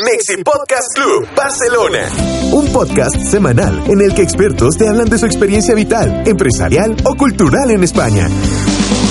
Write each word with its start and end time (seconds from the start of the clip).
Mexi 0.00 0.44
Podcast 0.44 0.94
Club 0.94 1.26
Barcelona. 1.34 2.08
Un 2.52 2.72
podcast 2.72 3.16
semanal 3.28 3.82
en 3.88 4.00
el 4.00 4.14
que 4.14 4.22
expertos 4.22 4.76
te 4.76 4.86
hablan 4.86 5.08
de 5.08 5.18
su 5.18 5.26
experiencia 5.26 5.74
vital, 5.74 6.22
empresarial 6.24 6.96
o 7.04 7.16
cultural 7.16 7.72
en 7.72 7.82
España. 7.82 8.28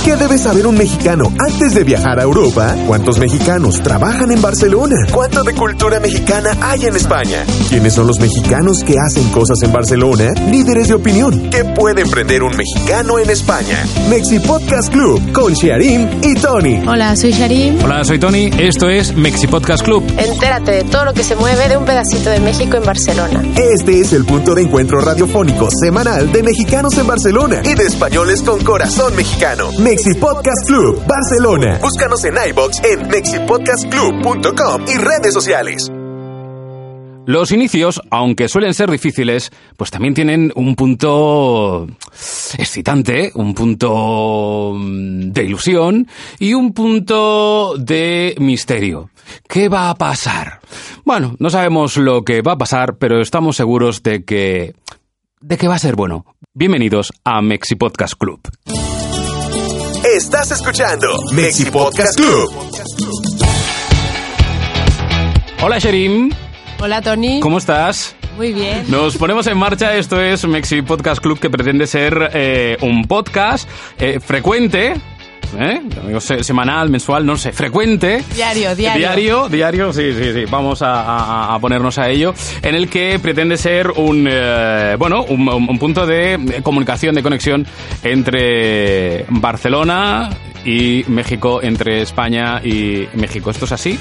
¿Qué 0.07 0.15
debe 0.15 0.37
saber 0.37 0.65
un 0.65 0.77
mexicano 0.77 1.33
antes 1.37 1.73
de 1.75 1.83
viajar 1.83 2.17
a 2.17 2.23
Europa? 2.23 2.73
¿Cuántos 2.87 3.17
mexicanos 3.17 3.83
trabajan 3.83 4.31
en 4.31 4.41
Barcelona? 4.41 4.95
¿Cuánto 5.11 5.43
de 5.43 5.53
cultura 5.53 5.99
mexicana 5.99 6.51
hay 6.61 6.85
en 6.85 6.95
España? 6.95 7.43
¿Quiénes 7.67 7.95
son 7.95 8.07
los 8.07 8.17
mexicanos 8.17 8.85
que 8.85 8.95
hacen 8.97 9.27
cosas 9.31 9.57
en 9.63 9.73
Barcelona? 9.73 10.31
Líderes 10.49 10.87
de 10.87 10.93
opinión. 10.93 11.49
¿Qué 11.49 11.65
puede 11.65 12.03
emprender 12.03 12.41
un 12.41 12.55
mexicano 12.55 13.19
en 13.19 13.29
España? 13.29 13.85
Mexi 14.09 14.39
Podcast 14.39 14.93
Club 14.93 15.33
con 15.33 15.51
Sharim 15.51 16.07
y 16.23 16.35
Tony. 16.35 16.81
Hola, 16.87 17.13
soy 17.17 17.33
Sharim. 17.33 17.83
Hola, 17.83 18.05
soy 18.05 18.17
Tony. 18.17 18.49
Esto 18.57 18.87
es 18.87 19.13
Mexi 19.13 19.47
Podcast 19.47 19.83
Club. 19.83 20.05
Entérate 20.17 20.71
de 20.71 20.83
todo 20.85 21.03
lo 21.03 21.13
que 21.13 21.23
se 21.23 21.35
mueve 21.35 21.67
de 21.67 21.75
un 21.75 21.83
pedacito 21.83 22.29
de 22.29 22.39
México 22.39 22.77
en 22.77 22.85
Barcelona. 22.85 23.43
Este 23.57 23.99
es 23.99 24.13
el 24.13 24.23
punto 24.23 24.55
de 24.55 24.61
encuentro 24.61 25.01
radiofónico 25.01 25.67
semanal 25.69 26.31
de 26.31 26.43
mexicanos 26.43 26.97
en 26.97 27.07
Barcelona 27.07 27.61
y 27.65 27.75
de 27.75 27.83
españoles 27.83 28.41
con 28.41 28.63
corazón 28.63 29.13
mexicano. 29.13 29.69
Mexi 29.97 30.13
Podcast 30.19 30.67
Club 30.67 31.01
Barcelona. 31.07 31.79
Búscanos 31.81 32.23
en 32.23 32.35
iBox 32.49 32.83
en 32.83 33.07
mexipodcastclub.com 33.07 34.85
y 34.87 34.97
redes 34.99 35.33
sociales. 35.33 35.91
Los 37.25 37.51
inicios, 37.51 37.99
aunque 38.11 38.47
suelen 38.47 38.75
ser 38.75 38.91
difíciles, 38.91 39.51
pues 39.75 39.89
también 39.89 40.13
tienen 40.13 40.53
un 40.55 40.75
punto 40.75 41.87
excitante, 42.59 43.31
un 43.33 43.55
punto 43.55 44.73
mm, 44.75 45.31
de 45.31 45.43
ilusión 45.43 46.07
y 46.37 46.53
un 46.53 46.73
punto 46.73 47.73
de 47.79 48.35
misterio. 48.37 49.09
¿Qué 49.49 49.67
va 49.67 49.89
a 49.89 49.95
pasar? 49.95 50.59
Bueno, 51.05 51.35
no 51.39 51.49
sabemos 51.49 51.97
lo 51.97 52.23
que 52.23 52.43
va 52.43 52.51
a 52.51 52.57
pasar, 52.59 52.97
pero 52.97 53.19
estamos 53.19 53.55
seguros 53.55 54.03
de 54.03 54.23
que 54.23 54.75
de 55.41 55.57
que 55.57 55.67
va 55.67 55.73
a 55.73 55.79
ser 55.79 55.95
bueno. 55.95 56.23
Bienvenidos 56.53 57.11
a 57.23 57.41
Mexi 57.41 57.73
Podcast 57.73 58.13
Club. 58.15 58.41
Estás 60.03 60.51
escuchando 60.51 61.07
Mexi 61.33 61.65
Podcast 61.65 62.15
Club. 62.17 62.53
Hola, 65.61 65.79
Sherim. 65.79 66.31
Hola, 66.79 67.01
Tony. 67.01 67.39
¿Cómo 67.39 67.57
estás? 67.57 68.15
Muy 68.37 68.53
bien. 68.53 68.85
Nos 68.89 69.17
ponemos 69.17 69.47
en 69.47 69.57
marcha, 69.57 69.95
esto 69.95 70.21
es 70.21 70.45
Mexi 70.47 70.81
Podcast 70.83 71.21
Club 71.21 71.39
que 71.39 71.49
pretende 71.49 71.87
ser 71.87 72.29
eh, 72.33 72.77
un 72.81 73.05
podcast 73.05 73.67
eh, 73.97 74.19
frecuente, 74.19 74.93
¿eh? 75.59 75.81
Digo, 76.05 76.19
se- 76.19 76.43
semanal, 76.43 76.89
mensual, 76.89 77.25
no 77.25 77.37
sé, 77.37 77.51
frecuente. 77.51 78.23
Diario, 78.35 78.75
diario. 78.75 78.99
Diario, 78.99 79.49
diario, 79.49 79.93
sí, 79.93 80.11
sí, 80.13 80.33
sí. 80.33 80.45
Vamos 80.49 80.81
a, 80.81 81.01
a- 81.01 81.55
a 81.55 81.59
ponernos 81.59 81.97
a 81.97 82.09
ello. 82.09 82.33
En 82.61 82.75
el 82.75 82.89
que 82.89 83.19
pretende 83.19 83.57
ser 83.57 83.91
un, 83.91 84.27
eh, 84.29 84.95
bueno, 84.97 85.23
un, 85.23 85.47
un- 85.47 85.69
un 85.69 85.79
punto 85.79 86.05
de 86.05 86.59
comunicación, 86.63 87.15
de 87.15 87.23
conexión 87.23 87.65
entre 88.03 89.25
Barcelona 89.29 90.29
y 90.65 91.03
México, 91.07 91.61
entre 91.61 92.01
España 92.01 92.61
y 92.63 93.07
México. 93.13 93.51
¿Esto 93.51 93.65
es 93.65 93.71
así? 93.71 93.99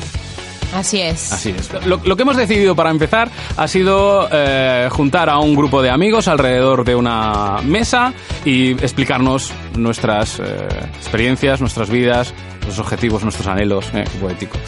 Así 0.75 1.00
es. 1.00 1.33
Así 1.33 1.50
es. 1.56 1.70
Lo, 1.86 2.00
que 2.17 2.22
hemos 2.22 2.36
decidido 2.36 2.75
para 2.77 2.91
empezar 2.91 3.31
ha 3.56 3.69
sido 3.69 4.28
eh, 4.31 4.89
juntar 4.91 5.31
a 5.31 5.39
un 5.39 5.55
grupo 5.55 5.81
de 5.83 5.91
amigos 5.91 6.28
alrededor 6.28 6.84
de 6.84 6.95
una 6.95 7.59
mesa 7.64 8.12
y 8.45 8.72
explicarnos 8.72 9.53
nuestras 9.77 10.39
eh, 10.41 10.44
experiencias, 10.98 11.61
nuestras 11.61 11.89
vidas, 11.89 12.34
nuestros 12.62 12.78
objetivos, 12.81 13.22
nuestros 13.22 13.47
anhelos. 13.47 13.87
Eh, 13.94 14.05
poético. 14.20 14.59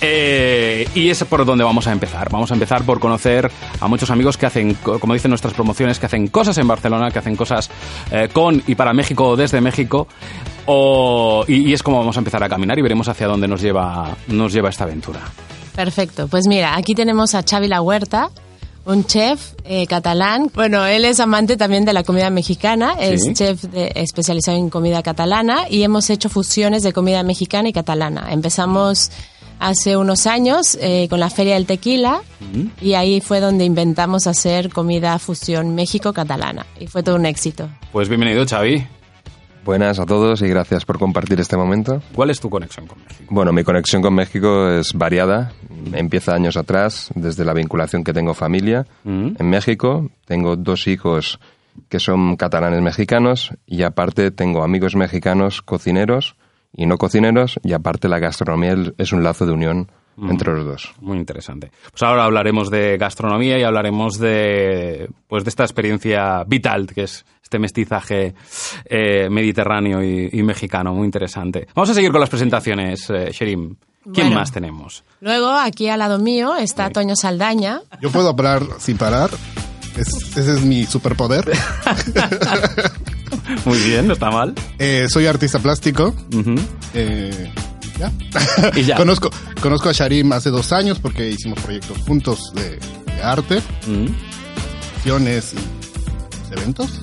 Eh, 0.00 0.86
y 0.94 1.08
es 1.08 1.22
por 1.24 1.44
donde 1.46 1.64
vamos 1.64 1.86
a 1.86 1.92
empezar. 1.92 2.28
Vamos 2.30 2.50
a 2.50 2.54
empezar 2.54 2.82
por 2.84 3.00
conocer 3.00 3.50
a 3.80 3.86
muchos 3.88 4.10
amigos 4.10 4.36
que 4.36 4.46
hacen, 4.46 4.74
co- 4.74 4.98
como 4.98 5.14
dicen 5.14 5.30
nuestras 5.30 5.54
promociones, 5.54 5.98
que 5.98 6.06
hacen 6.06 6.28
cosas 6.28 6.58
en 6.58 6.66
Barcelona, 6.68 7.10
que 7.10 7.20
hacen 7.20 7.36
cosas 7.36 7.70
con 8.32 8.62
y 8.66 8.74
para 8.74 8.92
México 8.92 9.28
o 9.28 9.36
desde 9.36 9.60
México. 9.60 10.08
Y 11.46 11.72
es 11.72 11.82
como 11.82 11.98
vamos 11.98 12.16
a 12.16 12.20
empezar 12.20 12.42
a 12.42 12.48
caminar 12.48 12.78
y 12.78 12.82
veremos 12.82 13.06
hacia 13.08 13.26
dónde 13.28 13.46
nos 13.48 13.60
lleva, 13.60 14.16
nos 14.28 14.52
lleva 14.52 14.68
esta 14.70 14.84
aventura. 14.84 15.20
Perfecto. 15.74 16.28
Pues 16.28 16.46
mira, 16.46 16.76
aquí 16.76 16.94
tenemos 16.94 17.34
a 17.34 17.42
Xavi 17.42 17.68
La 17.68 17.82
Huerta, 17.82 18.30
un 18.86 19.04
chef 19.06 19.52
eh, 19.64 19.86
catalán. 19.86 20.50
Bueno, 20.54 20.84
él 20.86 21.04
es 21.04 21.18
amante 21.20 21.56
también 21.56 21.84
de 21.84 21.92
la 21.92 22.02
comida 22.04 22.30
mexicana, 22.30 22.94
es 23.00 23.22
chef 23.32 23.62
de- 23.64 23.92
especializado 23.96 24.56
en 24.56 24.70
comida 24.70 25.02
catalana 25.02 25.68
y 25.68 25.82
hemos 25.82 26.10
hecho 26.10 26.28
fusiones 26.28 26.82
de 26.82 26.92
comida 26.92 27.22
mexicana 27.22 27.68
y 27.68 27.72
catalana. 27.72 28.28
Empezamos 28.30 29.10
hace 29.58 29.96
unos 29.96 30.26
años 30.26 30.76
eh, 30.80 31.06
con 31.08 31.18
la 31.20 31.30
Feria 31.30 31.54
del 31.54 31.64
Tequila 31.66 32.20
y 32.80 32.94
ahí 32.94 33.20
fue 33.20 33.40
donde 33.40 33.64
inventamos 33.64 34.26
hacer 34.26 34.68
comida 34.70 35.18
fusión 35.18 35.74
México-catalana 35.74 36.66
y 36.78 36.86
fue 36.86 37.02
todo 37.02 37.16
un 37.16 37.24
éxito. 37.24 37.68
Pues 37.92 38.08
bienvenido, 38.08 38.44
Xavi. 38.46 38.86
Buenas 39.64 39.98
a 39.98 40.04
todos 40.04 40.42
y 40.42 40.48
gracias 40.48 40.84
por 40.84 40.98
compartir 40.98 41.40
este 41.40 41.56
momento. 41.56 42.02
¿Cuál 42.14 42.28
es 42.28 42.38
tu 42.38 42.50
conexión 42.50 42.86
con 42.86 42.98
México? 43.02 43.24
Bueno, 43.30 43.50
mi 43.50 43.64
conexión 43.64 44.02
con 44.02 44.14
México 44.14 44.68
es 44.68 44.92
variada. 44.92 45.52
Empieza 45.94 46.34
años 46.34 46.58
atrás, 46.58 47.10
desde 47.14 47.46
la 47.46 47.54
vinculación 47.54 48.04
que 48.04 48.12
tengo 48.12 48.34
familia. 48.34 48.86
Mm. 49.04 49.36
En 49.38 49.48
México 49.48 50.10
tengo 50.26 50.56
dos 50.56 50.86
hijos 50.86 51.40
que 51.88 51.98
son 51.98 52.36
catalanes 52.36 52.82
mexicanos 52.82 53.52
y 53.66 53.84
aparte 53.84 54.30
tengo 54.30 54.62
amigos 54.62 54.96
mexicanos 54.96 55.62
cocineros 55.62 56.36
y 56.76 56.84
no 56.84 56.98
cocineros 56.98 57.58
y 57.62 57.72
aparte 57.72 58.08
la 58.08 58.18
gastronomía 58.18 58.76
es 58.98 59.12
un 59.12 59.24
lazo 59.24 59.46
de 59.46 59.52
unión 59.52 59.90
entre 60.16 60.52
los 60.52 60.64
dos. 60.64 60.94
Muy 61.00 61.18
interesante. 61.18 61.70
Pues 61.90 62.02
ahora 62.02 62.24
hablaremos 62.24 62.70
de 62.70 62.96
gastronomía 62.98 63.58
y 63.58 63.62
hablaremos 63.62 64.18
de, 64.18 65.08
pues 65.26 65.44
de 65.44 65.48
esta 65.48 65.64
experiencia 65.64 66.44
vital 66.44 66.86
que 66.86 67.04
es 67.04 67.24
este 67.54 67.58
mestizaje 67.60 68.34
eh, 68.86 69.28
mediterráneo 69.30 70.02
y, 70.02 70.28
y 70.32 70.42
mexicano. 70.42 70.92
Muy 70.92 71.04
interesante. 71.04 71.68
Vamos 71.74 71.90
a 71.90 71.94
seguir 71.94 72.10
con 72.10 72.20
las 72.20 72.28
presentaciones, 72.28 73.08
eh, 73.10 73.30
Sherim. 73.32 73.76
¿Quién 74.02 74.26
Bueno. 74.26 74.34
más 74.40 74.50
tenemos? 74.52 75.04
Luego, 75.20 75.50
aquí 75.52 75.88
al 75.88 76.00
lado 76.00 76.18
mío 76.18 76.56
está 76.56 76.90
Toño 76.90 77.14
Saldaña. 77.16 77.80
Yo 78.02 78.10
puedo 78.10 78.28
hablar 78.30 78.62
sin 78.78 78.98
parar. 78.98 79.30
Es- 79.96 80.36
ese 80.36 80.52
es 80.54 80.62
mi 80.64 80.84
superpoder. 80.84 81.44
Muy 83.64 83.78
bien, 83.78 84.08
no 84.08 84.12
está 84.14 84.30
mal. 84.30 84.52
Eh, 84.78 85.06
soy 85.08 85.26
artista 85.26 85.58
plástico. 85.60 86.14
Eh, 86.92 87.50
¿ya? 87.98 88.12
Y 88.76 88.82
ya. 88.82 88.96
conozco, 88.96 89.30
conozco 89.62 89.88
a 89.88 89.92
Sharim 89.92 90.32
hace 90.32 90.50
dos 90.50 90.72
años 90.72 90.98
porque 90.98 91.30
hicimos 91.30 91.60
proyectos 91.60 91.96
juntos 91.98 92.52
de, 92.54 92.78
de 93.14 93.22
arte, 93.22 93.62
acciones 94.96 95.54
y 95.54 95.83
eventos. 96.54 97.00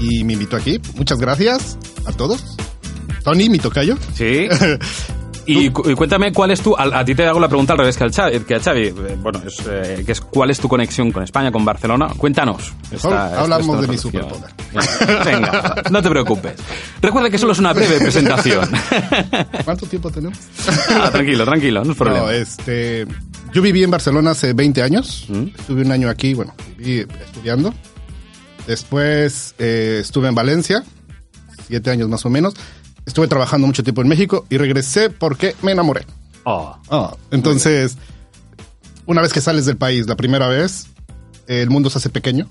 Y 0.00 0.24
me 0.24 0.34
invitó 0.34 0.56
aquí. 0.56 0.80
Muchas 0.96 1.18
gracias 1.18 1.78
a 2.06 2.12
todos. 2.12 2.42
Tony, 3.24 3.48
mi 3.48 3.58
tocayo. 3.58 3.96
Sí. 4.14 4.48
Y, 5.48 5.70
cu- 5.70 5.88
y 5.88 5.94
cuéntame 5.94 6.32
cuál 6.32 6.50
es 6.50 6.60
tu. 6.60 6.74
A, 6.76 6.98
a 6.98 7.04
ti 7.04 7.14
te 7.14 7.24
hago 7.24 7.38
la 7.38 7.46
pregunta 7.46 7.72
al 7.72 7.78
revés 7.78 7.96
que, 7.96 8.02
al 8.02 8.10
Xavi, 8.12 8.40
que 8.40 8.56
a 8.56 8.58
Xavi. 8.58 8.86
Eh, 8.88 9.16
Bueno, 9.22 9.40
es, 9.46 9.54
eh, 9.70 10.02
que 10.04 10.10
es 10.10 10.20
cuál 10.20 10.50
es 10.50 10.58
tu 10.58 10.66
conexión 10.66 11.12
con 11.12 11.22
España, 11.22 11.52
con 11.52 11.64
Barcelona. 11.64 12.08
Cuéntanos. 12.16 12.72
Esta- 12.90 13.38
Hablamos 13.42 13.66
esta- 13.68 13.80
de 13.82 13.86
mi 13.86 13.96
superpoder. 13.96 14.50
Venga, 15.24 15.82
no 15.92 16.02
te 16.02 16.10
preocupes. 16.10 16.54
Recuerda 17.00 17.30
que 17.30 17.38
solo 17.38 17.52
es 17.52 17.60
una 17.60 17.72
breve 17.72 17.96
presentación. 18.00 18.68
¿Cuánto 19.64 19.86
tiempo 19.86 20.10
tenemos? 20.10 20.36
Ah, 20.90 21.10
tranquilo, 21.12 21.44
tranquilo, 21.44 21.84
no 21.84 21.92
es 21.92 21.96
problema. 21.96 22.24
No, 22.26 22.30
este, 22.32 23.06
yo 23.52 23.62
viví 23.62 23.84
en 23.84 23.90
Barcelona 23.92 24.32
hace 24.32 24.52
20 24.52 24.82
años. 24.82 25.26
¿Mm? 25.28 25.44
Estuve 25.56 25.82
un 25.82 25.92
año 25.92 26.10
aquí, 26.10 26.34
bueno, 26.34 26.54
viví 26.76 27.06
estudiando. 27.24 27.72
Después 28.66 29.54
eh, 29.58 29.98
estuve 30.00 30.28
en 30.28 30.34
Valencia, 30.34 30.84
siete 31.66 31.90
años 31.90 32.08
más 32.08 32.24
o 32.26 32.30
menos. 32.30 32.54
Estuve 33.04 33.28
trabajando 33.28 33.66
mucho 33.66 33.84
tiempo 33.84 34.02
en 34.02 34.08
México 34.08 34.44
y 34.50 34.56
regresé 34.58 35.10
porque 35.10 35.54
me 35.62 35.72
enamoré. 35.72 36.04
Oh, 36.88 37.16
entonces, 37.30 37.96
una 39.06 39.22
vez 39.22 39.32
que 39.32 39.40
sales 39.40 39.66
del 39.66 39.76
país 39.76 40.06
la 40.08 40.16
primera 40.16 40.48
vez, 40.48 40.88
el 41.46 41.70
mundo 41.70 41.90
se 41.90 41.98
hace 41.98 42.10
pequeño. 42.10 42.48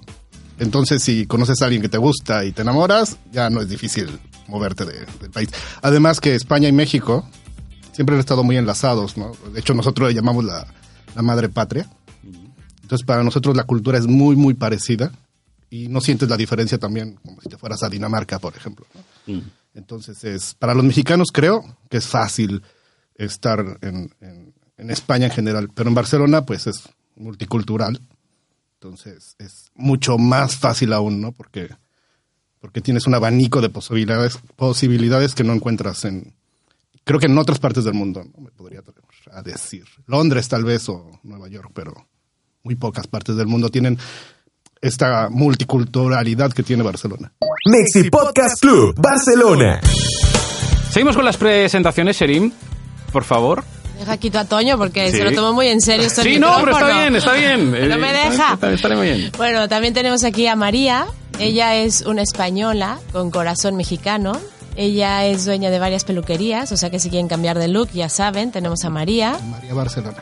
Entonces, 0.59 1.03
si 1.03 1.25
conoces 1.25 1.62
a 1.62 1.65
alguien 1.65 1.81
que 1.81 1.89
te 1.89 1.97
gusta 1.97 2.45
y 2.45 2.53
te 2.53 2.61
enamoras, 2.61 3.18
ya 3.33 3.50
no 3.50 3.59
es 3.61 3.68
difícil 3.68 4.09
moverte 4.47 4.85
de- 4.85 5.06
del 5.19 5.31
país. 5.31 5.50
Además 5.81 6.21
que 6.21 6.35
España 6.35 6.69
y 6.69 6.71
México 6.71 7.27
siempre 7.91 8.15
han 8.15 8.21
estado 8.21 8.44
muy 8.44 8.56
enlazados, 8.56 9.18
¿no? 9.18 9.33
De 9.53 9.59
hecho, 9.59 9.73
nosotros 9.73 10.07
le 10.09 10.15
llamamos 10.15 10.45
la, 10.45 10.65
la 11.13 11.21
madre 11.21 11.50
patria. 11.50 11.89
Entonces, 12.81 13.06
para 13.06 13.23
nosotros 13.23 13.56
la 13.57 13.63
cultura 13.65 13.97
es 13.97 14.06
muy, 14.07 14.35
muy 14.38 14.53
parecida 14.53 15.11
y 15.83 15.88
no 15.88 16.01
sientes 16.01 16.30
la 16.30 16.38
diferencia 16.38 16.77
también 16.77 17.16
como 17.24 17.42
si 17.42 17.50
te 17.50 17.57
fueras 17.57 17.83
a 17.83 17.89
Dinamarca, 17.89 18.39
por 18.39 18.56
ejemplo. 18.56 18.86
¿no? 18.94 19.42
Entonces, 19.74 20.24
es, 20.24 20.54
para 20.56 20.74
los 20.74 20.83
mexicanos 20.86 21.30
creo 21.33 21.77
que 21.89 21.98
es 21.98 22.07
fácil 22.07 22.62
estar 23.16 23.77
en, 23.81 24.13
en- 24.22 24.54
en 24.77 24.92
España 24.92 25.25
en 25.27 25.31
general, 25.31 25.69
pero 25.74 25.88
en 25.89 25.95
Barcelona 25.95 26.45
pues 26.45 26.68
es 26.68 26.89
multicultural, 27.16 28.01
entonces 28.75 29.36
es 29.39 29.72
mucho 29.74 30.18
más 30.18 30.57
fácil 30.57 30.92
aún, 30.94 31.22
¿no? 31.22 31.31
Porque, 31.31 31.69
porque 32.60 32.81
tienes 32.81 33.07
un 33.07 33.16
abanico 33.16 33.62
de 33.62 33.69
posibilidades, 33.69 34.38
posibilidades 34.57 35.33
que 35.33 35.44
no 35.45 35.54
encuentras 35.54 36.04
en, 36.06 36.33
creo 37.06 37.19
que 37.19 37.28
en 37.28 37.38
otras 37.38 37.60
partes 37.60 37.86
del 37.86 37.94
mundo, 37.94 38.24
¿no? 38.24 38.42
Me 38.44 38.51
podría 38.51 38.81
a 39.31 39.42
decir. 39.42 39.86
Londres 40.07 40.48
tal 40.50 40.63
vez 40.66 40.88
o 40.89 41.19
Nueva 41.24 41.48
York, 41.48 41.71
pero 41.74 41.94
muy 42.63 42.75
pocas 42.75 43.07
partes 43.07 43.36
del 43.38 43.48
mundo 43.48 43.69
tienen 43.69 43.98
esta 44.81 45.30
multiculturalidad 45.30 46.51
que 46.54 46.63
tiene 46.63 46.83
Barcelona. 46.83 47.31
Mexi 47.66 48.10
Podcast 48.10 48.60
Club, 48.62 48.95
Barcelona. 48.98 49.80
Seguimos 50.92 51.16
con 51.16 51.25
las 51.25 51.38
presentaciones, 51.38 52.18
Sherim, 52.18 52.51
por 53.12 53.24
favor. 53.24 53.63
Deja 54.00 54.18
quito 54.18 54.39
a 54.39 54.45
Toño 54.45 54.77
porque 54.77 55.10
Sí. 55.12 55.18
se 55.18 55.24
lo 55.24 55.31
tomo 55.33 55.54
muy 55.54 55.68
en 55.68 55.81
serio. 55.81 56.10
Sí, 56.10 56.38
no, 56.38 56.57
pero 56.60 56.72
está 56.74 56.88
bien, 56.88 57.16
está 57.16 57.33
bien. 57.33 57.72
No 57.89 57.98
me 57.98 58.10
Eh, 58.12 58.30
deja. 58.30 58.54
está- 58.54 58.72
Estaré 58.72 58.95
muy 58.95 59.07
bien. 59.07 59.31
Bueno, 59.38 59.68
también 59.69 59.94
tenemos 59.94 60.24
aquí 60.24 60.48
a 60.48 60.56
María. 60.56 61.06
Ella 61.39 61.75
es 61.75 62.01
una 62.01 62.21
española 62.21 63.00
con 63.12 63.31
corazón 63.31 63.75
mexicano. 63.75 64.33
Ella 64.78 65.25
es 65.25 65.45
dueña 65.45 65.69
de 65.69 65.80
varias 65.80 66.04
peluquerías, 66.04 66.71
o 66.74 66.78
sea 66.78 66.89
que 66.89 67.00
si 67.00 67.10
quieren 67.10 67.30
cambiar 67.30 67.57
de 67.57 67.69
look, 67.69 67.89
ya 67.94 68.10
saben, 68.10 68.51
tenemos 68.51 68.83
a 68.83 68.89
María. 68.89 69.38
María 69.50 69.74
Barcelona. 69.74 70.18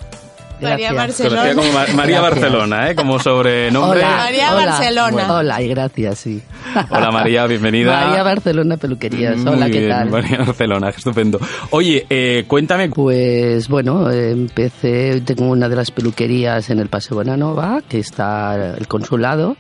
María 0.63 0.93
Gracias. 0.93 1.29
Barcelona. 1.29 1.55
como 1.55 1.71
María 1.71 2.19
Gracias. 2.19 2.21
Barcelona, 2.21 2.89
¿eh? 2.89 2.95
Como 2.95 3.19
sobrenombre. 3.19 3.99
Hola, 3.99 4.17
María 4.17 4.55
hola. 4.55 4.65
Barcelona. 4.65 5.33
Hola 5.33 5.61
y 5.61 5.67
gracias, 5.67 6.19
sí. 6.19 6.41
Hola, 6.89 7.11
María, 7.11 7.45
bienvenida. 7.45 8.05
María 8.07 8.23
Barcelona 8.23 8.77
Peluquerías. 8.77 9.37
Muy 9.37 9.53
Hola, 9.53 9.65
¿qué 9.67 9.79
bien, 9.79 9.89
tal? 9.89 10.09
María 10.09 10.37
Barcelona, 10.39 10.89
estupendo. 10.89 11.39
Oye, 11.71 12.05
eh, 12.09 12.45
cuéntame. 12.47 12.89
Pues 12.89 13.67
bueno, 13.67 14.09
empecé, 14.11 15.21
tengo 15.21 15.49
una 15.49 15.69
de 15.69 15.75
las 15.75 15.91
peluquerías 15.91 16.69
en 16.69 16.79
el 16.79 16.89
Paseo 16.89 17.17
Bonanova, 17.17 17.81
que 17.87 17.99
está 17.99 18.75
el 18.77 18.87
consulado, 18.87 19.57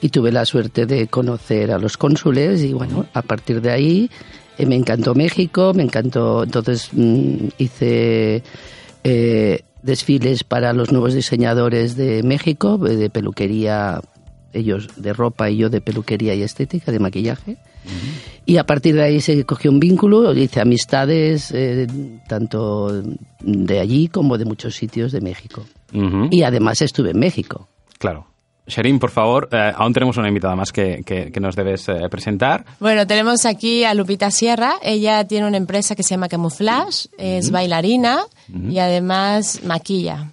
y 0.00 0.08
tuve 0.08 0.32
la 0.32 0.44
suerte 0.44 0.86
de 0.86 1.08
conocer 1.08 1.72
a 1.72 1.78
los 1.78 1.96
cónsules 1.96 2.62
y 2.62 2.72
bueno, 2.72 3.06
a 3.12 3.22
partir 3.22 3.60
de 3.60 3.70
ahí 3.70 4.10
eh, 4.56 4.66
me 4.66 4.74
encantó 4.74 5.14
México, 5.14 5.72
me 5.74 5.82
encantó, 5.82 6.44
entonces 6.44 6.88
mm, 6.92 7.48
hice 7.58 8.42
eh, 9.04 9.62
desfiles 9.82 10.44
para 10.44 10.72
los 10.72 10.92
nuevos 10.92 11.14
diseñadores 11.14 11.96
de 11.96 12.22
México, 12.22 12.78
eh, 12.86 12.96
de 12.96 13.10
peluquería, 13.10 14.00
ellos 14.52 14.88
de 14.96 15.12
ropa 15.12 15.50
y 15.50 15.58
yo 15.58 15.70
de 15.70 15.80
peluquería 15.80 16.34
y 16.34 16.42
estética, 16.42 16.92
de 16.92 16.98
maquillaje. 16.98 17.56
Y 18.44 18.58
a 18.58 18.64
partir 18.64 18.94
de 18.94 19.02
ahí 19.02 19.20
se 19.20 19.44
cogió 19.44 19.70
un 19.70 19.80
vínculo, 19.80 20.34
hice 20.34 20.60
amistades 20.60 21.50
eh, 21.52 21.86
tanto 22.28 23.02
de 23.40 23.80
allí 23.80 24.08
como 24.08 24.36
de 24.38 24.44
muchos 24.44 24.74
sitios 24.74 25.12
de 25.12 25.20
México. 25.20 25.64
Y 26.30 26.42
además 26.42 26.82
estuve 26.82 27.10
en 27.10 27.18
México. 27.18 27.68
Claro. 27.98 28.26
Sherin, 28.66 28.98
por 28.98 29.10
favor, 29.10 29.48
eh, 29.52 29.72
aún 29.74 29.92
tenemos 29.92 30.16
una 30.16 30.28
invitada 30.28 30.54
más 30.54 30.70
que, 30.72 31.02
que- 31.04 31.32
que 31.32 31.40
nos 31.40 31.56
debes 31.56 31.88
eh, 31.88 32.08
presentar. 32.10 32.64
Bueno, 32.78 33.06
tenemos 33.06 33.44
aquí 33.46 33.84
a 33.84 33.94
Lupita 33.94 34.30
Sierra. 34.30 34.74
Ella 34.82 35.24
tiene 35.26 35.46
una 35.46 35.56
empresa 35.56 35.94
que 35.96 36.02
se 36.02 36.10
llama 36.10 36.28
Camouflage, 36.28 37.08
es 37.18 37.50
bailarina 37.50 38.20
y 38.48 38.78
además 38.78 39.60
maquilla. 39.64 40.32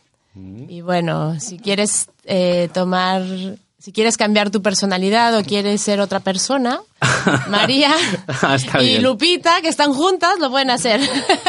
Y 0.69 0.81
bueno, 0.81 1.39
si 1.39 1.57
quieres 1.57 2.09
eh, 2.25 2.69
tomar, 2.73 3.23
si 3.87 3.93
quieres 3.93 4.17
cambiar 4.17 4.49
tu 4.49 4.61
personalidad 4.61 5.33
o 5.37 5.43
quieres 5.45 5.79
ser 5.79 6.01
otra 6.01 6.19
persona, 6.19 6.81
María 7.49 7.89
Ah, 8.41 8.57
y. 8.81 8.97
Lupita, 8.97 9.61
que 9.61 9.69
están 9.69 9.93
juntas, 9.93 10.31
lo 10.41 10.49
pueden 10.51 10.71
hacer. 10.71 10.99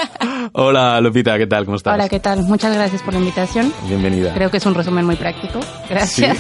Hola, 0.53 1.01
Lupita, 1.01 1.37
¿qué 1.37 1.49
tal? 1.49 1.65
¿Cómo 1.65 1.79
estás? 1.79 1.95
Hola, 1.95 2.09
¿qué 2.09 2.21
tal? 2.21 2.45
Muchas 2.45 2.73
gracias 2.73 3.03
por 3.03 3.15
la 3.15 3.19
invitación. 3.19 3.73
Bienvenida. 3.89 4.33
Creo 4.35 4.53
que 4.53 4.59
es 4.59 4.67
un 4.67 4.77
resumen 4.77 5.05
muy 5.05 5.17
práctico. 5.17 5.59
Gracias. 5.91 6.39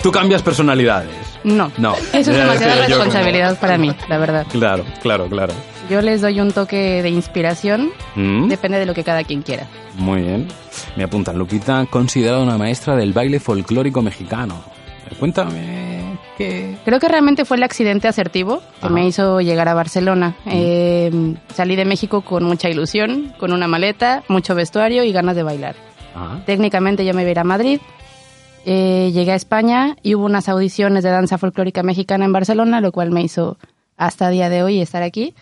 ¿Tú 0.00 0.12
cambias 0.12 0.42
personalidades? 0.42 1.10
No. 1.42 1.72
No. 1.76 1.96
Eso 2.12 2.30
es 2.30 2.36
demasiada 2.36 2.86
responsabilidad 2.86 3.58
para 3.58 3.76
mí, 3.78 3.90
la 4.08 4.18
verdad. 4.18 4.46
Claro, 4.52 4.84
claro, 5.02 5.28
claro. 5.28 5.52
Yo 5.90 6.02
les 6.02 6.20
doy 6.20 6.38
un 6.40 6.52
toque 6.52 7.02
de 7.02 7.08
inspiración. 7.10 7.90
Mm, 8.14 8.46
Depende 8.46 8.78
de 8.78 8.86
lo 8.86 8.94
que 8.94 9.02
cada 9.02 9.24
quien 9.24 9.42
quiera. 9.42 9.66
Muy 9.96 10.22
bien. 10.22 10.46
Me 10.94 11.02
apuntan. 11.02 11.36
Lupita, 11.36 11.84
considerada 11.90 12.40
una 12.44 12.56
maestra 12.56 12.94
del 12.94 13.12
baile 13.12 13.40
folclórico 13.40 14.02
mexicano. 14.02 14.76
Cuéntame 15.18 16.18
qué... 16.36 16.76
Creo 16.84 17.00
que 17.00 17.08
realmente 17.08 17.44
fue 17.44 17.56
el 17.56 17.62
accidente 17.62 18.08
asertivo 18.08 18.60
que 18.80 18.86
Ajá. 18.86 18.90
me 18.90 19.06
hizo 19.06 19.40
llegar 19.40 19.68
a 19.68 19.74
Barcelona. 19.74 20.36
Eh, 20.46 21.34
salí 21.54 21.76
de 21.76 21.84
México 21.84 22.22
con 22.22 22.44
mucha 22.44 22.68
ilusión, 22.68 23.32
con 23.38 23.52
una 23.52 23.68
maleta, 23.68 24.24
mucho 24.28 24.54
vestuario 24.54 25.04
y 25.04 25.12
ganas 25.12 25.36
de 25.36 25.42
bailar. 25.42 25.76
Técnicamente 26.46 27.04
yo 27.04 27.12
me 27.14 27.22
iba 27.22 27.28
a 27.28 27.32
ir 27.32 27.38
a 27.38 27.44
Madrid. 27.44 27.80
Eh, 28.64 29.10
llegué 29.12 29.32
a 29.32 29.36
España 29.36 29.96
y 30.02 30.14
hubo 30.14 30.24
unas 30.24 30.48
audiciones 30.48 31.04
de 31.04 31.10
danza 31.10 31.38
folclórica 31.38 31.82
mexicana 31.82 32.24
en 32.24 32.32
Barcelona, 32.32 32.80
lo 32.80 32.90
cual 32.90 33.10
me 33.10 33.22
hizo 33.22 33.58
hasta 33.96 34.28
día 34.30 34.48
de 34.48 34.62
hoy 34.62 34.80
estar 34.80 35.02
aquí. 35.02 35.34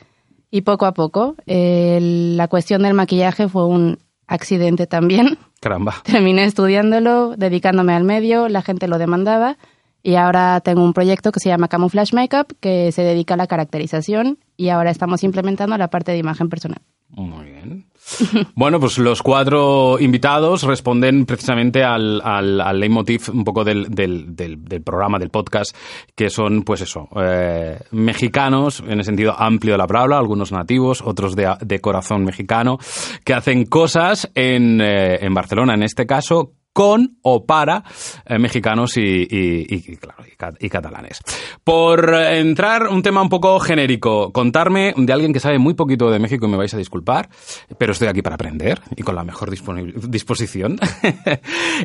Y 0.51 0.61
poco 0.61 0.87
a 0.87 0.93
poco, 0.93 1.35
eh, 1.47 1.99
la 2.01 2.49
cuestión 2.49 2.83
del 2.83 2.95
maquillaje 2.95 3.49
fue 3.49 3.67
un 3.67 3.99
accidente 4.27 4.87
también. 4.87 5.39
caramba. 5.65 5.95
Terminé 6.05 6.45
estudiándolo, 6.45 7.35
dedicándome 7.37 7.95
al 7.95 8.05
medio, 8.05 8.49
la 8.49 8.63
gente 8.63 8.87
lo 8.87 8.99
demandaba 8.99 9.57
y 10.03 10.17
ahora 10.17 10.61
tengo 10.61 10.85
un 10.85 10.93
proyecto 10.93 11.33
que 11.33 11.41
se 11.41 11.49
llama 11.49 11.69
Camouflage 11.69 12.15
Makeup 12.15 12.53
que 12.61 12.93
se 12.93 13.03
dedica 13.03 13.35
a 13.35 13.37
la 13.39 13.47
caracterización 13.47 14.39
y 14.59 14.69
ahora 14.69 14.91
estamos 14.91 15.25
implementando 15.25 15.77
la 15.79 15.89
parte 15.89 16.13
de 16.13 16.19
imagen 16.19 16.51
personal. 16.51 16.83
Muy 17.09 17.47
bien. 17.47 17.87
Bueno, 18.55 18.81
pues 18.81 18.99
los 18.99 19.23
cuatro 19.23 19.99
invitados 19.99 20.63
responden 20.63 21.27
precisamente 21.27 21.83
al, 21.83 22.21
al, 22.23 22.61
al 22.61 22.81
leitmotiv 22.81 23.23
un 23.33 23.45
poco 23.45 23.65
del, 23.65 23.89
del, 23.89 24.35
del, 24.37 24.65
del 24.65 24.83
programa, 24.83 25.19
del 25.19 25.31
podcast, 25.31 25.77
que 26.15 26.31
son, 26.31 26.63
pues 26.63 26.83
eso, 26.83 27.09
eh, 27.17 27.79
mexicanos, 27.91 28.83
en 28.87 28.99
el 28.99 29.05
sentido 29.05 29.35
amplio 29.37 29.75
de 29.75 29.79
la 29.79 29.87
palabra, 29.87 30.19
algunos 30.19 30.53
nativos, 30.53 31.03
otros 31.03 31.35
de, 31.37 31.55
de 31.61 31.81
corazón 31.81 32.25
mexicano, 32.25 32.79
que 33.25 33.35
hacen 33.35 33.65
cosas 33.67 34.31
en, 34.35 34.81
eh, 34.81 35.19
en 35.21 35.35
Barcelona, 35.35 35.75
en 35.75 35.83
este 35.83 36.07
caso, 36.07 36.53
con 36.75 37.17
o 37.23 37.47
para 37.47 37.85
eh, 38.27 38.39
mexicanos 38.39 38.99
y, 38.99 39.01
y- 39.31 39.97
claro, 39.97 40.23
y 40.31 40.37
ca- 40.37 40.53
y 40.61 40.69
catalanes. 40.69 41.21
Por 41.65 42.13
entrar 42.13 42.89
un 42.89 43.01
tema 43.01 43.23
un 43.23 43.31
poco 43.31 43.59
genérico, 43.61 44.31
contarme 44.33 44.93
de 44.97 45.13
alguien 45.13 45.33
que 45.33 45.41
sabe 45.41 45.59
muy 45.59 45.73
poquito 45.73 46.11
de 46.11 46.19
México 46.19 46.45
y 46.47 46.51
me 46.51 46.59
vais 46.59 46.75
a 46.75 46.77
disculpar, 46.77 47.31
pero 47.79 47.93
estoy 47.93 48.09
aquí 48.09 48.21
para 48.21 48.35
aprender 48.35 48.83
y 48.97 49.03
con 49.03 49.15
la 49.15 49.25
mejor 49.25 49.51
disposición. 49.51 50.79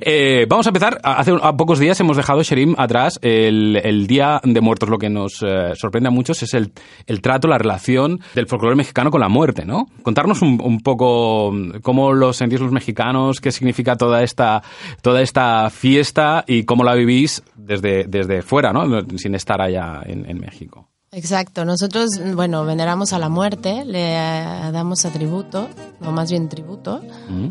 Eh, 0.02 0.46
vamos 0.48 0.66
a 0.66 0.70
empezar. 0.70 1.00
Hace 1.04 1.32
a 1.42 1.56
pocos 1.58 1.80
días 1.80 2.00
hemos 2.00 2.18
dejado, 2.18 2.42
Sherim, 2.44 2.76
atrás 2.78 3.20
el, 3.22 3.80
el 3.84 4.08
Día 4.08 4.40
de 4.44 4.62
Muertos. 4.62 4.90
Lo 4.90 4.98
que 4.98 5.10
nos 5.10 5.42
eh, 5.44 5.72
sorprende 5.76 6.08
a 6.08 6.12
muchos 6.12 6.42
es 6.44 6.54
el, 6.54 6.72
el 7.08 7.22
trato, 7.22 7.48
la 7.48 7.58
relación 7.58 8.20
del 8.36 8.48
folclore 8.48 8.76
mexicano 8.76 9.12
con 9.12 9.22
la 9.22 9.30
muerte, 9.30 9.66
¿no? 9.66 9.88
Contarnos 10.04 10.42
un, 10.42 10.60
un 10.64 10.80
poco 10.80 11.52
mm, 11.52 11.80
cómo 11.82 12.14
lo 12.14 12.34
sentís 12.34 12.60
los 12.60 12.72
mexicanos, 12.72 13.40
qué 13.42 13.52
significa 13.52 13.96
toda 13.96 14.24
esta, 14.24 14.62
toda 15.02 15.22
esta 15.22 15.70
fiesta 15.70 16.44
y 16.48 16.64
cómo 16.64 16.84
la 16.84 16.96
vivís 16.96 17.44
desde, 17.56 18.06
desde 18.06 18.42
fuera, 18.42 18.74
¿no? 18.74 19.02
Sin 19.18 19.36
estar 19.36 19.62
allá 19.62 20.02
en, 20.06 20.30
en 20.30 20.40
México. 20.40 20.90
Exacto, 21.12 21.66
nosotros, 21.66 22.10
bueno, 22.36 22.64
veneramos 22.66 23.14
a 23.14 23.20
la 23.20 23.30
muerte, 23.30 23.84
le 23.84 24.14
eh, 24.14 24.72
damos 24.72 25.06
atributo, 25.06 25.68
o 26.06 26.12
más 26.12 26.30
bien 26.30 26.50
tributo. 26.50 27.02
Mm. 27.30 27.48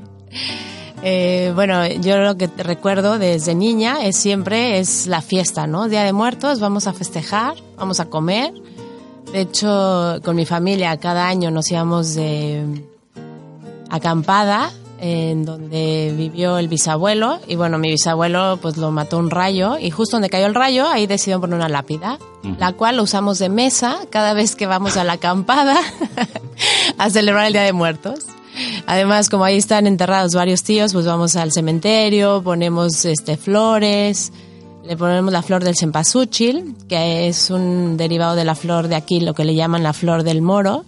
Eh, 1.03 1.53
bueno, 1.55 1.87
yo 1.87 2.19
lo 2.19 2.37
que 2.37 2.47
recuerdo 2.47 3.19
desde 3.19 3.55
niña 3.55 4.05
es 4.05 4.17
siempre 4.17 4.79
es 4.79 5.09
la 5.09 5.23
fiesta, 5.23 5.67
¿no? 5.67 5.89
Día 5.89 6.05
de 6.05 6.13
Muertos, 6.13 6.61
vamos 6.61 6.87
a 6.87 6.93
festejar, 6.93 7.57
vamos 7.77 7.99
a 7.99 8.07
comer. 8.07 8.53
De 9.33 9.41
hecho, 9.41 10.21
con 10.25 10.37
mi 10.37 10.47
familia 10.47 10.97
cada 10.99 11.29
año 11.29 11.51
nos 11.51 11.71
íbamos 11.71 12.15
de 12.15 12.85
acampada 13.91 14.71
en 15.01 15.45
donde 15.45 16.13
vivió 16.17 16.59
el 16.59 16.69
bisabuelo 16.69 17.39
y 17.47 17.57
bueno, 17.57 17.79
mi 17.79 17.91
bisabuelo 17.91 18.59
pues 18.61 18.77
lo 18.77 18.91
mató 18.91 19.19
un 19.19 19.31
rayo 19.31 19.79
y 19.79 19.91
justo 19.91 20.17
donde 20.17 20.29
cayó 20.29 20.47
el 20.47 20.55
rayo 20.55 20.89
ahí 20.89 21.07
decidieron 21.07 21.41
poner 21.41 21.57
una 21.57 21.69
lápida, 21.69 22.19
la 22.59 22.73
cual 22.73 22.97
lo 22.97 23.05
usamos 23.05 23.39
de 23.39 23.49
mesa 23.49 23.99
cada 24.11 24.35
vez 24.35 24.57
que 24.57 24.67
vamos 24.67 24.97
a 24.97 25.05
la 25.05 25.15
acampada 25.15 25.77
a 26.99 27.11
celebrar 27.11 27.47
el 27.47 27.53
Día 27.53 27.63
de 27.63 27.73
Muertos. 27.73 28.27
Además, 28.87 29.29
como 29.29 29.45
ahí 29.45 29.57
están 29.57 29.87
enterrados 29.87 30.35
varios 30.35 30.65
tíos, 30.65 30.93
pues 30.93 31.07
vamos 31.07 31.37
al 31.37 31.53
cementerio, 31.53 32.43
ponemos 32.43 33.05
este 33.05 33.37
flores, 33.37 34.33
le 34.85 34.97
ponemos 34.97 35.33
la 35.33 35.43
flor 35.43 35.63
del 35.63 35.77
cempasúchil, 35.77 36.75
que 36.89 37.29
es 37.29 37.51
un 37.51 37.97
derivado 37.97 38.35
de 38.35 38.45
la 38.45 38.57
flor 38.57 38.89
de 38.89 38.97
aquí, 38.97 39.21
lo 39.21 39.35
que 39.35 39.45
le 39.45 39.55
llaman 39.55 39.85
la 39.85 39.93
flor 39.93 40.25
del 40.25 40.43
moro, 40.43 40.85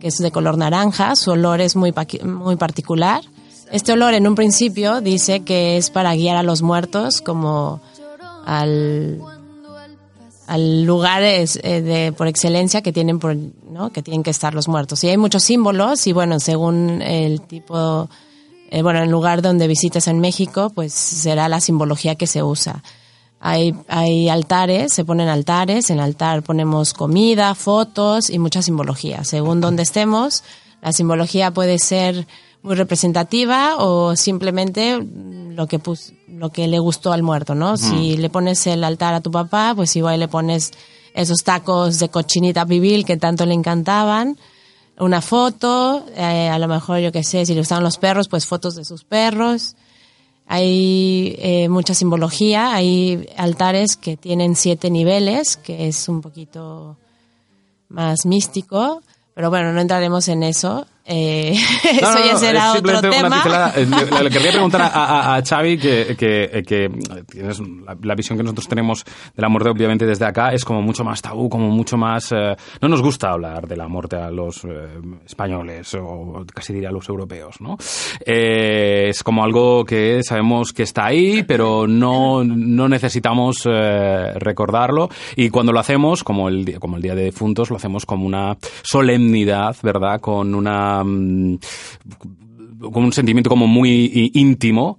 que 0.00 0.08
es 0.08 0.18
de 0.18 0.30
color 0.30 0.58
naranja, 0.58 1.16
su 1.16 1.30
olor 1.30 1.60
es 1.60 1.76
muy, 1.76 1.94
muy 2.24 2.56
particular. 2.56 3.22
Este 3.70 3.92
olor 3.92 4.14
en 4.14 4.26
un 4.26 4.34
principio 4.34 5.00
dice 5.00 5.40
que 5.40 5.76
es 5.76 5.90
para 5.90 6.14
guiar 6.14 6.36
a 6.36 6.42
los 6.42 6.62
muertos 6.62 7.20
como 7.20 7.80
al, 8.46 9.20
al 10.46 10.84
lugar 10.84 11.22
eh, 11.22 11.46
de, 11.46 12.12
por 12.12 12.26
excelencia 12.26 12.80
que 12.80 12.92
tienen, 12.92 13.18
por, 13.18 13.36
¿no? 13.70 13.90
que 13.90 14.02
tienen 14.02 14.22
que 14.22 14.30
estar 14.30 14.54
los 14.54 14.68
muertos. 14.68 15.04
Y 15.04 15.08
hay 15.08 15.18
muchos 15.18 15.42
símbolos 15.42 16.06
y 16.06 16.12
bueno, 16.12 16.40
según 16.40 17.02
el 17.02 17.42
tipo, 17.42 18.08
eh, 18.70 18.82
bueno, 18.82 19.02
el 19.02 19.10
lugar 19.10 19.42
donde 19.42 19.68
visites 19.68 20.08
en 20.08 20.20
México, 20.20 20.70
pues 20.74 20.94
será 20.94 21.48
la 21.48 21.60
simbología 21.60 22.14
que 22.14 22.26
se 22.26 22.42
usa. 22.42 22.82
Hay, 23.40 23.74
hay 23.86 24.30
altares, 24.30 24.94
se 24.94 25.04
ponen 25.04 25.28
altares, 25.28 25.90
en 25.90 25.98
el 25.98 26.04
altar 26.04 26.42
ponemos 26.42 26.94
comida, 26.94 27.54
fotos 27.54 28.30
y 28.30 28.38
mucha 28.38 28.62
simbología. 28.62 29.24
Según 29.24 29.60
donde 29.60 29.82
estemos, 29.82 30.42
la 30.80 30.92
simbología 30.92 31.52
puede 31.52 31.78
ser 31.78 32.26
muy 32.62 32.74
representativa 32.74 33.76
o 33.78 34.16
simplemente 34.16 34.98
lo 35.00 35.66
que 35.66 35.78
pus- 35.78 36.12
lo 36.28 36.50
que 36.50 36.68
le 36.68 36.78
gustó 36.78 37.12
al 37.12 37.22
muerto, 37.22 37.54
¿no? 37.54 37.76
Si 37.76 38.16
le 38.16 38.30
pones 38.30 38.66
el 38.66 38.84
altar 38.84 39.14
a 39.14 39.20
tu 39.20 39.30
papá, 39.30 39.72
pues 39.74 39.94
igual 39.96 40.20
le 40.20 40.28
pones 40.28 40.72
esos 41.14 41.38
tacos 41.42 41.98
de 41.98 42.08
cochinita 42.10 42.64
pibil 42.66 43.04
que 43.04 43.16
tanto 43.16 43.44
le 43.46 43.54
encantaban, 43.54 44.36
una 44.98 45.20
foto, 45.20 46.04
eh, 46.16 46.48
a 46.48 46.58
lo 46.58 46.68
mejor 46.68 46.98
yo 46.98 47.10
qué 47.12 47.22
sé, 47.24 47.46
si 47.46 47.54
le 47.54 47.60
gustaban 47.60 47.84
los 47.84 47.98
perros, 47.98 48.28
pues 48.28 48.46
fotos 48.46 48.74
de 48.74 48.84
sus 48.84 49.04
perros. 49.04 49.74
Hay 50.46 51.34
eh, 51.38 51.68
mucha 51.68 51.92
simbología, 51.94 52.74
hay 52.74 53.28
altares 53.36 53.96
que 53.96 54.16
tienen 54.16 54.56
siete 54.56 54.90
niveles, 54.90 55.56
que 55.56 55.88
es 55.88 56.08
un 56.08 56.20
poquito 56.22 56.96
más 57.88 58.24
místico, 58.26 59.02
pero 59.34 59.50
bueno, 59.50 59.72
no 59.72 59.80
entraremos 59.80 60.26
en 60.28 60.42
eso. 60.42 60.86
Eh, 61.10 61.54
No, 61.54 61.90
eso 62.10 62.18
ya 62.26 62.32
no, 62.34 62.38
será 62.38 62.72
otro 62.74 63.00
tema. 63.00 63.30
pincelada. 63.30 63.72
Eh, 63.76 63.86
Le, 63.86 64.24
le 64.24 64.30
quería 64.30 64.52
preguntar 64.52 64.82
a, 64.82 64.86
a- 64.88 65.36
a 65.36 65.42
Xavi 65.42 65.78
que, 65.78 66.14
que- 66.18 66.62
que 66.66 66.90
tienes 67.30 67.60
la, 67.60 67.96
la 68.02 68.14
visión 68.14 68.36
que 68.36 68.44
nosotros 68.44 68.68
tenemos 68.68 69.04
de 69.04 69.42
la 69.42 69.48
muerte, 69.48 69.70
obviamente, 69.70 70.04
desde 70.06 70.26
acá, 70.26 70.50
es 70.52 70.64
como 70.64 70.82
mucho 70.82 71.04
más 71.04 71.22
tabú, 71.22 71.48
como 71.48 71.68
mucho 71.70 71.96
más... 71.96 72.30
eh, 72.32 72.54
no 72.82 72.88
nos 72.88 73.00
gusta 73.02 73.30
hablar 73.30 73.66
de 73.66 73.76
la 73.76 73.88
muerte 73.88 74.16
a 74.16 74.30
los 74.30 74.64
eh, 74.64 74.68
españoles 75.24 75.94
o 75.94 76.44
casi 76.54 76.72
diría 76.74 76.90
a 76.90 76.92
los 76.92 77.08
europeos, 77.08 77.60
¿no? 77.60 77.76
Eh, 78.26 79.06
es 79.08 79.22
como 79.22 79.42
algo 79.44 79.84
que 79.84 80.22
sabemos 80.22 80.72
que 80.72 80.82
está 80.82 81.06
ahí, 81.06 81.42
pero 81.44 81.86
no, 81.86 82.44
no 82.44 82.88
necesitamos 82.88 83.62
eh, 83.66 84.32
recordarlo 84.36 85.08
y 85.36 85.48
cuando 85.50 85.72
lo 85.72 85.80
hacemos, 85.80 86.22
como 86.22 86.48
el, 86.48 86.64
día- 86.64 86.78
como 86.78 86.96
el 86.96 87.02
Día 87.02 87.14
de 87.14 87.24
Difuntos, 87.24 87.70
lo 87.70 87.76
hacemos 87.76 88.04
como 88.04 88.26
una 88.26 88.56
solemnidad, 88.82 89.76
¿verdad? 89.82 90.20
Con 90.20 90.54
una... 90.54 90.97
con 91.04 91.58
un 93.04 93.12
sentimiento 93.12 93.50
como 93.50 93.66
muy 93.66 94.30
íntimo, 94.34 94.98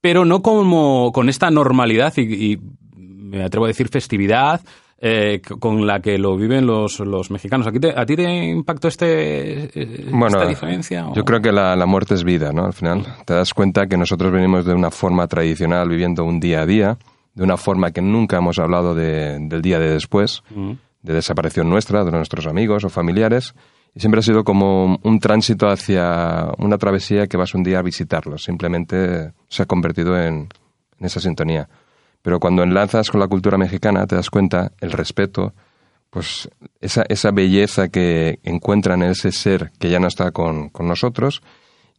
pero 0.00 0.24
no 0.24 0.42
como 0.42 1.10
con 1.12 1.28
esta 1.28 1.50
normalidad 1.50 2.12
y, 2.16 2.52
y 2.52 2.58
me 2.96 3.42
atrevo 3.42 3.64
a 3.64 3.68
decir 3.68 3.88
festividad 3.88 4.60
eh, 5.06 5.40
con 5.58 5.86
la 5.86 6.00
que 6.00 6.18
lo 6.18 6.36
viven 6.36 6.66
los, 6.66 7.00
los 7.00 7.30
mexicanos. 7.30 7.66
¿A 7.66 7.72
ti 7.72 7.80
te, 7.80 7.92
a 7.98 8.06
ti 8.06 8.16
te 8.16 8.44
impactó 8.48 8.88
este, 8.88 9.70
Bueno, 10.10 10.26
esta 10.38 10.46
diferencia? 10.46 11.08
o- 11.08 11.14
yo 11.14 11.24
creo 11.24 11.40
que 11.42 11.52
la, 11.52 11.74
la 11.76 11.86
muerte 11.86 12.14
es 12.14 12.24
vida, 12.24 12.52
¿no? 12.52 12.64
Al 12.64 12.72
final, 12.72 13.04
te 13.26 13.34
das 13.34 13.52
cuenta 13.52 13.86
que 13.86 13.96
nosotros 13.96 14.32
venimos 14.32 14.64
de 14.64 14.72
una 14.74 14.90
forma 14.90 15.26
tradicional, 15.26 15.88
viviendo 15.88 16.24
un 16.24 16.40
día 16.40 16.62
a 16.62 16.66
día, 16.66 16.98
de 17.34 17.42
una 17.42 17.56
forma 17.56 17.90
que 17.90 18.00
nunca 18.00 18.38
hemos 18.38 18.58
hablado 18.58 18.94
de- 18.94 19.38
del 19.40 19.60
día 19.62 19.78
de 19.78 19.90
después, 19.90 20.42
Mm. 20.54 20.72
de 21.02 21.12
desaparición 21.12 21.68
nuestra, 21.68 22.04
de 22.04 22.12
nuestros 22.12 22.46
amigos 22.46 22.84
o 22.84 22.88
familiares, 22.88 23.54
y 23.94 24.00
siempre 24.00 24.18
ha 24.18 24.22
sido 24.22 24.42
como 24.44 24.98
un 25.02 25.20
tránsito 25.20 25.68
hacia 25.68 26.48
una 26.58 26.78
travesía 26.78 27.26
que 27.26 27.36
vas 27.36 27.54
un 27.54 27.62
día 27.62 27.78
a 27.78 27.82
visitarlos. 27.82 28.42
Simplemente 28.42 29.32
se 29.48 29.62
ha 29.62 29.66
convertido 29.66 30.20
en, 30.20 30.48
en 30.98 31.06
esa 31.06 31.20
sintonía. 31.20 31.68
Pero 32.22 32.40
cuando 32.40 32.62
enlazas 32.62 33.10
con 33.10 33.20
la 33.20 33.28
cultura 33.28 33.56
mexicana, 33.56 34.06
te 34.06 34.16
das 34.16 34.30
cuenta 34.30 34.72
el 34.80 34.90
respeto, 34.92 35.52
pues 36.10 36.48
esa, 36.80 37.04
esa 37.08 37.30
belleza 37.32 37.88
que 37.88 38.38
encuentran 38.42 39.02
en 39.02 39.10
ese 39.10 39.30
ser 39.30 39.72
que 39.78 39.90
ya 39.90 40.00
no 40.00 40.08
está 40.08 40.30
con, 40.30 40.70
con 40.70 40.88
nosotros 40.88 41.42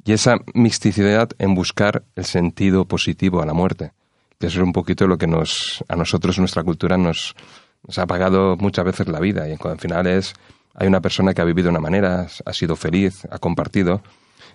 y 0.06 0.14
esa 0.14 0.38
misticidad 0.54 1.30
en 1.38 1.56
buscar 1.56 2.04
el 2.16 2.26
sentido 2.26 2.86
positivo 2.86 3.42
a 3.42 3.46
la 3.46 3.54
muerte, 3.54 3.92
que 4.40 4.48
eso 4.48 4.60
es 4.60 4.66
un 4.66 4.72
poquito 4.72 5.08
lo 5.08 5.18
que 5.18 5.28
nos, 5.28 5.84
a 5.88 5.96
nosotros, 5.96 6.40
nuestra 6.40 6.64
cultura, 6.64 6.98
nos, 6.98 7.36
nos 7.86 7.98
ha 7.98 8.06
pagado 8.06 8.56
muchas 8.58 8.86
veces 8.86 9.08
la 9.08 9.20
vida 9.20 9.50
y 9.50 9.58
al 9.62 9.80
final 9.80 10.08
es, 10.08 10.34
hay 10.76 10.88
una 10.88 11.02
persona 11.02 11.34
que 11.34 11.42
ha 11.42 11.46
vivido 11.46 11.66
de 11.66 11.72
una 11.72 11.80
manera, 11.80 12.28
ha 12.46 12.54
sido 12.54 12.76
feliz, 12.76 13.26
ha 13.32 13.40
compartido, 13.40 14.02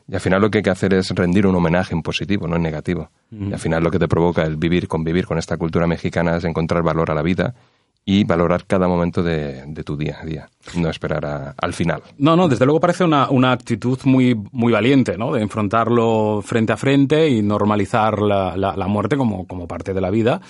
y 0.09 0.15
al 0.15 0.21
final 0.21 0.41
lo 0.41 0.51
que 0.51 0.59
hay 0.59 0.63
que 0.63 0.71
hacer 0.71 0.93
es 0.95 1.11
rendir 1.11 1.47
un 1.47 1.55
homenaje 1.55 1.95
en 1.95 2.03
positivo, 2.03 2.49
no 2.49 2.57
en 2.57 2.63
negativo. 2.63 3.11
Y 3.31 3.53
al 3.53 3.59
final 3.59 3.83
lo 3.83 3.91
que 3.91 3.99
te 3.99 4.09
provoca 4.09 4.43
el 4.43 4.57
vivir, 4.57 4.89
convivir 4.89 5.25
con 5.27 5.39
esta 5.39 5.57
cultura 5.57 5.87
mexicana 5.87 6.37
es 6.37 6.45
encontrar 6.45 6.83
valor 6.83 7.11
a 7.11 7.15
la 7.15 7.23
vida 7.23 7.55
y 8.05 8.25
valorar 8.25 8.65
cada 8.67 8.89
momento 8.89 9.23
de, 9.23 9.65
de 9.67 9.85
tu 9.85 9.97
día 9.97 10.19
a 10.21 10.25
día, 10.25 10.49
no 10.77 10.89
esperar 10.91 11.25
a- 11.27 11.55
al 11.61 11.75
final. 11.75 12.03
No, 12.19 12.35
no, 12.35 12.49
desde 12.49 12.65
luego 12.65 12.81
parece 12.81 13.05
una, 13.05 13.31
una 13.31 13.53
actitud 13.53 13.99
muy, 14.05 14.35
muy 14.53 14.73
valiente, 14.73 15.17
¿no? 15.17 15.33
De 15.33 15.43
enfrentarlo 15.43 16.41
frente 16.43 16.73
a 16.73 16.77
frente 16.77 17.29
y 17.29 17.43
normalizar 17.43 18.21
la, 18.21 18.57
la- 18.57 18.89
muerte 18.89 19.17
como, 19.17 19.47
como 19.47 19.69
parte 19.69 19.93
de 19.95 20.01
la 20.01 20.11
vida. 20.11 20.41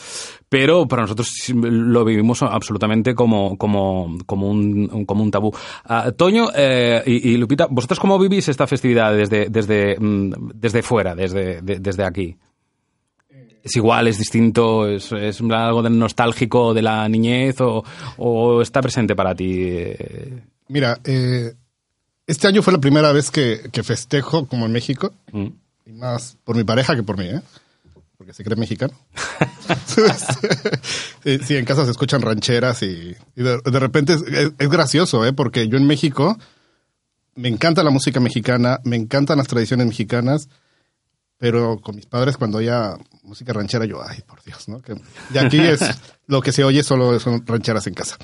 Pero 0.49 0.87
para 0.88 1.02
nosotros 1.02 1.28
lo 1.54 2.04
vivimos 2.04 2.42
absolutamente 2.42 3.14
como, 3.14 3.59
como, 3.59 4.16
como, 4.26 4.49
un, 4.49 5.04
como 5.04 5.23
un 5.23 5.30
tabú. 5.30 5.52
Ah, 5.85 6.12
Toño 6.16 6.49
eh, 6.54 7.02
y, 7.07 7.37
Lupita, 7.37 7.66
¿vosotros 7.69 8.00
cómo 8.00 8.19
vivís 8.19 8.49
esta 8.49 8.66
festividad 8.66 9.14
desde, 9.14 9.49
desde, 9.50 9.97
mm, 10.00 10.50
desde 10.54 10.83
fuera, 10.83 11.14
desde, 11.14 11.61
de- 11.62 11.78
desde 11.80 12.04
aquí? 12.04 12.37
¿Es 13.62 13.76
igual, 13.76 14.09
es 14.09 14.19
distinto, 14.19 14.88
es, 14.88 15.12
es 15.12 15.40
algo 15.40 15.83
de 15.83 15.90
nostálgico 15.90 16.73
de 16.73 16.83
la 16.83 17.09
niñez 17.09 17.61
o, 17.61 17.85
o 18.17 18.62
está 18.62 18.81
presente 18.81 19.14
para 19.14 19.35
ti? 19.35 19.52
eh? 19.69 20.43
Mira, 20.69 20.99
eh, 21.05 21.52
este 22.26 22.47
año 22.49 22.62
fue 22.62 22.73
la 22.73 22.79
primera 22.81 23.12
vez 23.12 23.31
que, 23.31 23.69
que 23.73 23.83
festejo 23.83 24.47
como 24.47 24.67
en 24.67 24.73
México. 24.73 25.12
Mm. 25.33 25.47
Y 25.87 25.93
más 25.93 26.37
por 26.45 26.57
mi 26.57 26.64
pareja 26.64 26.95
que 26.97 27.02
por 27.02 27.19
mí, 27.19 27.26
¿eh? 27.26 27.43
Porque 28.17 28.33
se 28.33 28.45
cree 28.45 28.57
mexicano. 28.57 28.93
sí, 29.87 31.38
sí, 31.45 31.57
en 31.57 31.64
casa 31.64 31.85
se 31.85 31.90
escuchan 31.90 32.23
rancheras 32.23 32.83
y, 32.83 33.14
y 33.37 33.43
de, 33.43 33.59
de 33.64 33.79
repente 33.79 34.14
es, 34.14 34.23
es- 34.23 34.52
es 34.59 34.69
gracioso, 34.69 35.25
¿eh? 35.26 35.33
Porque 35.33 35.69
yo 35.69 35.76
en 35.76 35.87
México 35.87 36.38
me 37.35 37.49
encanta 37.49 37.83
la 37.83 37.90
música 37.90 38.21
mexicana, 38.21 38.81
me 38.85 38.97
encantan 38.97 39.38
las 39.38 39.47
tradiciones 39.49 39.87
mexicanas, 39.87 40.49
pero 41.38 41.81
con 41.81 41.97
mis 41.97 42.07
padres 42.07 42.37
cuando 42.37 42.59
oía 42.59 42.97
música 43.23 43.53
ranchera 43.53 43.85
yo, 43.85 44.03
ay, 44.03 44.21
por 44.27 44.43
Dios, 44.43 44.69
¿no? 44.69 44.81
Que, 44.81 44.95
y 45.35 45.39
aquí 45.39 45.59
es 45.59 45.81
lo 46.27 46.41
que 46.41 46.53
se 46.53 46.65
oye 46.65 46.83
solo 46.83 47.19
son 47.21 47.47
rancheras 47.47 47.87
en 47.87 47.95
casa. 47.95 48.17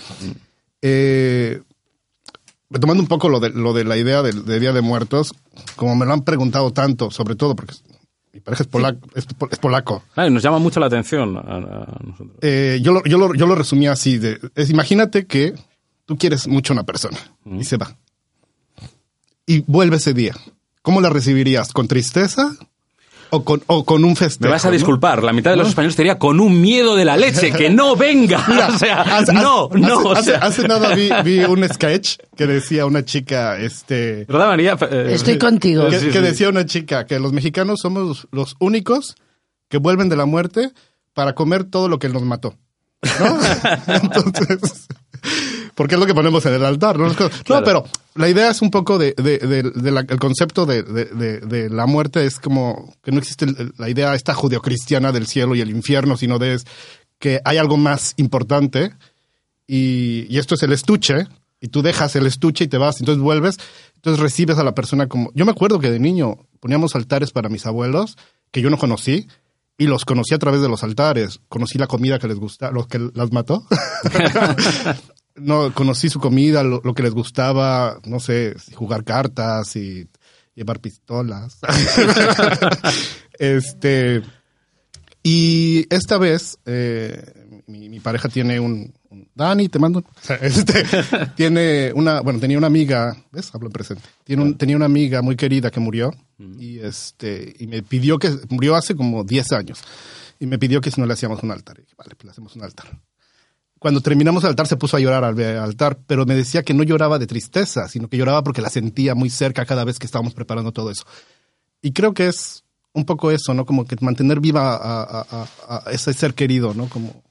Eh, 0.82 1.62
retomando 2.70 3.02
un 3.02 3.08
poco 3.08 3.28
lo 3.28 3.40
de, 3.40 3.50
lo 3.50 3.72
de 3.72 3.84
la 3.84 3.96
idea 3.96 4.22
de 4.22 4.60
Día 4.60 4.72
de 4.72 4.80
Muertos, 4.80 5.34
como 5.76 5.96
me 5.96 6.06
lo 6.06 6.12
han 6.12 6.22
preguntado 6.22 6.72
tanto, 6.72 7.10
sobre 7.10 7.34
todo 7.36 7.54
porque 7.56 7.74
mi 8.32 8.40
pareja 8.40 8.64
es 8.64 8.68
polaco, 8.68 9.08
es, 9.14 9.26
po- 9.26 9.48
es 9.50 9.58
polaco. 9.58 10.02
Claro, 10.14 10.28
y 10.30 10.32
nos 10.32 10.42
llama 10.42 10.58
mucho 10.58 10.80
la 10.80 10.86
atención 10.86 11.36
a, 11.36 11.40
a 11.40 11.98
nosotros. 12.04 12.36
Eh, 12.42 12.80
yo, 12.82 12.92
lo, 12.92 13.02
yo, 13.04 13.18
lo, 13.18 13.34
yo 13.34 13.46
lo 13.46 13.54
resumí 13.54 13.86
así, 13.86 14.18
de, 14.18 14.38
es, 14.54 14.70
imagínate 14.70 15.26
que 15.26 15.54
tú 16.04 16.16
quieres 16.18 16.46
mucho 16.46 16.72
a 16.72 16.74
una 16.74 16.84
persona 16.84 17.18
y 17.44 17.64
se 17.64 17.76
va. 17.76 17.96
Y 19.46 19.60
vuelve 19.66 19.96
ese 19.96 20.12
día. 20.12 20.34
¿Cómo 20.82 21.00
la 21.00 21.08
recibirías? 21.10 21.72
¿Con 21.72 21.88
tristeza? 21.88 22.52
¿O 23.30 23.42
con, 23.44 23.62
o 23.66 23.84
con 23.84 24.04
un 24.04 24.14
festejo? 24.14 24.44
Me 24.48 24.52
vas 24.52 24.64
a 24.64 24.68
¿no? 24.68 24.72
disculpar, 24.74 25.22
la 25.22 25.32
mitad 25.32 25.50
de 25.50 25.56
los 25.56 25.68
españoles 25.68 25.92
estaría 25.92 26.18
con 26.18 26.38
un 26.40 26.60
miedo 26.60 26.94
de 26.96 27.04
la 27.04 27.16
leche, 27.16 27.50
que 27.52 27.68
no 27.70 27.96
venga. 27.96 28.44
Mira, 28.48 28.68
o 28.74 28.78
sea, 28.78 29.02
hace- 29.02 29.32
no, 29.32 29.66
hace- 29.70 29.78
no. 29.80 29.96
o 29.98 30.12
Hace, 30.12 30.30
sea. 30.30 30.38
hace 30.38 30.68
nada 30.68 30.94
vi, 30.94 31.10
vi 31.24 31.40
un 31.44 31.68
sketch 31.68 32.18
que 32.36 32.46
decía 32.46 32.86
una 32.86 33.04
chica, 33.04 33.58
este, 33.58 34.24
¿Verdad, 34.26 34.46
María? 34.48 34.76
Eh, 34.90 35.10
Estoy 35.12 35.38
contigo. 35.38 35.88
que, 35.88 35.98
Sí, 35.98 36.06
que 36.06 36.12
sí. 36.12 36.18
decía 36.20 36.48
una 36.48 36.66
chica 36.66 37.06
que 37.06 37.18
los 37.18 37.32
mexicanos 37.32 37.80
somos 37.80 38.28
los 38.30 38.56
únicos 38.60 39.16
que 39.68 39.78
vuelven 39.78 40.08
de 40.08 40.16
la 40.16 40.24
muerte 40.26 40.70
para 41.12 41.34
comer 41.34 41.64
todo 41.64 41.88
lo 41.88 41.98
que 41.98 42.08
nos 42.08 42.22
mató. 42.22 42.54
¿no? 43.20 43.38
Entonces, 43.94 44.86
porque 45.76 45.94
es 45.94 46.00
lo 46.00 46.06
que 46.06 46.14
ponemos 46.14 46.44
en 46.46 46.54
el 46.54 46.64
altar. 46.64 46.98
No, 46.98 47.06
No, 47.60 47.64
pero 47.64 47.84
la 48.16 48.28
idea 48.28 48.50
es 48.50 48.60
un 48.62 48.70
poco 48.72 48.98
de, 48.98 49.12
de- 49.16 49.38
de- 49.38 49.62
de 49.70 49.90
la- 49.92 50.00
el 50.00 50.18
concepto 50.18 50.66
de, 50.66 50.82
de- 50.82 51.70
la 51.70 51.86
muerte 51.86 52.24
es 52.24 52.40
como 52.40 52.92
que 53.04 53.12
no 53.12 53.18
existe 53.18 53.46
la 53.78 53.88
idea 53.88 54.14
esta 54.14 54.34
judeocristiana 54.34 55.12
del 55.12 55.26
cielo 55.28 55.54
y 55.54 55.60
el 55.60 55.70
infierno, 55.70 56.16
sino 56.16 56.38
de 56.40 56.54
es 56.54 56.64
que 57.20 57.40
hay 57.44 57.58
algo 57.58 57.76
más 57.76 58.14
importante 58.16 58.92
y, 59.66 60.26
y 60.28 60.38
esto 60.38 60.54
es 60.56 60.62
el 60.64 60.72
estuche 60.72 61.26
y 61.60 61.68
tú 61.68 61.82
dejas 61.82 62.14
el 62.16 62.26
estuche 62.26 62.64
y 62.64 62.68
te 62.68 62.78
vas, 62.78 63.00
entonces 63.00 63.22
vuelves, 63.22 63.56
entonces 63.96 64.20
recibes 64.22 64.58
a 64.58 64.64
la 64.64 64.74
persona 64.74 65.06
como... 65.08 65.30
Yo 65.34 65.44
me 65.44 65.50
acuerdo 65.52 65.78
que 65.80 65.90
de 65.90 65.98
niño 65.98 66.36
poníamos 66.60 66.94
altares 66.94 67.30
para 67.32 67.48
mis 67.48 67.64
abuelos 67.66 68.16
que 68.50 68.60
yo 68.60 68.70
no 68.70 68.76
conocí 68.78 69.26
y 69.78 69.86
los 69.86 70.04
conocí 70.04 70.34
a 70.34 70.38
través 70.38 70.60
de 70.62 70.68
los 70.68 70.82
altares, 70.84 71.40
conocí 71.48 71.76
la 71.78 71.86
comida 71.86 72.18
que 72.18 72.28
les 72.28 72.38
gusta, 72.38 72.70
los 72.70 72.86
que 72.86 72.98
las 73.14 73.32
mató. 73.32 73.66
no, 75.36 75.72
conocí 75.74 76.08
su 76.08 76.20
comida, 76.20 76.62
lo, 76.62 76.80
lo 76.84 76.94
que 76.94 77.02
les 77.02 77.12
gustaba, 77.12 77.98
no 78.06 78.20
sé, 78.20 78.54
jugar 78.74 79.04
cartas 79.04 79.74
y 79.76 80.08
llevar 80.54 80.80
pistolas. 80.80 81.58
este, 83.38 84.22
y 85.22 85.86
esta 85.94 86.18
vez, 86.18 86.58
eh, 86.66 87.62
mi, 87.66 87.88
mi 87.88 88.00
pareja 88.00 88.28
tiene 88.28 88.60
un, 88.60 88.94
un- 89.10 89.28
Dani, 89.34 89.68
te 89.68 89.78
mando. 89.78 90.04
Este, 90.40 90.84
tiene 91.36 91.92
una, 91.94 92.20
bueno, 92.20 92.38
tenía 92.38 92.58
una 92.58 92.68
amiga, 92.68 93.16
¿ves? 93.32 93.50
Hablo 93.54 93.68
en 93.68 93.72
presente. 93.72 94.02
Tiene 94.24 94.42
un- 94.42 94.56
tenía 94.56 94.76
una 94.76 94.86
amiga 94.86 95.22
muy 95.22 95.36
querida 95.36 95.70
que 95.70 95.80
murió 95.80 96.12
y 96.58 96.78
este, 96.80 97.54
y 97.58 97.66
me 97.66 97.82
pidió 97.82 98.18
que, 98.18 98.30
murió 98.50 98.76
hace 98.76 98.94
como 98.94 99.24
10 99.24 99.52
años. 99.52 99.80
Y 100.38 100.46
me 100.46 100.58
pidió 100.58 100.80
que 100.82 100.90
si 100.90 101.00
no 101.00 101.06
le 101.06 101.14
hacíamos 101.14 101.42
un 101.42 101.50
altar. 101.50 101.76
Y 101.78 101.82
dije, 101.82 101.94
vale, 101.96 102.14
pues 102.14 102.24
le 102.26 102.30
hacemos 102.32 102.54
un 102.56 102.62
altar. 102.62 102.86
Cuando 103.78 104.00
terminamos 104.00 104.42
el 104.44 104.50
altar 104.50 104.66
se 104.66 104.76
puso 104.76 104.96
a 104.96 105.00
llorar 105.00 105.22
al 105.24 105.38
altar, 105.58 105.98
pero 106.06 106.24
me 106.26 106.34
decía 106.34 106.62
que 106.62 106.72
no 106.74 106.82
lloraba 106.82 107.18
de 107.18 107.26
tristeza, 107.26 107.88
sino 107.88 108.08
que 108.08 108.16
lloraba 108.16 108.42
porque 108.42 108.62
la 108.62 108.70
sentía 108.70 109.14
muy 109.14 109.28
cerca 109.30 109.66
cada 109.66 109.84
vez 109.84 109.98
que 109.98 110.06
estábamos 110.06 110.34
preparando 110.34 110.72
todo 110.72 110.90
eso. 110.90 111.04
y 111.82 111.92
creo 111.92 112.14
que 112.14 112.26
es 112.28 112.64
un 112.94 113.04
poco 113.04 113.30
eso, 113.30 113.52
¿no? 113.52 113.66
Como 113.66 113.84
que 113.84 113.96
mantener 114.00 114.40
viva 114.40 114.74
a, 114.74 115.46
a- 115.68 115.90
ese 115.90 116.12
ser 116.14 116.32
querido, 116.34 116.72
¿no? 116.72 116.88
Como, 116.88 117.22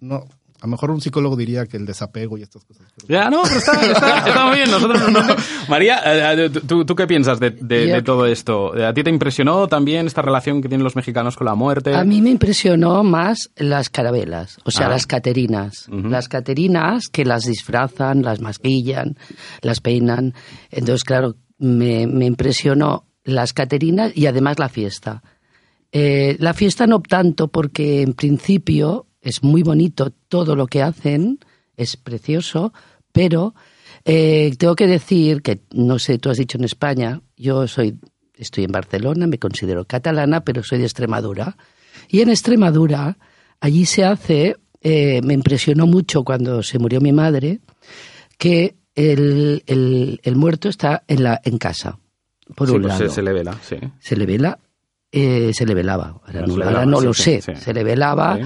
no, 0.00 0.26
lo 0.66 0.70
mejor 0.72 0.90
un 0.90 1.00
psicólogo 1.00 1.36
diría 1.36 1.66
que 1.66 1.76
el 1.76 1.86
desapego 1.86 2.36
y 2.38 2.42
estas 2.42 2.64
cosas. 2.64 2.86
Ya, 3.08 3.30
no, 3.30 3.42
pero 3.44 3.56
está, 3.58 3.72
está- 3.80 4.28
está 4.28 4.46
muy 4.46 4.56
bien. 4.56 4.70
Nosotros 4.70 5.10
no. 5.10 5.20
María, 5.68 6.00
eh, 6.04 6.46
eh, 6.46 6.50
¿tú, 6.50 6.84
tú 6.84 6.94
qué 6.94 7.06
piensas 7.06 7.40
de, 7.40 7.50
de- 7.50 7.88
Yo- 7.88 7.94
de 7.94 8.02
todo 8.02 8.26
esto? 8.26 8.72
¿A 8.86 8.92
ti 8.92 9.02
te 9.02 9.10
impresionó 9.10 9.68
también 9.68 10.06
esta 10.06 10.22
relación 10.22 10.60
que 10.62 10.68
tienen 10.68 10.84
los 10.84 10.96
mexicanos 10.96 11.36
con 11.36 11.44
la 11.46 11.54
muerte? 11.54 11.94
A 11.94 12.04
mí 12.04 12.20
me 12.20 12.30
impresionó 12.30 13.02
más 13.04 13.50
las 13.56 13.88
carabelas, 13.90 14.58
o 14.64 14.70
sea, 14.70 14.86
Ah. 14.86 14.90
las 14.90 15.06
caterinas. 15.06 15.86
Las 15.88 16.28
caterinas 16.28 17.08
que 17.08 17.24
las 17.24 17.44
disfrazan, 17.44 18.22
las 18.22 18.40
maquillan, 18.40 19.16
las 19.62 19.80
peinan. 19.80 20.34
Entonces, 20.70 21.04
claro, 21.04 21.36
me, 21.58 22.06
me 22.06 22.26
impresionó 22.26 23.06
las 23.24 23.52
caterinas 23.52 24.12
y 24.16 24.26
además 24.26 24.58
la 24.58 24.68
fiesta. 24.68 25.22
Eh, 25.92 26.36
la 26.40 26.52
fiesta 26.52 26.86
no 26.86 27.00
tanto 27.00 27.48
porque 27.48 28.02
en 28.02 28.12
principio 28.14 29.06
es 29.28 29.42
muy 29.42 29.62
bonito 29.62 30.10
todo 30.28 30.56
lo 30.56 30.66
que 30.66 30.82
hacen, 30.82 31.38
es 31.76 31.96
precioso, 31.96 32.72
pero 33.12 33.54
eh, 34.04 34.54
tengo 34.58 34.74
que 34.76 34.86
decir 34.86 35.42
que, 35.42 35.60
no 35.72 35.98
sé, 35.98 36.18
tú 36.18 36.30
has 36.30 36.38
dicho 36.38 36.58
en 36.58 36.64
España, 36.64 37.20
yo 37.36 37.66
soy, 37.66 37.98
estoy 38.36 38.64
en 38.64 38.72
Barcelona, 38.72 39.26
me 39.26 39.38
considero 39.38 39.84
catalana, 39.84 40.40
pero 40.42 40.62
soy 40.62 40.78
de 40.78 40.84
Extremadura. 40.84 41.56
Y 42.08 42.20
en 42.20 42.30
Extremadura, 42.30 43.18
allí 43.60 43.84
se 43.86 44.04
hace, 44.04 44.56
eh, 44.82 45.20
me 45.24 45.34
impresionó 45.34 45.86
mucho 45.86 46.22
cuando 46.24 46.62
se 46.62 46.78
murió 46.78 47.00
mi 47.00 47.12
madre, 47.12 47.60
que 48.38 48.76
el, 48.94 49.62
el- 49.66 50.20
el 50.22 50.36
muerto 50.36 50.68
está 50.68 51.02
en, 51.08 51.22
la, 51.22 51.40
en 51.44 51.58
casa, 51.58 51.98
por 52.54 52.68
Sí, 52.68 52.76
un 52.76 52.82
pues 52.82 52.94
lado 52.94 53.08
se, 53.08 53.14
se 53.16 53.22
le 53.22 53.32
vela, 53.32 53.58
sí. 53.62 53.76
se 53.98 54.16
le 54.16 54.24
vela, 54.26 54.58
eh, 55.12 55.50
se 55.52 55.66
le 55.66 55.74
velaba. 55.74 56.20
Ahora 56.26 56.40
no, 56.46 56.56
le 56.56 56.64
ahora 56.64 56.66
velaba, 56.66 56.86
no 56.86 56.98
sí, 57.00 57.04
lo 57.06 57.14
sé. 57.14 57.40
Se 57.42 57.74
le 57.74 57.82
velaba. 57.84 58.38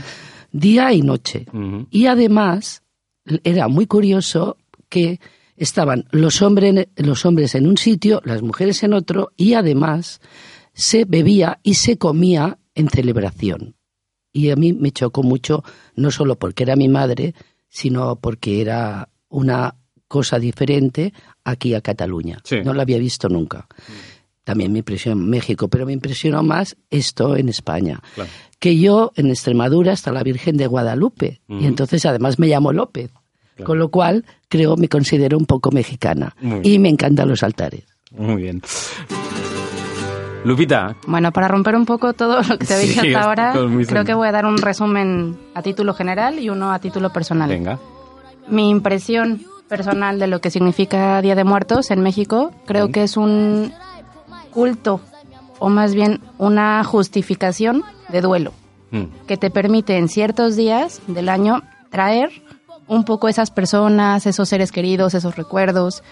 Día 0.53 0.93
y 0.93 1.03
noche. 1.03 1.47
Y 1.91 2.07
además 2.07 2.83
era 3.45 3.69
muy 3.69 3.87
curioso 3.87 4.57
que 4.89 5.21
estaban 5.57 6.07
los 6.11 6.43
hombres, 6.43 6.89
los 6.97 7.25
hombres 7.27 7.55
en 7.55 7.67
un 7.67 7.77
sitio, 7.77 8.23
las 8.25 8.43
mujeres 8.43 8.83
en 8.83 8.95
otro, 8.95 9.33
y 9.37 9.55
además 9.55 10.21
se 10.73 11.05
bebía 11.05 11.61
y 11.63 11.75
se 11.75 11.99
comía 11.99 12.59
en 12.75 12.89
celebración. 12.89 13.77
Y 14.33 14.51
a 14.51 14.57
mí 14.57 14.73
me 14.73 14.93
chocó 14.93 15.23
mucho, 15.23 15.63
no 15.97 16.11
solo 16.11 16.39
porque 16.39 16.63
era 16.63 16.77
mi 16.77 16.89
madre, 16.89 17.35
sino 17.69 18.17
porque 18.17 18.61
era 18.61 19.11
una 19.29 19.77
cosa 20.09 20.39
diferente 20.39 21.13
aquí 21.45 21.75
a 21.75 21.81
Cataluña. 21.81 22.39
Sí. 22.45 22.61
No 22.65 22.73
la 22.73 22.83
había 22.83 22.99
visto 22.99 23.29
nunca. 23.29 23.67
También 24.51 24.73
me 24.73 24.79
impresionó 24.81 25.15
México, 25.15 25.69
pero 25.69 25.87
me 25.87 25.93
impresionó 25.93 26.43
más 26.43 26.77
esto 26.91 27.37
en 27.37 27.49
España. 27.49 28.01
Claro. 28.17 28.29
Que 28.59 28.77
yo 28.77 29.13
en 29.15 29.29
Extremadura 29.29 29.93
está 29.93 30.11
la 30.11 30.25
Virgen 30.25 30.57
de 30.57 30.67
Guadalupe 30.67 31.41
y 31.49 31.67
entonces 31.67 32.05
además 32.05 32.41
me 32.41 32.49
llamo 32.49 32.73
López. 32.73 33.13
Claro. 33.55 33.67
Con 33.67 33.79
lo 33.79 33.91
cual 33.91 34.25
creo 34.49 34.77
me 34.77 34.89
considero 34.89 35.39
un 35.39 35.47
poco 35.47 35.71
mexicana 35.71 36.35
Muy 36.41 36.61
y 36.65 36.79
me 36.81 36.89
encantan 36.89 37.29
los 37.29 37.45
altares. 37.45 37.85
Muy 38.11 38.43
bien. 38.43 38.61
Lupita, 40.45 40.97
Bueno, 41.07 41.31
para 41.33 41.47
romper 41.49 41.77
un 41.77 41.85
poco 41.87 42.13
todo 42.15 42.43
lo 42.43 42.59
que 42.59 42.65
te 42.67 42.75
he 42.75 42.79
Sí, 42.81 42.89
dicho 42.89 43.03
hasta 43.03 43.23
ahora, 43.29 43.53
creo 43.87 44.05
que 44.05 44.15
voy 44.15 44.27
a 44.27 44.33
dar 44.33 44.47
un 44.47 44.57
resumen 44.59 45.37
a 45.55 45.63
título 45.63 45.95
general 45.95 46.39
y 46.41 46.49
uno 46.51 46.73
a 46.73 46.79
título 46.81 47.11
personal. 47.13 47.49
venga. 47.51 47.79
Mi 48.49 48.69
impresión 48.71 49.43
personal 49.69 50.19
de 50.19 50.27
lo 50.27 50.41
que 50.41 50.51
significa 50.51 51.23
Día 51.23 51.35
de 51.37 51.45
Muertos 51.45 51.91
en 51.93 52.01
México, 52.03 52.53
creo 52.67 52.91
que 52.91 53.05
es 53.05 53.17
un 53.17 53.73
culto, 54.51 55.01
o 55.59 55.69
más 55.69 55.95
bien 55.95 56.21
una 56.39 56.83
justificación 56.85 57.83
de 58.09 58.21
duelo, 58.21 58.53
Mm. 58.91 59.05
que 59.29 59.37
te 59.37 59.51
permite 59.51 59.99
en 59.99 60.09
ciertos 60.09 60.57
días 60.57 61.01
del 61.07 61.29
año 61.29 61.63
traer 61.91 62.31
un 62.89 63.05
poco 63.05 63.29
esas 63.29 63.53
personas, 63.53 64.27
esos 64.27 64.49
seres 64.49 64.73
queridos, 64.73 65.15
esos 65.15 65.37
recuerdos, 65.37 66.03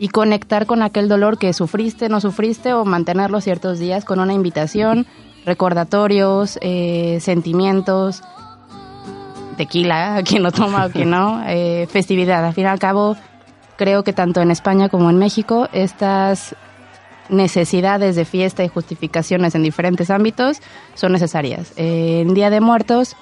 y 0.00 0.08
conectar 0.08 0.66
con 0.66 0.82
aquel 0.82 1.08
dolor 1.08 1.38
que 1.38 1.52
sufriste, 1.52 2.08
no 2.08 2.20
sufriste, 2.20 2.72
o 2.72 2.84
mantenerlo 2.84 3.40
ciertos 3.40 3.78
días 3.78 4.04
con 4.04 4.18
una 4.18 4.32
invitación, 4.32 5.06
recordatorios, 5.46 6.58
eh, 6.60 7.18
sentimientos, 7.20 8.22
tequila, 9.56 10.22
quien 10.26 10.42
lo 10.42 10.50
toma 10.50 10.86
o 10.86 10.90
quien 10.90 11.10
no, 11.10 11.40
eh, 11.46 11.86
festividad. 11.88 12.44
Al 12.44 12.54
fin 12.54 12.64
y 12.64 12.66
al 12.66 12.80
cabo, 12.80 13.16
creo 13.76 14.02
que 14.02 14.12
tanto 14.12 14.40
en 14.40 14.50
España 14.50 14.88
como 14.88 15.10
en 15.10 15.18
México, 15.18 15.68
estas 15.72 16.56
necesidades 17.28 18.16
de 18.16 18.24
fiesta 18.24 18.64
y 18.64 18.68
justificaciones 18.68 19.54
en 19.54 19.62
diferentes 19.62 20.10
ámbitos 20.10 20.60
son 20.94 21.12
necesarias. 21.12 21.72
En 21.76 22.34
Día 22.34 22.50
de 22.50 22.60
Muertos, 22.60 23.16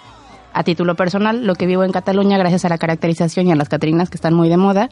a 0.53 0.65
título 0.65 0.95
personal, 0.95 1.47
lo 1.47 1.55
que 1.55 1.67
vivo 1.67 1.85
en 1.85 1.93
Cataluña, 1.93 2.39
gracias 2.39 2.65
a 2.65 2.69
la 2.69 2.79
caracterización 2.79 3.47
y 3.47 3.53
a 3.53 3.57
las 3.57 3.69
Catrinas 3.69 4.11
que 4.11 4.17
están 4.17 4.35
muy 4.35 4.49
de 4.49 4.57
moda, 4.57 4.91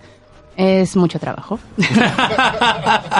es 0.56 0.96
mucho 0.96 1.18
trabajo. 1.18 1.58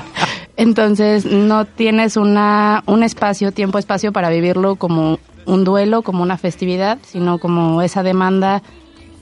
Entonces, 0.56 1.24
no 1.24 1.64
tienes 1.64 2.16
una, 2.16 2.82
un 2.86 3.02
espacio, 3.02 3.52
tiempo, 3.52 3.78
espacio 3.78 4.12
para 4.12 4.30
vivirlo 4.30 4.76
como 4.76 5.18
un 5.46 5.64
duelo, 5.64 6.02
como 6.02 6.22
una 6.22 6.36
festividad, 6.36 6.98
sino 7.02 7.38
como 7.38 7.82
esa 7.82 8.02
demanda 8.02 8.62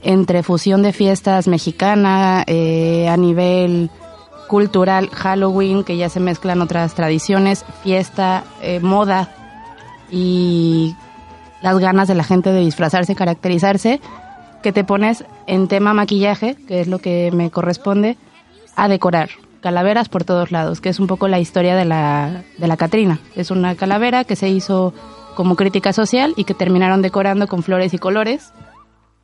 entre 0.03 0.43
fusión 0.43 0.83
de 0.83 0.93
fiestas 0.93 1.49
mexicana 1.49 2.45
eh, 2.47 3.09
a 3.09 3.17
nivel 3.17 3.91
cultural, 4.49 5.11
Halloween, 5.11 5.85
que 5.85 5.97
ya 5.97 6.09
se 6.09 6.19
mezclan 6.19 6.61
otras 6.61 6.95
tradiciones, 6.95 7.65
fiesta, 7.85 8.43
eh, 8.61 8.81
moda 8.81 9.33
y 10.11 10.97
las 11.61 11.79
ganas 11.79 12.09
de 12.09 12.17
la 12.17 12.25
gente 12.25 12.51
de 12.51 12.61
disfrazarse, 12.61 13.15
caracterizarse, 13.15 14.01
que 14.63 14.73
te 14.73 14.83
pones 14.83 15.25
en 15.47 15.69
tema 15.69 15.95
maquillaje, 15.95 16.57
que 16.67 16.81
es 16.81 16.89
lo 16.89 16.99
que 16.99 17.31
me 17.33 17.51
corresponde, 17.51 18.17
a 18.75 18.89
decorar 18.89 19.31
calaveras 19.61 20.09
por 20.09 20.25
todos 20.25 20.51
lados, 20.51 20.81
que 20.81 20.89
es 20.89 21.01
un 21.01 21.07
poco 21.07 21.29
la 21.29 21.39
historia 21.39 21.77
de 21.77 21.85
la, 21.85 22.43
de 22.59 22.67
la 22.67 22.77
Catrina. 22.77 23.21
Es 23.37 23.51
una 23.51 23.75
calavera 23.75 24.25
que 24.25 24.37
se 24.37 24.49
hizo 24.49 24.95
como 25.35 25.57
crítica 25.57 25.93
social 25.93 26.33
y 26.37 26.45
que 26.45 26.55
terminaron 26.55 27.03
decorando 27.03 27.47
con 27.47 27.63
flores 27.63 27.95
y 27.95 27.99
colores 27.99 28.53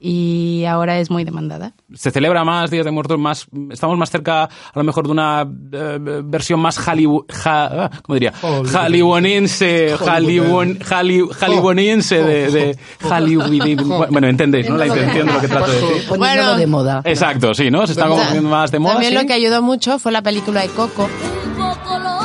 y 0.07 0.67
ahora 0.67 0.99
es 0.99 1.11
muy 1.11 1.25
demandada. 1.25 1.73
Se 1.95 2.11
celebra 2.11 2.45
más 2.45 2.71
Días 2.71 2.85
de 2.85 2.91
Muertos, 2.91 3.19
más, 3.19 3.47
estamos 3.71 3.97
más 3.97 4.11
cerca 4.11 4.45
a 4.45 4.49
lo 4.75 4.85
mejor 4.85 5.07
de 5.07 5.13
una 5.13 5.49
eh, 5.73 5.99
versión 6.23 6.61
más 6.61 6.77
Hollywood, 6.87 7.25
ja- 7.33 7.85
ah, 7.87 7.91
¿cómo 8.03 8.15
diría? 8.15 8.35
Hollywood. 8.43 8.75
Hollywoodiense, 8.75 9.95
Hollywood, 9.95 10.77
Holly- 10.91 11.23
Hollywoodiense 11.41 12.23
de, 12.23 12.51
de 12.51 12.79
Hollywood. 13.03 13.45
Bueno, 14.11 14.29
entendéis, 14.29 14.69
¿no? 14.69 14.77
La 14.77 14.87
intención 14.89 15.27
de 15.27 15.33
lo 15.33 15.41
que 15.41 15.49
trato 15.49 15.71
de 15.73 15.81
decir. 15.81 16.19
Bueno. 16.19 16.57
de 16.57 16.67
moda. 16.67 17.01
Exacto, 17.05 17.55
sí, 17.55 17.71
¿no? 17.71 17.87
Se 17.87 17.93
está 17.93 18.07
poniendo 18.07 18.49
más 18.49 18.71
de 18.71 18.79
moda. 18.79 18.95
También 18.95 19.13
¿sí? 19.13 19.19
lo 19.19 19.27
que 19.27 19.33
ayudó 19.33 19.63
mucho 19.63 19.99
fue 19.99 20.13
la 20.13 20.21
película 20.23 20.61
de 20.61 20.69
Coco. 20.69 21.09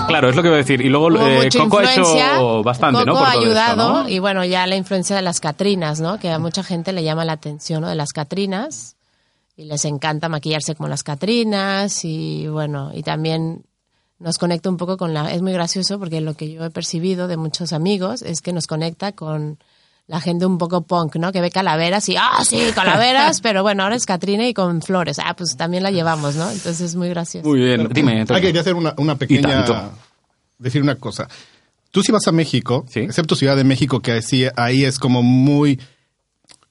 Claro, 0.09 0.29
es 0.29 0.35
lo 0.35 0.41
que 0.41 0.49
voy 0.49 0.55
a 0.55 0.57
decir. 0.57 0.81
Y 0.81 0.89
luego 0.89 1.09
eh, 1.11 1.49
Coco 1.55 1.79
ha 1.79 1.93
hecho 1.93 2.63
bastante, 2.63 3.05
¿no? 3.05 3.13
Coco 3.13 3.19
Por 3.19 3.27
ha 3.27 3.33
esto, 3.33 3.41
ayudado 3.41 4.03
¿no? 4.03 4.09
y 4.09 4.19
bueno, 4.19 4.43
ya 4.43 4.67
la 4.67 4.75
influencia 4.75 5.15
de 5.15 5.21
las 5.21 5.39
Catrinas, 5.39 6.01
¿no? 6.01 6.19
Que 6.19 6.29
a 6.29 6.39
mucha 6.39 6.63
gente 6.63 6.91
le 6.91 7.03
llama 7.03 7.23
la 7.25 7.33
atención, 7.33 7.81
¿no? 7.81 7.89
De 7.89 7.95
las 7.95 8.09
Catrinas 8.09 8.97
y 9.55 9.65
les 9.65 9.85
encanta 9.85 10.29
maquillarse 10.29 10.75
como 10.75 10.89
las 10.89 11.03
Catrinas 11.03 12.03
y 12.03 12.47
bueno, 12.47 12.91
y 12.93 13.03
también 13.03 13.63
nos 14.19 14.37
conecta 14.37 14.69
un 14.69 14.77
poco 14.77 14.97
con 14.97 15.13
la... 15.13 15.31
Es 15.33 15.41
muy 15.41 15.53
gracioso 15.53 15.97
porque 15.99 16.21
lo 16.21 16.33
que 16.33 16.51
yo 16.51 16.65
he 16.65 16.69
percibido 16.69 17.27
de 17.27 17.37
muchos 17.37 17.73
amigos 17.73 18.21
es 18.21 18.41
que 18.41 18.53
nos 18.53 18.67
conecta 18.67 19.13
con 19.13 19.59
la 20.09 20.19
gente 20.19 20.47
un 20.47 20.57
poco 20.57 20.81
punk, 20.81 21.17
¿no? 21.17 21.31
Que 21.31 21.39
ve 21.39 21.51
calaveras 21.51 22.09
y, 22.09 22.15
ah, 22.17 22.43
sí, 22.43 22.59
calaveras, 22.73 23.41
pero 23.43 23.61
bueno, 23.61 23.83
ahora 23.83 23.95
es 23.95 24.07
Catrina 24.07 24.47
y 24.47 24.55
con 24.55 24.81
flores. 24.81 25.19
Ah, 25.19 25.35
pues 25.37 25.55
también 25.55 25.83
la 25.83 25.91
llevamos, 25.91 26.35
¿no? 26.35 26.49
Entonces 26.49 26.81
es 26.81 26.95
muy 26.95 27.09
gracioso. 27.09 27.47
Muy 27.47 27.59
bien, 27.59 27.87
dime. 27.93 28.25
Hay 28.27 28.51
que 28.51 28.57
hacer 28.59 28.73
una, 28.73 28.95
una 28.97 29.15
pequeña. 29.15 29.91
Decir 30.57 30.81
una 30.81 30.95
cosa. 30.95 31.27
Tú 31.91 32.01
si 32.01 32.11
vas 32.11 32.27
a 32.27 32.31
México, 32.31 32.85
Sí. 32.89 33.01
excepto 33.01 33.35
Ciudad 33.35 33.55
de 33.55 33.63
México, 33.63 33.99
que 33.99 34.21
sí, 34.23 34.45
ahí 34.55 34.83
es 34.83 34.97
como 34.97 35.21
muy 35.21 35.79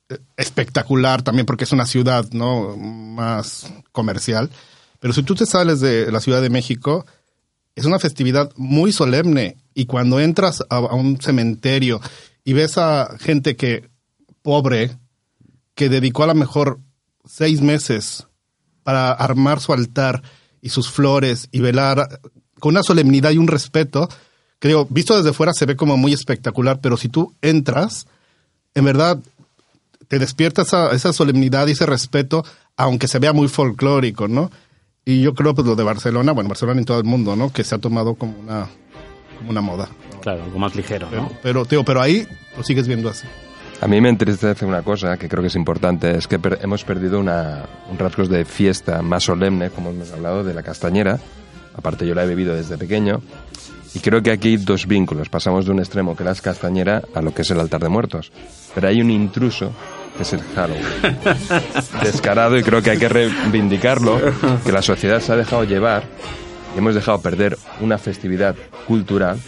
eh, 0.09 0.19
espectacular 0.37 1.23
también 1.23 1.47
porque 1.47 1.63
es 1.63 1.71
una 1.73 1.87
ciudad 1.87 2.27
no 2.33 2.77
más 2.77 3.73
comercial. 3.93 4.51
Pero 4.99 5.15
si 5.15 5.23
tú 5.23 5.37
te 5.37 5.47
sales 5.47 5.79
de 5.81 6.11
la 6.11 6.19
Ciudad 6.21 6.43
de 6.43 6.51
México, 6.51 7.07
es 7.77 7.85
una 7.85 8.01
festividad 8.01 8.51
muy 8.57 8.91
solemne. 8.91 9.57
Y 9.75 9.87
cuando 9.87 10.19
entras 10.19 10.65
a, 10.71 10.77
a 10.79 10.95
un 10.95 11.21
cementerio 11.21 12.01
y 12.49 12.55
ves 12.55 12.79
a 12.79 13.19
gente 13.21 13.57
que 13.57 13.91
pobre, 14.41 14.97
que 15.75 15.91
dedicó 15.91 16.23
a 16.23 16.29
lo 16.29 16.35
mejor 16.35 16.81
seis 17.27 17.61
meses 17.61 18.27
para 18.85 19.13
armar 19.13 19.61
su 19.61 19.75
altar 19.75 20.23
y 20.63 20.71
sus 20.71 20.91
flores 20.91 21.51
y 21.53 21.61
velar 21.61 22.23
con 22.59 22.71
una 22.71 22.83
solemnidad 22.83 23.33
y 23.33 23.37
un 23.37 23.49
respeto, 23.49 24.09
creo, 24.61 24.87
visto 24.89 25.15
desde 25.15 25.35
fuera 25.35 25.53
se 25.53 25.67
ve 25.67 25.77
como 25.77 25.99
muy 25.99 26.15
espectacular, 26.15 26.81
pero 26.81 26.97
si 26.97 27.11
tú 27.11 27.35
entras, 27.43 28.07
en 28.75 28.87
verdad 28.87 29.19
te 30.09 30.19
despierta 30.19 30.63
esa, 30.63 30.93
esa 30.93 31.13
solemnidad 31.13 31.67
y 31.67 31.73
ese 31.73 31.85
respeto, 31.85 32.47
aunque 32.79 33.09
se 33.09 33.19
vea 33.19 33.35
muy 33.35 33.49
folclórico, 33.49 34.27
¿no? 34.27 34.51
Y 35.05 35.21
yo 35.21 35.35
creo 35.35 35.55
pues 35.55 35.67
lo 35.67 35.77
de 35.77 35.85
Barcelona, 35.85 36.33
bueno, 36.33 36.49
Barcelona 36.49 36.81
en 36.81 36.87
todo 36.87 36.97
el 36.99 37.05
mundo, 37.05 37.37
¿no? 37.37 37.53
Que 37.53 37.63
se 37.63 37.75
ha 37.75 37.79
tomado 37.79 38.15
como 38.15 38.39
una 38.39 38.71
como 39.37 39.51
una 39.51 39.61
moda. 39.61 39.91
Claro, 40.29 40.45
algo 40.45 40.59
más 40.59 40.75
ligero, 40.77 41.07
Pero, 41.11 41.23
¿no? 41.23 41.33
pero, 41.43 41.65
tío, 41.65 41.85
pero 41.85 42.03
ahí 42.03 42.27
lo 42.57 42.63
sigues 42.63 42.87
viendo 42.87 43.09
así. 43.09 43.27
A 43.81 43.87
mí 43.87 43.99
me 44.01 44.09
entristece 44.11 44.67
una 44.67 44.83
cosa 44.83 45.17
que 45.17 45.27
creo 45.29 45.41
que 45.41 45.47
es 45.49 45.55
importante, 45.57 46.11
es 46.19 46.27
que 46.29 46.39
per- 46.39 46.59
hemos 46.63 46.85
perdido 46.85 47.19
una, 47.19 47.65
un 47.91 47.97
rasgos 47.99 48.29
de 48.29 48.45
fiesta 48.45 49.01
más 49.01 49.25
solemne, 49.25 49.71
como 49.71 49.89
hemos 49.91 50.13
hablado, 50.13 50.45
de 50.45 50.53
la 50.53 50.63
castañera. 50.63 51.19
Aparte 51.77 52.07
yo 52.07 52.15
la 52.15 52.25
he 52.25 52.27
bebido 52.27 52.55
desde 52.55 52.77
pequeño. 52.77 53.23
Y 53.95 54.01
creo 54.01 54.21
que 54.23 54.33
aquí 54.33 54.49
hay 54.49 54.57
dos 54.59 54.87
vínculos. 54.87 55.31
Pasamos 55.31 55.65
de 55.65 55.71
un 55.71 55.79
extremo 55.79 56.15
que 56.15 56.25
es 56.25 56.29
la 56.29 56.35
castañera 56.35 57.03
a 57.15 57.23
lo 57.23 57.33
que 57.33 57.41
es 57.43 57.51
el 57.53 57.61
altar 57.61 57.81
de 57.81 57.89
muertos. 57.89 58.31
Pero 58.75 58.89
hay 58.89 59.01
un 59.01 59.11
intruso 59.11 59.73
que 60.17 60.25
es 60.25 60.33
el 60.35 60.41
Halloween. 60.55 60.83
Descarado 62.03 62.59
y 62.59 62.63
creo 62.63 62.83
que 62.83 62.91
hay 62.91 62.99
que 62.99 63.09
reivindicarlo, 63.09 64.21
que 64.65 64.73
la 64.73 64.83
sociedad 64.83 65.21
se 65.21 65.33
ha 65.33 65.37
dejado 65.37 65.65
llevar 65.65 66.03
y 66.75 66.79
hemos 66.79 66.95
dejado 66.95 67.21
perder 67.23 67.57
una 67.81 67.97
festividad 67.97 68.55
cultural 68.87 69.39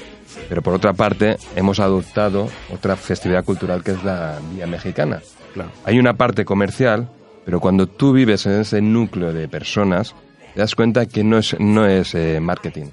pero 0.51 0.63
por 0.63 0.75
otra 0.75 0.95
parte, 0.95 1.37
hemos 1.55 1.79
adoptado 1.79 2.49
otra 2.75 2.97
festividad 2.97 3.45
cultural 3.45 3.85
que 3.85 3.93
es 3.93 4.03
la 4.03 4.41
Vía 4.53 4.67
Mexicana. 4.67 5.23
Claro. 5.55 5.71
Hay 5.85 6.01
una 6.01 6.15
parte 6.15 6.45
comercial, 6.45 7.09
pero 7.45 7.61
cuando 7.61 7.87
tú 7.87 8.13
vives 8.13 8.47
en 8.47 8.61
ese 8.61 8.83
núcleo 8.83 9.33
de 9.33 9.47
personas, 9.47 10.13
te 10.53 10.59
das 10.59 10.75
cuenta 10.75 11.07
que 11.07 11.23
no 11.23 11.39
es, 11.39 11.55
no 11.61 11.87
es 11.87 12.17
eh, 12.17 12.41
marketing. 12.41 12.87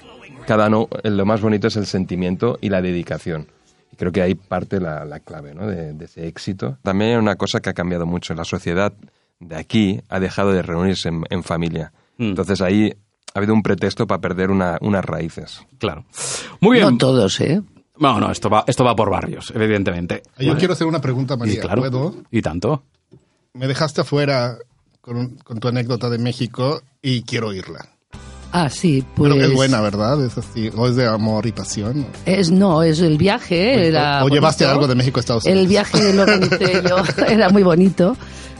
Cada 0.46 0.70
no, 0.70 0.88
lo 1.04 1.26
más 1.26 1.41
bonito 1.41 1.67
es 1.67 1.78
el 1.78 1.88
sentimiento 1.88 2.60
y 2.62 2.70
la 2.70 2.80
dedicación. 2.80 3.48
Y 3.91 3.96
creo 3.96 4.12
que 4.12 4.22
ahí 4.22 4.36
parte 4.36 4.80
la, 4.80 5.04
la 5.04 5.20
clave 5.20 5.56
¿no? 5.56 5.65
de, 5.65 5.93
de 5.93 6.06
ese 6.06 6.28
éxito. 6.28 6.78
También 6.84 7.13
hay 7.13 7.17
una 7.17 7.38
cosa 7.38 7.60
que 7.60 7.72
ha 7.72 7.74
cambiado 7.74 8.06
mucho. 8.06 8.36
La 8.36 8.46
sociedad 8.46 8.93
de 9.39 9.56
aquí 9.56 10.00
ha 10.10 10.20
dejado 10.20 10.52
de 10.52 10.62
reunirse 10.62 11.10
en, 11.10 11.24
en 11.32 11.41
familia. 11.41 11.91
Mm. 12.20 12.26
Entonces 12.26 12.62
ahí 12.62 12.93
ha 13.34 13.38
habido 13.40 13.54
un 13.54 13.62
pretexto 13.63 14.08
para 14.08 14.20
perder 14.22 14.50
una- 14.52 14.78
unas 14.82 15.04
raíces. 15.06 15.62
Claro. 15.78 16.06
Muy 16.60 16.78
bien. 16.78 16.92
No 16.92 16.98
todos, 16.98 17.40
¿eh? 17.42 17.62
No, 18.00 18.20
no, 18.20 18.32
esto 18.32 18.50
va, 18.50 18.63
esto 18.68 18.84
va 18.84 18.96
por 18.96 19.10
barrios, 19.10 19.52
evidentemente. 19.56 20.22
Yo 20.38 20.56
quiero 20.58 20.74
hacer 20.74 20.86
una 20.88 21.02
pregunta, 21.02 21.34
Y 21.34 21.38
María. 21.38 21.62
claro. 21.62 21.82
¿Puedo? 21.82 22.16
Y 22.32 22.42
tanto. 22.42 22.84
Me 23.54 23.68
dejaste 23.68 24.02
afuera 24.02 24.58
con, 25.02 25.36
con 25.38 25.60
tu 25.60 25.68
anécdota 25.68 26.10
de 26.10 26.20
México 26.20 26.82
y 27.02 27.24
quiero 27.24 27.48
oírla. 27.48 27.88
Ah, 28.52 28.70
sí, 28.70 29.04
pues... 29.16 29.34
Que 29.34 29.46
es 29.46 29.54
buena, 29.54 29.82
¿verdad? 29.82 30.24
Es 30.24 30.38
así. 30.38 30.72
O 30.76 30.88
es 30.88 30.96
de 30.96 31.06
amor 31.06 31.46
y 31.48 31.52
pasión. 31.52 32.06
Es, 32.26 32.50
no, 32.50 32.82
es 32.82 33.00
el 33.02 33.18
viaje. 33.18 33.88
Era 33.88 34.24
o 34.24 34.30
llevaste 34.30 34.63
bonito. 34.63 34.74
algo 34.80 34.88
de 34.88 34.96
México 34.96 35.20
a 35.20 35.22
Estados 35.22 35.44
Unidos. 35.46 35.62
El 35.62 35.68
viaje 35.68 36.13
lo 36.13 36.22
organicé 36.22 36.82
yo, 36.88 36.98
era 37.28 37.50
muy 37.50 37.63
bonito, 37.63 38.16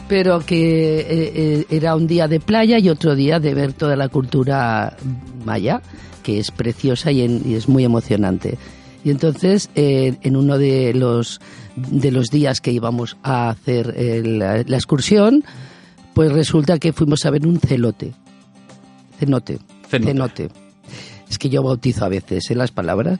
pero 0.08 0.40
que 0.40 1.00
eh, 1.00 1.06
eh, 1.34 1.66
era 1.70 1.94
un 1.94 2.06
día 2.06 2.26
de 2.28 2.40
playa 2.40 2.78
y 2.78 2.88
otro 2.88 3.14
día 3.14 3.38
de 3.40 3.54
ver 3.54 3.72
toda 3.74 3.94
la 3.96 4.08
cultura 4.08 4.96
maya, 5.44 5.82
que 6.22 6.38
es 6.38 6.50
preciosa 6.50 7.12
y, 7.12 7.22
en- 7.22 7.42
y 7.44 7.54
es 7.54 7.68
muy 7.68 7.84
emocionante. 7.84 8.58
Y 9.04 9.10
entonces, 9.10 9.70
eh, 9.74 10.16
en 10.22 10.36
uno 10.36 10.58
de 10.58 10.92
los, 10.94 11.40
de 11.76 12.10
los 12.10 12.28
días 12.28 12.60
que 12.60 12.72
íbamos 12.72 13.16
a 13.22 13.50
hacer 13.50 13.94
el- 13.96 14.38
la, 14.40 14.62
la 14.66 14.76
excursión, 14.76 15.44
pues 16.14 16.32
resulta 16.32 16.78
que 16.78 16.92
fuimos 16.92 17.24
a 17.26 17.30
ver 17.30 17.46
un 17.46 17.60
celote. 17.60 18.12
Cenote. 19.18 19.58
Cenote. 19.88 20.10
Cenote. 20.12 20.48
Es 21.30 21.38
que 21.38 21.50
yo 21.50 21.62
bautizo 21.62 22.04
a 22.04 22.08
veces 22.08 22.50
en 22.50 22.58
las 22.58 22.70
palabras. 22.70 23.18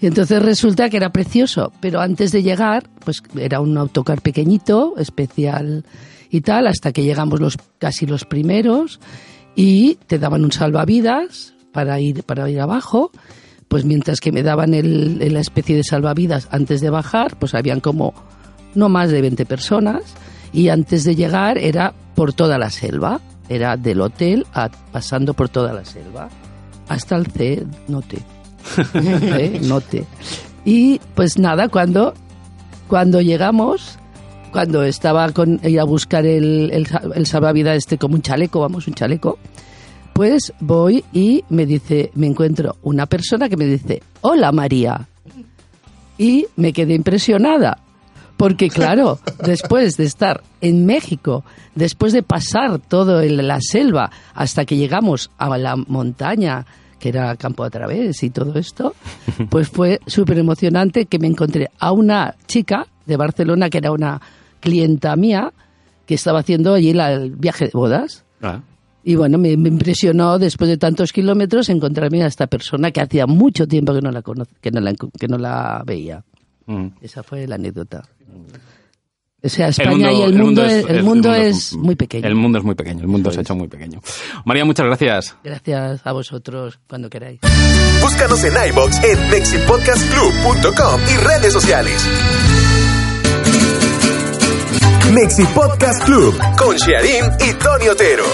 Y 0.00 0.06
entonces 0.06 0.42
resulta 0.42 0.88
que 0.88 0.96
era 0.96 1.10
precioso, 1.12 1.72
pero 1.80 2.00
antes 2.00 2.32
de 2.32 2.42
llegar, 2.42 2.88
pues 3.04 3.22
era 3.38 3.60
un 3.60 3.76
autocar 3.76 4.22
pequeñito, 4.22 4.94
especial 4.96 5.84
y 6.30 6.40
tal, 6.42 6.66
hasta 6.66 6.92
que 6.92 7.02
llegamos 7.02 7.40
los 7.40 7.56
casi 7.78 8.06
los 8.06 8.24
primeros 8.24 9.00
y 9.56 9.96
te 10.06 10.18
daban 10.18 10.44
un 10.44 10.52
salvavidas 10.52 11.54
para 11.72 11.98
ir 12.00 12.22
para 12.22 12.48
ir 12.48 12.60
abajo. 12.60 13.10
Pues 13.68 13.84
mientras 13.84 14.18
que 14.20 14.32
me 14.32 14.42
daban 14.42 14.74
el, 14.74 15.32
la 15.32 15.40
especie 15.40 15.76
de 15.76 15.84
salvavidas 15.84 16.48
antes 16.50 16.80
de 16.80 16.90
bajar, 16.90 17.36
pues 17.38 17.54
habían 17.54 17.80
como 17.80 18.14
no 18.74 18.88
más 18.88 19.10
de 19.10 19.20
20 19.20 19.46
personas 19.46 20.02
y 20.52 20.68
antes 20.70 21.04
de 21.04 21.14
llegar 21.14 21.56
era 21.58 21.92
por 22.16 22.32
toda 22.32 22.58
la 22.58 22.70
selva, 22.70 23.20
era 23.48 23.76
del 23.76 24.00
hotel 24.00 24.46
a- 24.54 24.70
pasando 24.92 25.34
por 25.34 25.48
toda 25.48 25.72
la 25.72 25.84
selva 25.84 26.28
hasta 26.88 27.14
el 27.16 27.26
C, 27.28 27.64
note. 27.86 28.18
¿Eh? 28.94 29.60
Note. 29.62 30.04
Y 30.64 31.00
pues 31.14 31.38
nada, 31.38 31.68
cuando, 31.68 32.12
cuando 32.88 33.20
llegamos, 33.20 33.96
cuando 34.50 34.82
estaba 34.82 35.30
con 35.32 35.60
ir 35.64 35.80
a 35.80 35.84
buscar 35.84 36.26
el, 36.26 36.70
el, 36.72 36.88
el 37.14 37.26
salvavidas 37.26 37.76
este 37.76 37.98
como 37.98 38.14
un 38.14 38.22
chaleco, 38.22 38.60
vamos, 38.60 38.86
un 38.88 38.94
chaleco, 38.94 39.38
pues 40.12 40.52
voy 40.60 41.02
y 41.12 41.44
me 41.48 41.64
dice, 41.64 42.10
me 42.14 42.26
encuentro 42.26 42.76
una 42.82 43.06
persona 43.06 43.48
que 43.48 43.56
me 43.56 43.64
dice, 43.64 44.02
hola 44.20 44.52
María. 44.52 45.08
Y 46.18 46.46
me 46.56 46.74
quedé 46.74 46.94
impresionada. 46.94 47.78
Porque 48.36 48.68
claro, 48.70 49.18
después 49.44 49.96
de 49.96 50.04
estar 50.04 50.42
en 50.60 50.84
México, 50.84 51.44
después 51.74 52.12
de 52.12 52.22
pasar 52.22 52.78
todo 52.78 53.22
en 53.22 53.46
la 53.46 53.60
selva 53.62 54.10
hasta 54.34 54.66
que 54.66 54.76
llegamos 54.76 55.30
a 55.38 55.56
la 55.56 55.76
montaña, 55.76 56.66
que 56.98 57.08
era 57.08 57.34
Campo 57.36 57.64
a 57.64 57.70
través 57.70 58.22
y 58.22 58.30
todo 58.30 58.58
esto, 58.58 58.94
pues 59.48 59.68
fue 59.68 60.00
súper 60.06 60.38
emocionante 60.38 61.06
que 61.06 61.18
me 61.18 61.28
encontré 61.28 61.70
a 61.78 61.92
una 61.92 62.34
chica 62.46 62.86
de 63.06 63.16
Barcelona 63.16 63.70
que 63.70 63.78
era 63.78 63.90
una 63.90 64.20
clienta 64.60 65.16
mía 65.16 65.52
que 66.06 66.14
estaba 66.14 66.40
haciendo 66.40 66.74
allí 66.74 66.92
la- 66.92 67.12
el 67.12 67.30
viaje 67.36 67.66
de 67.66 67.70
bodas. 67.74 68.24
Ah, 68.42 68.60
Y 69.02 69.14
bueno, 69.14 69.38
me, 69.38 69.56
me 69.56 69.68
impresionó 69.70 70.38
después 70.38 70.68
de 70.68 70.76
tantos 70.76 71.12
kilómetros 71.12 71.68
encontrarme 71.70 72.22
a 72.22 72.26
esta 72.26 72.46
persona 72.46 72.90
que 72.90 73.00
hacía 73.00 73.26
mucho 73.26 73.66
tiempo 73.66 73.94
que 73.94 74.02
no 74.02 74.10
la, 74.10 74.20
cono- 74.22 74.46
que 74.60 74.70
no 74.70 74.80
la, 74.80 74.92
que 74.92 75.26
no 75.28 75.38
la 75.38 75.82
veía. 75.86 76.22
mm. 76.66 76.86
Esa 77.00 77.22
fue 77.22 77.46
la 77.46 77.54
anécdota. 77.54 78.02
O 79.42 79.48
sea, 79.48 79.68
España 79.68 80.12
y 80.12 80.20
el 80.20 80.34
el 80.34 80.38
mundo, 80.42 80.62
es, 80.66 80.84
el 80.86 80.96
el 80.96 81.02
mundo 81.02 81.32
es 81.32 81.72
muy 81.74 81.96
pequeño. 81.96 82.26
El 82.28 82.34
mundo 82.34 82.58
es 82.58 82.64
muy 82.64 82.74
pequeño, 82.74 83.00
el 83.00 83.06
mundo 83.08 83.30
se 83.30 83.38
ha 83.38 83.40
hecho 83.40 83.54
muy 83.54 83.68
pequeño. 83.68 84.02
María, 84.44 84.66
muchas 84.66 84.84
gracias. 84.84 85.34
Gracias 85.42 86.06
a 86.06 86.12
vosotros 86.12 86.78
cuando 86.86 87.08
queráis. 87.08 87.40
Búscanos 88.02 88.44
en 88.44 88.52
iBox 88.68 89.02
en 89.02 89.30
mexipodcastclub.com 89.30 91.00
y 91.10 91.16
redes 91.24 91.54
sociales. 91.54 92.06
Mexi 95.14 95.44
Podcast 95.54 96.04
Club 96.04 96.34
con 96.56 96.76
Shearim 96.76 97.24
y 97.40 97.52
Tony 97.54 97.88
Otero. 97.88 98.24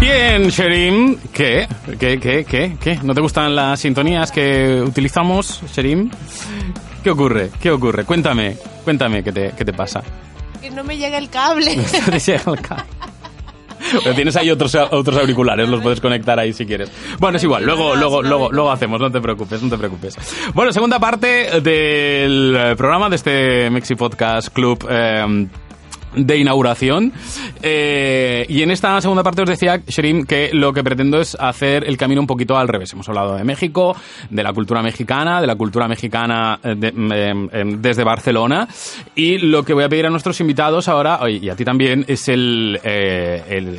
Bien, 0.00 0.48
Sherim, 0.48 1.16
¿qué? 1.32 1.66
¿Qué, 1.98 2.18
qué, 2.20 2.44
qué, 2.44 2.76
qué? 2.80 2.98
¿No 3.02 3.14
te 3.14 3.20
gustan 3.20 3.54
las 3.56 3.80
sintonías 3.80 4.30
que 4.30 4.82
utilizamos, 4.86 5.60
Sherim? 5.74 6.10
¿Qué 7.02 7.10
ocurre? 7.10 7.50
¿Qué 7.60 7.70
ocurre? 7.70 8.04
Cuéntame, 8.04 8.56
cuéntame 8.84 9.22
qué 9.24 9.32
te, 9.32 9.52
qué 9.56 9.64
te 9.64 9.72
pasa. 9.72 10.02
Que 10.60 10.70
no 10.70 10.84
me 10.84 10.96
llega 10.96 11.18
el 11.18 11.28
cable. 11.30 11.76
Te 12.10 12.18
llega 12.18 12.42
el 12.52 12.60
ca- 12.60 12.86
Pero 14.02 14.14
tienes 14.14 14.36
ahí 14.36 14.50
otros, 14.50 14.74
otros 14.74 15.16
auriculares, 15.16 15.68
los 15.68 15.80
puedes 15.80 16.00
conectar 16.00 16.38
ahí 16.38 16.52
si 16.52 16.66
quieres. 16.66 16.90
Bueno, 17.18 17.36
es 17.38 17.44
igual, 17.44 17.64
luego, 17.64 17.94
luego, 17.96 18.22
luego, 18.22 18.50
luego 18.50 18.70
hacemos, 18.70 19.00
no 19.00 19.10
te 19.10 19.20
preocupes, 19.20 19.62
no 19.62 19.70
te 19.70 19.78
preocupes. 19.78 20.16
Bueno, 20.54 20.72
segunda 20.72 20.98
parte 20.98 21.60
del 21.60 22.56
eh, 22.56 22.74
programa 22.76 23.08
de 23.08 23.16
este 23.16 23.70
Mexi 23.70 23.94
Podcast 23.94 24.48
Club. 24.52 24.86
eh, 24.88 25.46
de 26.14 26.38
inauguración. 26.38 27.12
Eh, 27.62 28.46
y 28.48 28.62
en 28.62 28.70
esta 28.70 29.00
segunda 29.00 29.22
parte 29.22 29.42
os 29.42 29.48
decía 29.48 29.80
Sherim 29.86 30.24
que 30.24 30.50
lo 30.52 30.72
que 30.72 30.82
pretendo 30.84 31.20
es 31.20 31.36
hacer 31.38 31.84
el 31.86 31.96
camino 31.96 32.20
un 32.20 32.26
poquito 32.26 32.56
al 32.56 32.68
revés. 32.68 32.92
Hemos 32.92 33.08
hablado 33.08 33.36
de 33.36 33.44
México 33.44 33.96
de 34.30 34.42
la 34.42 34.52
cultura 34.52 34.82
mexicana 34.82 35.40
de 35.40 35.46
la 35.46 35.56
cultura 35.56 35.88
mexicana 35.88 36.58
eh, 36.62 36.74
de- 36.76 36.88
em, 36.88 37.48
em, 37.52 37.82
desde 37.82 38.04
Barcelona. 38.04 38.68
Y 39.14 39.38
lo 39.38 39.62
que 39.64 39.74
voy 39.74 39.84
a 39.84 39.88
pedir 39.88 40.06
a 40.06 40.10
nuestros 40.10 40.40
invitados 40.40 40.88
ahora 40.88 41.18
y 41.28 41.48
a 41.48 41.56
ti 41.56 41.64
también 41.64 42.04
es 42.08 42.28
el, 42.28 42.78
eh, 42.82 43.42
el- 43.48 43.78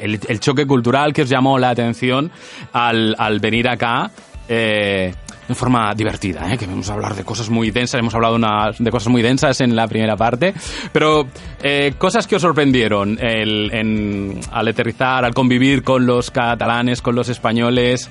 el- 0.00 0.20
el 0.28 0.40
choque 0.40 0.66
cultural 0.66 1.12
que 1.12 1.22
os 1.22 1.28
llamó 1.28 1.58
la 1.58 1.70
atención 1.70 2.30
al, 2.72 3.14
al 3.18 3.40
venir 3.40 3.68
acá. 3.68 4.10
Eh, 4.48 5.14
de 5.48 5.54
forma 5.54 5.94
divertida, 5.94 6.52
¿eh? 6.52 6.56
que 6.56 6.66
vamos 6.66 6.88
a 6.88 6.94
hablar 6.94 7.14
de 7.14 7.24
cosas 7.24 7.50
muy 7.50 7.70
densas, 7.70 7.98
hemos 7.98 8.14
hablado 8.14 8.34
una- 8.36 8.70
de 8.78 8.90
cosas 8.90 9.08
muy 9.08 9.20
densas 9.22 9.60
en 9.60 9.76
la 9.76 9.86
primera 9.86 10.16
parte, 10.16 10.54
pero 10.92 11.26
eh, 11.62 11.94
cosas 11.98 12.26
que 12.26 12.36
os 12.36 12.42
sorprendieron 12.42 13.18
el- 13.20 13.70
en- 13.72 14.40
al 14.52 14.68
aterrizar, 14.68 15.24
al 15.24 15.34
convivir 15.34 15.82
con 15.82 16.06
los 16.06 16.30
catalanes, 16.30 17.02
con 17.02 17.14
los 17.14 17.28
españoles. 17.28 18.08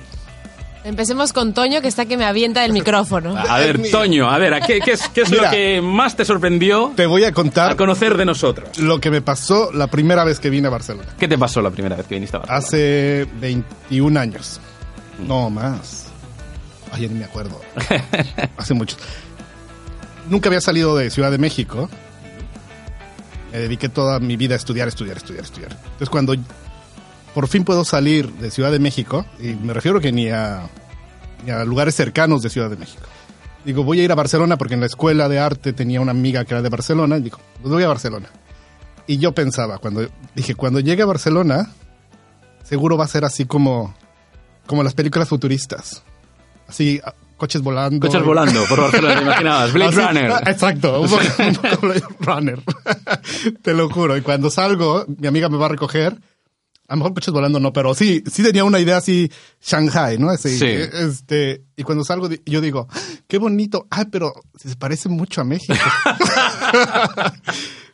Empecemos 0.84 1.32
con 1.32 1.54
Toño, 1.54 1.80
que 1.80 1.88
está 1.88 2.04
que 2.04 2.18
me 2.18 2.26
avienta 2.26 2.62
el 2.64 2.72
micrófono. 2.74 3.34
A 3.48 3.58
ver. 3.58 3.80
Toño, 3.90 4.28
a 4.28 4.36
ver, 4.38 4.52
¿a 4.52 4.60
¿qué, 4.60 4.80
qué 4.80 4.92
es, 4.92 5.08
qué 5.08 5.22
es 5.22 5.30
lo 5.30 5.38
Mira. 5.38 5.50
que 5.50 5.80
más 5.80 6.14
te 6.14 6.26
sorprendió 6.26 6.92
Te 6.94 7.06
voy 7.06 7.24
a 7.24 7.28
a 7.28 7.32
contar 7.32 7.74
conocer 7.74 8.18
de 8.18 8.26
nosotros? 8.26 8.78
lo 8.78 9.00
que 9.00 9.10
me 9.10 9.22
pasó 9.22 9.72
la 9.72 9.86
primera 9.86 10.24
vez 10.24 10.38
que 10.40 10.50
vine 10.50 10.66
a 10.68 10.70
Barcelona. 10.70 11.08
¿Qué 11.18 11.26
te 11.26 11.38
pasó 11.38 11.62
la 11.62 11.70
primera 11.70 11.96
vez 11.96 12.06
que 12.06 12.16
viniste 12.16 12.36
a 12.36 12.40
Barcelona? 12.40 12.66
Hace 12.66 13.26
21 13.40 14.20
años. 14.20 14.60
No 15.26 15.48
más. 15.48 16.03
Ay, 16.94 17.02
ya 17.02 17.08
ni 17.08 17.18
me 17.18 17.24
acuerdo. 17.24 17.60
Hace 18.56 18.74
mucho. 18.74 18.96
Nunca 20.28 20.48
había 20.48 20.60
salido 20.60 20.96
de 20.96 21.10
Ciudad 21.10 21.30
de 21.30 21.38
México. 21.38 21.90
Me 23.52 23.58
dediqué 23.58 23.88
toda 23.88 24.20
mi 24.20 24.36
vida 24.36 24.54
a 24.54 24.56
estudiar, 24.56 24.86
estudiar, 24.86 25.16
estudiar, 25.16 25.44
estudiar. 25.44 25.72
Entonces, 25.72 26.08
cuando 26.08 26.34
por 27.34 27.48
fin 27.48 27.64
puedo 27.64 27.84
salir 27.84 28.30
de 28.34 28.50
Ciudad 28.52 28.70
de 28.70 28.78
México, 28.78 29.26
y 29.40 29.54
me 29.54 29.74
refiero 29.74 30.00
que 30.00 30.12
ni 30.12 30.30
a 30.30 30.68
ni 31.44 31.50
a 31.50 31.64
lugares 31.64 31.94
cercanos 31.94 32.42
de 32.42 32.48
Ciudad 32.48 32.70
de 32.70 32.76
México. 32.76 33.02
Digo, 33.64 33.82
voy 33.82 34.00
a 34.00 34.04
ir 34.04 34.12
a 34.12 34.14
Barcelona 34.14 34.56
porque 34.56 34.74
en 34.74 34.80
la 34.80 34.86
escuela 34.86 35.28
de 35.28 35.38
arte 35.38 35.72
tenía 35.72 36.00
una 36.00 36.12
amiga 36.12 36.44
que 36.44 36.54
era 36.54 36.62
de 36.62 36.68
Barcelona. 36.68 37.16
Y 37.16 37.22
digo, 37.22 37.38
pues 37.60 37.72
voy 37.72 37.82
a 37.82 37.88
Barcelona. 37.88 38.28
Y 39.06 39.18
yo 39.18 39.32
pensaba, 39.32 39.78
cuando 39.78 40.08
dije, 40.34 40.54
cuando 40.54 40.80
llegue 40.80 41.02
a 41.02 41.06
Barcelona, 41.06 41.70
seguro 42.62 42.96
va 42.96 43.04
a 43.04 43.08
ser 43.08 43.24
así 43.24 43.46
como, 43.46 43.94
como 44.66 44.82
las 44.82 44.94
películas 44.94 45.28
futuristas. 45.28 46.02
Así, 46.68 47.00
coches 47.36 47.62
volando. 47.62 48.06
Coches 48.06 48.24
volando 48.24 48.64
por 48.66 48.80
Barcelona, 48.80 49.16
¿te 49.16 49.22
imaginabas? 49.22 49.72
Blade 49.74 49.90
Así- 49.90 50.00
Runner. 50.06 50.30
ah, 50.32 50.42
Exacto, 50.50 51.00
un 51.00 51.08
poco, 51.10 51.22
un 51.38 51.54
poco 51.54 51.86
Blade 51.86 52.04
Runner. 52.20 52.62
Te 53.62 53.74
lo 53.74 53.88
juro. 53.90 54.16
Y 54.16 54.22
cuando 54.22 54.50
salgo, 54.50 55.04
mi 55.18 55.26
amiga 55.26 55.48
me 55.48 55.56
va 55.58 55.66
a 55.66 55.70
recoger. 55.70 56.18
A 56.86 56.94
lo 56.94 56.98
mejor 56.98 57.14
coches 57.14 57.32
volando 57.32 57.58
no, 57.60 57.72
pero 57.72 57.94
sí, 57.94 58.22
sí 58.30 58.42
tenía 58.42 58.62
una 58.62 58.78
idea 58.78 58.98
así, 58.98 59.30
Shanghai, 59.62 60.18
¿no? 60.18 60.28
Así, 60.28 60.58
Sí. 60.58 60.66
Este, 60.66 61.62
y 61.76 61.82
cuando 61.82 62.04
salgo, 62.04 62.28
yo 62.44 62.60
digo, 62.60 62.88
qué 63.26 63.38
bonito. 63.38 63.86
Ay, 63.90 64.04
pero 64.12 64.34
se 64.56 64.76
parece 64.76 65.08
mucho 65.08 65.40
a 65.40 65.44
México. 65.44 65.74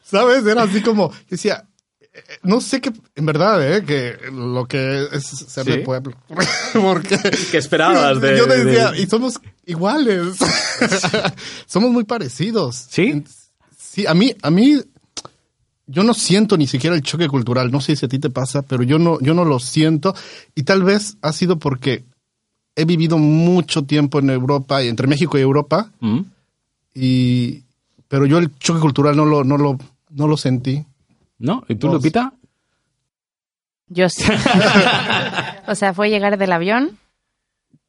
¿Sabes? 0.02 0.44
Era 0.44 0.64
así 0.64 0.82
como, 0.82 1.12
decía, 1.28 1.64
no 2.42 2.60
sé 2.60 2.80
qué, 2.80 2.90
en 3.14 3.26
verdad, 3.26 3.76
¿eh? 3.76 3.84
Que 3.84 4.16
lo 4.32 4.66
que 4.66 5.06
es 5.12 5.24
ser 5.24 5.64
Sí. 5.64 5.70
de 5.70 5.78
pueblo. 5.78 6.14
Porque 6.72 7.16
¿Qué 7.50 7.58
esperabas 7.58 8.20
de- 8.20 8.36
Yo 8.36 8.46
decía, 8.46 8.90
de- 8.92 9.00
y 9.02 9.06
somos 9.06 9.40
iguales. 9.66 10.36
somos 11.66 11.90
muy 11.90 12.04
parecidos. 12.04 12.86
¿Sí? 12.90 13.22
Sí, 13.78 14.06
a 14.06 14.14
mí, 14.14 14.34
a 14.42 14.50
mí, 14.50 14.80
yo 15.86 16.02
no 16.04 16.14
siento 16.14 16.56
ni 16.56 16.66
siquiera 16.66 16.94
el 16.96 17.02
choque 17.02 17.28
cultural. 17.28 17.70
No 17.70 17.80
sé 17.80 17.96
si 17.96 18.06
a 18.06 18.08
ti 18.08 18.18
te 18.18 18.30
pasa, 18.30 18.62
pero 18.62 18.82
yo 18.82 18.98
no, 18.98 19.18
yo 19.20 19.34
no 19.34 19.44
lo 19.44 19.58
siento. 19.58 20.14
Y 20.54 20.62
tal 20.64 20.82
vez 20.84 21.16
ha 21.22 21.32
sido 21.32 21.58
porque 21.58 22.04
he 22.76 22.84
vivido 22.84 23.18
mucho 23.18 23.82
tiempo 23.84 24.20
en 24.20 24.30
Europa, 24.30 24.82
y 24.82 24.88
entre 24.88 25.06
México 25.08 25.36
y 25.38 25.42
Europa, 25.42 25.90
Mm. 26.00 26.20
y, 26.94 27.62
pero 28.08 28.26
yo 28.26 28.38
el 28.38 28.56
choque 28.58 28.80
cultural 28.80 29.16
no 29.16 29.24
lo, 29.26 29.44
no 29.44 29.56
lo, 29.58 29.78
no 30.10 30.28
lo 30.28 30.36
sentí. 30.36 30.84
¿No? 31.40 31.64
¿Y 31.68 31.74
tú, 31.74 31.88
Dos. 31.88 31.96
Lupita? 31.96 32.34
Yo 33.88 34.08
sí. 34.08 34.24
o 35.66 35.74
sea, 35.74 35.92
fue 35.92 36.10
llegar 36.10 36.38
del 36.38 36.52
avión, 36.52 36.98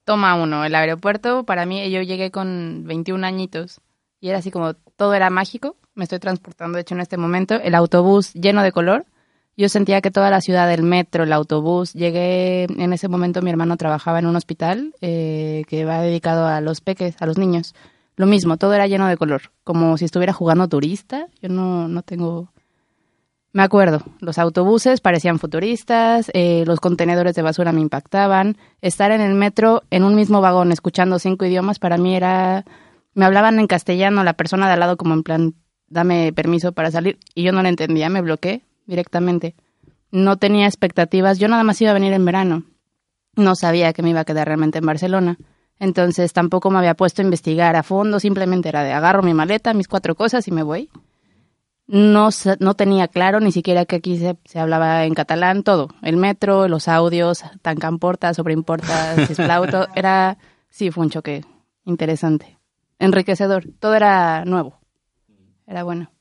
toma 0.03 0.35
uno, 0.35 0.65
el 0.65 0.73
aeropuerto, 0.73 1.43
para 1.43 1.67
mí 1.67 1.91
yo 1.91 2.01
llegué 2.01 2.31
con 2.31 2.85
21 2.87 3.27
añitos 3.27 3.81
y 4.19 4.29
era 4.29 4.39
así 4.39 4.49
como 4.49 4.73
todo 4.73 5.13
era 5.13 5.29
mágico, 5.29 5.75
me 5.93 6.05
estoy 6.05 6.19
transportando 6.19 6.77
de 6.77 6.81
hecho 6.81 6.95
en 6.95 7.01
este 7.01 7.17
momento, 7.17 7.55
el 7.55 7.75
autobús 7.75 8.33
lleno 8.33 8.63
de 8.63 8.71
color, 8.71 9.05
yo 9.57 9.69
sentía 9.69 10.01
que 10.01 10.09
toda 10.09 10.31
la 10.31 10.41
ciudad, 10.41 10.71
el 10.73 10.81
metro, 10.81 11.23
el 11.23 11.33
autobús, 11.33 11.93
llegué, 11.93 12.63
en 12.63 12.93
ese 12.93 13.07
momento 13.07 13.41
mi 13.41 13.51
hermano 13.51 13.77
trabajaba 13.77 14.17
en 14.17 14.25
un 14.25 14.35
hospital 14.35 14.95
eh, 15.01 15.63
que 15.67 15.85
va 15.85 16.01
dedicado 16.01 16.47
a 16.47 16.61
los 16.61 16.81
peques, 16.81 17.15
a 17.21 17.27
los 17.27 17.37
niños, 17.37 17.75
lo 18.15 18.25
mismo, 18.25 18.57
todo 18.57 18.73
era 18.73 18.87
lleno 18.87 19.07
de 19.07 19.17
color, 19.17 19.51
como 19.63 19.97
si 19.97 20.05
estuviera 20.05 20.33
jugando 20.33 20.67
turista, 20.67 21.27
yo 21.41 21.49
no, 21.49 21.87
no 21.87 22.01
tengo... 22.01 22.51
Me 23.53 23.63
acuerdo, 23.63 24.01
los 24.21 24.37
autobuses 24.37 25.01
parecían 25.01 25.37
futuristas, 25.37 26.31
eh, 26.33 26.63
los 26.65 26.79
contenedores 26.79 27.35
de 27.35 27.41
basura 27.41 27.73
me 27.73 27.81
impactaban. 27.81 28.55
Estar 28.81 29.11
en 29.11 29.19
el 29.19 29.33
metro 29.33 29.83
en 29.89 30.05
un 30.05 30.15
mismo 30.15 30.39
vagón 30.39 30.71
escuchando 30.71 31.19
cinco 31.19 31.45
idiomas 31.45 31.77
para 31.77 31.97
mí 31.97 32.15
era... 32.15 32.63
Me 33.13 33.25
hablaban 33.25 33.59
en 33.59 33.67
castellano 33.67 34.23
la 34.23 34.33
persona 34.33 34.67
de 34.67 34.73
al 34.73 34.79
lado 34.79 34.95
como 34.95 35.13
en 35.13 35.23
plan, 35.23 35.55
dame 35.87 36.31
permiso 36.31 36.71
para 36.71 36.91
salir 36.91 37.19
y 37.35 37.43
yo 37.43 37.51
no 37.51 37.61
le 37.61 37.67
entendía, 37.67 38.09
me 38.09 38.21
bloqueé 38.21 38.61
directamente. 38.85 39.53
No 40.11 40.37
tenía 40.37 40.65
expectativas, 40.65 41.37
yo 41.37 41.49
nada 41.49 41.63
más 41.65 41.81
iba 41.81 41.91
a 41.91 41.95
venir 41.95 42.13
en 42.13 42.23
verano. 42.23 42.63
No 43.35 43.55
sabía 43.55 43.91
que 43.91 44.01
me 44.01 44.11
iba 44.11 44.21
a 44.21 44.25
quedar 44.25 44.47
realmente 44.47 44.77
en 44.77 44.85
Barcelona. 44.85 45.37
Entonces 45.77 46.31
tampoco 46.31 46.71
me 46.71 46.77
había 46.77 46.93
puesto 46.93 47.21
a 47.21 47.25
investigar 47.25 47.75
a 47.75 47.83
fondo, 47.83 48.21
simplemente 48.21 48.69
era 48.69 48.83
de 48.83 48.93
agarro 48.93 49.23
mi 49.23 49.33
maleta, 49.33 49.73
mis 49.73 49.89
cuatro 49.89 50.15
cosas 50.15 50.47
y 50.47 50.51
me 50.51 50.63
voy 50.63 50.89
no, 51.91 52.31
sa- 52.31 52.57
no 52.59 52.73
tenía 52.73 53.07
claro 53.07 53.39
ni 53.39 53.51
siquiera 53.51 53.85
que 53.85 53.97
aquí 53.97 54.17
se, 54.17 54.37
se 54.45 54.59
hablaba 54.59 55.05
en 55.05 55.13
catalán, 55.13 55.63
todo. 55.63 55.89
El 56.01 56.17
metro, 56.17 56.67
los 56.67 56.87
audios, 56.87 57.43
tancamporta, 57.61 58.33
sobreimporta, 58.33 59.15
esplauto. 59.29 59.87
Era, 59.95 60.37
sí, 60.69 60.89
fue 60.91 61.03
un 61.03 61.09
choque 61.11 61.43
interesante, 61.85 62.57
enriquecedor. 62.99 63.65
Todo 63.79 63.95
era 63.95 64.45
nuevo. 64.45 64.79
Era 65.67 65.83
bueno. 65.83 66.11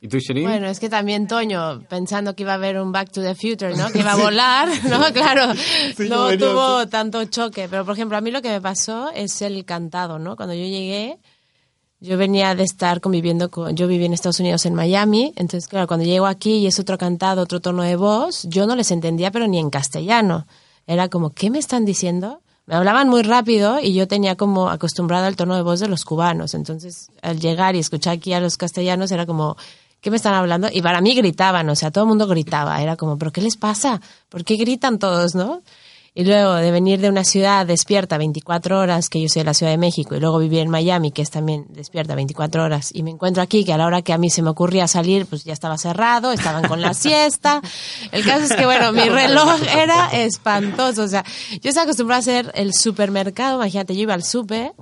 ¿Y 0.00 0.06
tú, 0.08 0.18
Shirin? 0.18 0.44
Bueno, 0.44 0.66
es 0.68 0.78
que 0.78 0.88
también 0.88 1.26
Toño, 1.26 1.80
pensando 1.88 2.36
que 2.36 2.44
iba 2.44 2.52
a 2.52 2.56
haber 2.56 2.78
un 2.80 2.92
Back 2.92 3.10
to 3.10 3.20
the 3.22 3.34
Future, 3.34 3.74
¿no? 3.76 3.88
Que 3.92 3.98
iba 4.00 4.12
a 4.12 4.16
volar, 4.16 4.68
¿no? 4.88 5.00
Claro, 5.12 5.52
Sí, 5.96 6.08
no 6.08 6.36
tuvo 6.38 6.86
tanto 6.86 7.24
choque. 7.24 7.66
Pero, 7.68 7.84
por 7.84 7.94
ejemplo, 7.94 8.16
a 8.16 8.20
mí 8.20 8.30
lo 8.30 8.40
que 8.40 8.50
me 8.50 8.60
pasó 8.60 9.10
es 9.12 9.42
el 9.42 9.64
cantado, 9.64 10.18
¿no? 10.20 10.36
Cuando 10.36 10.54
yo 10.54 10.62
llegué, 10.64 11.18
yo 12.04 12.18
venía 12.18 12.54
de 12.54 12.64
estar 12.64 13.00
conviviendo 13.00 13.50
con... 13.50 13.74
Yo 13.76 13.86
viví 13.88 14.04
en 14.04 14.12
Estados 14.12 14.38
Unidos, 14.38 14.66
en 14.66 14.74
Miami. 14.74 15.32
Entonces, 15.36 15.68
claro, 15.68 15.86
cuando 15.86 16.04
llego 16.04 16.26
aquí 16.26 16.58
y 16.58 16.66
es 16.66 16.78
otro 16.78 16.98
cantado, 16.98 17.40
otro 17.40 17.60
tono 17.60 17.82
de 17.82 17.96
voz, 17.96 18.42
yo 18.44 18.66
no 18.66 18.76
les 18.76 18.90
entendía, 18.90 19.30
pero 19.30 19.46
ni 19.46 19.58
en 19.58 19.70
castellano. 19.70 20.46
Era 20.86 21.08
como, 21.08 21.30
¿qué 21.30 21.48
me 21.48 21.58
están 21.58 21.86
diciendo? 21.86 22.42
Me 22.66 22.74
hablaban 22.74 23.08
muy 23.08 23.22
rápido 23.22 23.80
y 23.80 23.94
yo 23.94 24.06
tenía 24.06 24.36
como 24.36 24.68
acostumbrado 24.68 25.24
al 25.24 25.36
tono 25.36 25.56
de 25.56 25.62
voz 25.62 25.80
de 25.80 25.88
los 25.88 26.04
cubanos. 26.04 26.52
Entonces, 26.52 27.08
al 27.22 27.40
llegar 27.40 27.74
y 27.74 27.78
escuchar 27.78 28.18
aquí 28.18 28.34
a 28.34 28.40
los 28.40 28.58
castellanos 28.58 29.10
era 29.10 29.24
como, 29.24 29.56
¿qué 30.02 30.10
me 30.10 30.16
están 30.16 30.34
hablando? 30.34 30.68
Y 30.70 30.82
para 30.82 31.00
mí 31.00 31.14
gritaban, 31.14 31.66
o 31.70 31.74
sea, 31.74 31.90
todo 31.90 32.04
el 32.04 32.08
mundo 32.08 32.26
gritaba. 32.26 32.82
Era 32.82 32.96
como, 32.96 33.16
¿pero 33.16 33.32
qué 33.32 33.40
les 33.40 33.56
pasa? 33.56 34.02
¿Por 34.28 34.44
qué 34.44 34.56
gritan 34.56 34.98
todos, 34.98 35.34
no? 35.34 35.62
Y 36.16 36.24
luego 36.24 36.54
de 36.54 36.70
venir 36.70 37.00
de 37.00 37.08
una 37.08 37.24
ciudad 37.24 37.66
despierta 37.66 38.18
24 38.18 38.78
horas, 38.78 39.08
que 39.08 39.20
yo 39.20 39.28
soy 39.28 39.40
de 39.40 39.46
la 39.46 39.54
Ciudad 39.54 39.72
de 39.72 39.78
México, 39.78 40.14
y 40.14 40.20
luego 40.20 40.38
vivir 40.38 40.60
en 40.60 40.70
Miami, 40.70 41.10
que 41.10 41.22
es 41.22 41.30
también 41.30 41.66
despierta 41.70 42.14
24 42.14 42.62
horas, 42.62 42.90
y 42.94 43.02
me 43.02 43.10
encuentro 43.10 43.42
aquí, 43.42 43.64
que 43.64 43.72
a 43.72 43.78
la 43.78 43.86
hora 43.86 44.00
que 44.02 44.12
a 44.12 44.18
mí 44.18 44.30
se 44.30 44.40
me 44.40 44.50
ocurría 44.50 44.86
salir, 44.86 45.26
pues 45.26 45.42
ya 45.42 45.52
estaba 45.52 45.76
cerrado, 45.76 46.30
estaban 46.30 46.68
con 46.68 46.80
la 46.80 46.94
siesta. 46.94 47.60
El 48.12 48.24
caso 48.24 48.44
es 48.44 48.52
que, 48.52 48.64
bueno, 48.64 48.92
mi 48.92 49.08
reloj 49.08 49.60
era 49.76 50.06
espantoso. 50.12 51.02
O 51.02 51.08
sea, 51.08 51.24
yo 51.60 51.70
estaba 51.70 51.82
acostumbrada 51.82 52.18
a 52.18 52.20
hacer 52.20 52.52
el 52.54 52.74
supermercado, 52.74 53.56
imagínate, 53.56 53.96
yo 53.96 54.02
iba 54.02 54.14
al 54.14 54.22
súper 54.22 54.72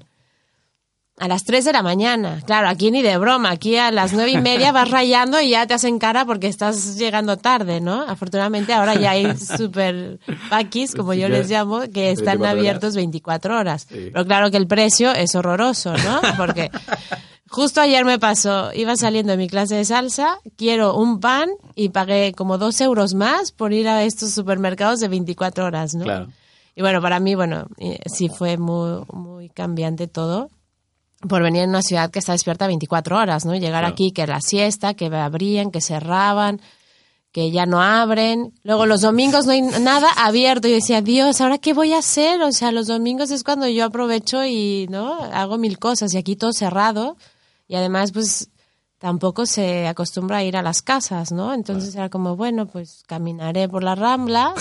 a 1.18 1.29
las 1.29 1.44
3 1.44 1.64
de 1.64 1.72
la 1.72 1.83
mañana. 1.83 2.40
Claro, 2.46 2.68
aquí 2.68 2.90
ni 2.90 3.03
de 3.03 3.16
broma. 3.18 3.51
Aquí 3.51 3.77
a 3.77 3.90
las 3.90 4.12
nueve 4.12 4.31
y 4.31 4.38
media 4.38 4.72
vas 4.72 4.90
rayando 4.90 5.40
y 5.40 5.51
ya 5.51 5.66
te 5.66 5.75
hacen 5.75 5.98
cara 5.98 6.25
porque 6.25 6.48
estás 6.48 6.96
llegando 6.96 7.37
tarde, 7.37 7.81
¿no? 7.81 8.03
Afortunadamente 8.03 8.72
ahora 8.72 8.94
ya 8.94 9.11
hay 9.11 9.37
super 9.59 10.18
paquis, 10.48 10.94
como 10.94 11.14
yo 11.14 11.29
les 11.29 11.51
llamo, 11.51 11.83
que 11.92 12.11
están 12.11 12.38
24 12.38 12.42
horas. 12.42 12.59
abiertos 12.59 12.96
24 12.96 13.59
horas. 13.59 13.87
Pero 13.88 14.25
claro 14.25 14.51
que 14.51 14.57
el 14.57 14.66
precio 14.66 15.12
es 15.12 15.35
horroroso, 15.35 15.92
¿no? 15.98 16.20
Porque 16.37 16.70
justo 17.48 17.81
ayer 17.83 18.05
me 18.05 18.18
pasó, 18.18 18.72
iba 18.72 18.96
saliendo 18.96 19.33
de 19.33 19.38
mi 19.38 19.48
clase 19.48 19.75
de 19.75 19.85
salsa, 19.85 20.38
quiero 20.57 20.96
un 20.96 21.20
pan 21.20 21.51
y 21.75 21.90
pagué 21.90 22.33
como 22.33 22.57
dos 22.57 22.81
euros 22.81 23.12
más 23.14 23.53
por 23.53 23.75
ir 23.75 23.87
a 23.87 24.03
estos 24.03 24.33
supermercados 24.33 25.01
de 25.01 25.09
24 25.09 25.66
horas, 25.66 25.94
¿no? 25.94 26.05
Claro. 26.05 26.29
Y 26.75 26.81
bueno, 26.81 27.03
para 27.03 27.20
mí, 27.20 27.35
bueno, 27.35 27.66
eh, 27.77 27.98
sí 28.07 28.31
fue 28.31 28.57
muy, 28.57 29.03
muy 29.12 29.51
cambiante 29.51 30.09
todo 30.09 30.48
por 31.28 31.42
venir 31.42 31.62
en 31.62 31.70
una 31.70 31.82
ciudad 31.82 32.11
que 32.11 32.18
está 32.18 32.32
despierta 32.32 32.66
24 32.66 33.16
horas, 33.18 33.44
¿no? 33.44 33.54
Llegar 33.54 33.82
Claro. 33.82 33.88
aquí, 33.92 34.12
que 34.12 34.26
la 34.26 34.40
siesta, 34.40 34.94
que 34.94 35.06
abrían, 35.06 35.70
que 35.70 35.80
cerraban, 35.80 36.61
que 37.30 37.50
ya 37.50 37.64
no 37.64 37.80
abren. 37.80 38.52
Luego 38.62 38.85
los 38.87 39.00
domingos 39.00 39.46
no 39.46 39.52
hay 39.52 39.62
nada 39.62 40.08
abierto. 40.16 40.68
Y 40.68 40.72
decía, 40.72 41.00
Dios, 41.00 41.40
¿ahora 41.40 41.58
qué 41.58 41.72
voy 41.72 41.92
a 41.94 41.98
hacer? 41.98 42.42
O 42.42 42.52
sea, 42.52 42.72
los 42.72 42.88
domingos 42.88 43.30
es 43.30 43.42
cuando 43.44 43.66
yo 43.68 43.85
aprovecho 43.87 44.44
y, 44.44 44.87
¿no? 44.90 45.14
Hago 45.14 45.56
mil 45.58 45.78
cosas 45.78 46.12
y 46.12 46.18
aquí 46.18 46.37
todo 46.37 46.52
cerrado. 46.52 47.16
Y 47.68 47.76
además, 47.76 48.12
pues, 48.12 48.50
tampoco 48.98 49.46
se 49.46 49.87
acostumbra 49.88 50.38
a 50.38 50.44
ir 50.44 50.56
a 50.56 50.62
las 50.62 50.82
casas, 50.82 51.32
¿no? 51.32 51.54
Entonces 51.54 51.94
era 51.94 52.08
como, 52.11 52.37
bueno, 52.37 52.66
pues 52.66 53.02
caminaré 53.06 53.68
por 53.68 53.82
la 53.82 53.94
Rambla 53.94 54.52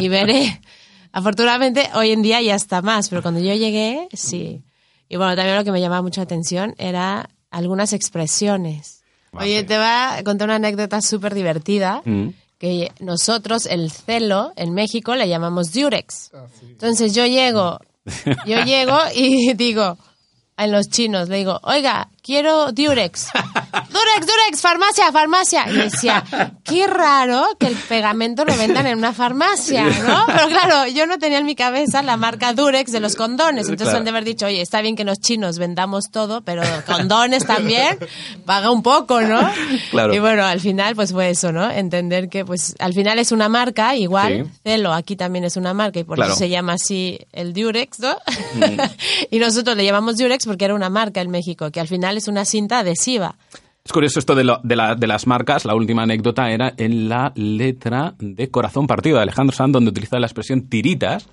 y 0.00 0.08
veré. 0.08 0.60
Afortunadamente, 1.12 1.90
hoy 1.94 2.12
en 2.12 2.22
día 2.22 2.40
ya 2.40 2.54
está 2.54 2.82
más, 2.82 3.08
pero 3.08 3.22
cuando 3.22 3.40
yo 3.40 3.54
llegué, 3.54 4.08
sí. 4.12 4.62
Y 5.08 5.16
bueno, 5.16 5.34
también 5.36 5.56
lo 5.56 5.64
que 5.64 5.72
me 5.72 5.80
llamaba 5.80 6.02
mucho 6.02 6.20
la 6.20 6.24
atención 6.24 6.74
era 6.78 7.30
algunas 7.50 7.92
expresiones. 7.92 9.02
Oye, 9.32 9.62
te 9.64 9.78
va 9.78 10.16
a 10.16 10.24
contar 10.24 10.48
una 10.48 10.56
anécdota 10.56 11.00
súper 11.00 11.34
divertida. 11.34 12.02
Mm. 12.04 12.28
Que 12.58 12.90
nosotros, 12.98 13.66
el 13.66 13.92
celo, 13.92 14.52
en 14.56 14.74
México 14.74 15.14
le 15.14 15.28
llamamos 15.28 15.70
diurex. 15.70 16.32
Entonces 16.62 17.14
yo 17.14 17.24
llego, 17.24 17.78
yo 18.46 18.60
llego 18.64 18.98
y 19.14 19.54
digo, 19.54 19.96
en 20.56 20.72
los 20.72 20.88
chinos, 20.88 21.28
le 21.28 21.36
digo, 21.36 21.60
oiga, 21.62 22.10
quiero 22.28 22.72
diurex. 22.72 23.28
Durex, 23.34 24.26
Durex, 24.26 24.60
farmacia, 24.60 25.10
farmacia. 25.12 25.64
Y 25.70 25.72
decía, 25.76 26.22
qué 26.62 26.86
raro 26.86 27.46
que 27.58 27.68
el 27.68 27.74
pegamento 27.74 28.44
lo 28.44 28.54
vendan 28.54 28.86
en 28.86 28.98
una 28.98 29.14
farmacia, 29.14 29.84
¿no? 29.84 30.26
Pero 30.26 30.48
claro, 30.48 30.86
yo 30.88 31.06
no 31.06 31.18
tenía 31.18 31.38
en 31.38 31.46
mi 31.46 31.54
cabeza 31.54 32.02
la 32.02 32.18
marca 32.18 32.52
Durex 32.52 32.92
de 32.92 33.00
los 33.00 33.16
condones. 33.16 33.62
Entonces 33.68 33.86
Claro. 33.88 33.98
han 33.98 34.04
de 34.04 34.10
haber 34.10 34.24
dicho, 34.24 34.44
oye, 34.44 34.60
está 34.60 34.82
bien 34.82 34.94
que 34.94 35.04
los 35.04 35.20
chinos 35.20 35.58
vendamos 35.58 36.10
todo, 36.12 36.42
pero 36.42 36.62
condones 36.86 37.46
también, 37.46 37.98
paga 38.44 38.70
un 38.70 38.82
poco, 38.82 39.22
¿no? 39.22 39.40
Claro. 39.90 40.12
Y 40.14 40.18
bueno, 40.18 40.44
al 40.44 40.60
final 40.60 40.94
pues 40.94 41.12
fue 41.12 41.30
eso, 41.30 41.50
¿no? 41.50 41.70
Entender 41.70 42.28
que 42.28 42.44
pues 42.44 42.74
al 42.78 42.92
final 42.92 43.18
es 43.18 43.32
una 43.32 43.48
marca, 43.48 43.96
igual, 43.96 44.44
Sí. 44.44 44.60
Celo 44.64 44.92
aquí 44.92 45.16
también 45.16 45.44
es 45.46 45.56
una 45.56 45.72
marca 45.72 45.98
y 46.00 46.04
por 46.04 46.16
Claro. 46.16 46.32
eso 46.32 46.38
se 46.40 46.50
llama 46.50 46.74
así 46.74 47.18
el 47.32 47.54
Durex, 47.54 48.00
¿no? 48.00 48.18
y 49.30 49.38
nosotros 49.38 49.76
le 49.78 49.84
llamamos 49.86 50.18
Durex 50.18 50.44
porque 50.44 50.66
era 50.66 50.74
una 50.74 50.90
marca 50.90 51.22
en 51.22 51.30
México, 51.30 51.70
que 51.70 51.80
al 51.80 51.88
final 51.88 52.17
es 52.18 52.28
una 52.28 52.44
cinta 52.44 52.80
adhesiva. 52.80 53.36
Es 53.84 53.92
curioso 53.92 54.18
esto 54.18 54.34
de, 54.34 54.44
las 54.44 55.26
marcas. 55.26 55.64
La 55.64 55.74
última 55.74 56.02
anécdota 56.02 56.50
era 56.50 56.74
en 56.76 57.08
la 57.08 57.32
letra 57.36 58.14
de 58.18 58.50
Corazón 58.50 58.86
Partido 58.86 59.16
de 59.16 59.22
Alejandro 59.22 59.56
Sanz, 59.56 59.72
donde 59.72 59.88
utiliza 59.90 60.18
la 60.18 60.26
expresión 60.26 60.68
tiritas, 60.68 61.26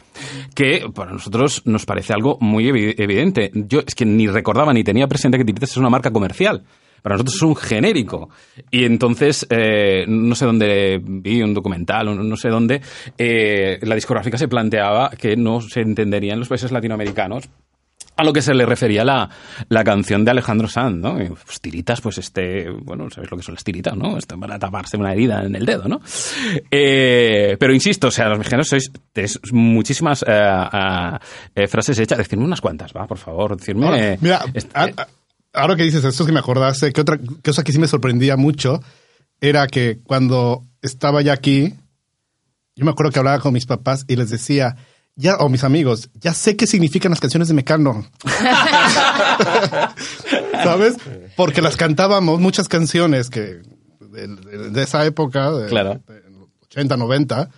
que 0.53 0.85
para 0.95 1.11
nosotros 1.11 1.63
nos 1.65 1.85
parece 1.85 2.13
algo 2.13 2.37
muy 2.39 2.63
evi- 2.65 2.95
evidente. 2.97 3.51
Yo 3.53 3.81
es 3.85 3.93
que 3.93 4.05
ni 4.05 4.27
recordaba 4.27 4.71
ni 4.71 4.85
tenía 4.85 5.07
presente 5.07 5.37
que 5.37 5.43
tiritas 5.43 5.71
es 5.71 5.77
una 5.77 5.89
marca 5.89 6.11
comercial. 6.11 6.63
Para 7.01 7.15
nosotros 7.15 7.35
es 7.35 7.41
un 7.41 7.55
genérico. 7.57 8.29
Y 8.71 8.85
entonces, 8.85 9.45
eh, 9.49 10.05
no 10.07 10.33
sé 10.33 10.45
dónde 10.45 11.01
vi 11.03 11.41
un 11.43 11.53
documental, 11.53 12.27
no 12.27 12.37
sé 12.37 12.47
dónde, 12.47 12.81
eh, 13.17 13.79
la 13.81 13.95
discográfica 13.95 14.37
se 14.37 14.47
planteaba 14.47 15.09
que 15.09 15.35
no 15.35 15.59
se 15.59 15.81
entendería 15.81 16.33
en 16.33 16.39
los 16.39 16.47
países 16.47 16.71
latinoamericanos 16.71 17.49
a 18.17 18.23
lo 18.23 18.31
que 18.33 18.41
se 18.41 18.53
le 18.53 18.65
refería 18.65 19.03
la, 19.03 19.29
la 19.69 19.83
canción 19.83 20.23
de 20.23 20.31
Alejandro 20.31 20.67
Sanz, 20.67 20.95
¿no? 20.97 21.17
Pues 21.17 21.59
tiritas, 21.61 21.99
pues 22.01 22.17
este, 22.17 22.69
bueno, 22.69 23.09
sabes 23.09 23.29
lo 23.29 23.37
que 23.37 23.43
son 23.43 23.55
las 23.55 23.63
tiritas, 23.63 23.95
¿no? 23.97 24.17
Esto 24.17 24.39
para 24.39 24.57
taparse 24.57 24.95
una 24.97 25.11
herida 25.13 25.43
en 25.43 25.55
el 25.55 25.65
dedo, 25.65 25.87
¿no? 25.87 25.99
Eh, 26.71 27.57
pero 27.59 27.73
insisto, 27.73 28.07
o 28.07 28.11
sea, 28.11 28.29
los 28.29 28.37
mexicanos 28.37 28.67
sois 28.67 28.91
tenéis 29.13 29.39
muchísimas 29.51 30.23
eh, 30.27 31.11
eh, 31.55 31.67
frases 31.67 31.99
hechas. 31.99 32.17
Decidme 32.17 32.43
unas 32.45 32.61
cuantas, 32.61 32.91
va, 32.95 33.05
por 33.07 33.17
favor, 33.17 33.57
decirme. 33.57 33.85
Ahora, 33.87 34.17
mira, 34.21 34.41
este- 34.53 34.71
a- 34.73 34.83
a- 35.03 35.07
ahora 35.53 35.75
que 35.75 35.83
dices 35.83 36.03
esto 36.03 36.23
es 36.23 36.27
que 36.27 36.33
me 36.33 36.39
acordaste 36.39 36.91
que 36.91 37.01
otra 37.01 37.19
cosa 37.43 37.63
que 37.63 37.71
sí 37.71 37.79
me 37.79 37.87
sorprendía 37.87 38.35
mucho 38.37 38.81
era 39.41 39.67
que 39.67 39.99
cuando 40.03 40.65
estaba 40.81 41.21
ya 41.21 41.33
aquí, 41.33 41.73
yo 42.75 42.85
me 42.85 42.91
acuerdo 42.91 43.11
que 43.11 43.19
hablaba 43.19 43.39
con 43.39 43.53
mis 43.53 43.65
papás 43.65 44.05
y 44.07 44.15
les 44.15 44.29
decía, 44.29 44.75
ya, 45.15 45.35
o 45.37 45.49
mis 45.49 45.63
amigos, 45.63 46.09
ya 46.15 46.33
sé 46.33 46.55
qué 46.55 46.67
significan 46.67 47.09
las 47.11 47.19
canciones 47.19 47.47
de 47.47 47.53
Mecano. 47.53 48.05
¿Sabes? 50.63 50.95
Porque 51.35 51.61
las 51.61 51.77
cantábamos, 51.77 52.39
muchas 52.39 52.67
canciones 52.67 53.29
que 53.29 53.61
de, 53.99 54.27
de- 54.27 54.69
de 54.71 54.83
esa 54.83 55.05
época, 55.05 55.51
de, 55.51 55.67
Claro. 55.67 56.01
de 56.07 56.21
80, 56.65 56.97
90, 56.97 57.49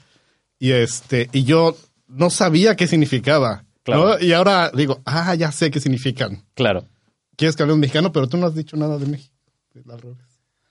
y 0.60 0.72
este, 0.72 1.30
y 1.32 1.44
yo 1.44 1.76
no 2.08 2.30
sabía 2.30 2.76
qué 2.76 2.88
significaba. 2.88 3.64
Claro. 3.84 4.06
¿no? 4.18 4.20
Y 4.20 4.34
ahora 4.34 4.72
digo, 4.74 5.02
ah, 5.06 5.34
ya 5.36 5.52
sé 5.52 5.72
qué 5.72 5.80
significan. 5.80 6.44
Claro. 6.56 6.86
Quieres 7.36 7.56
que 7.56 7.64
hable 7.64 7.74
un 7.74 7.80
mexicano, 7.80 8.12
pero 8.12 8.28
tú 8.28 8.38
no 8.38 8.48
has 8.48 8.56
dicho 8.56 8.76
nada 8.76 8.98
de 8.98 9.06
México. 9.06 9.34
Revés. 9.74 10.18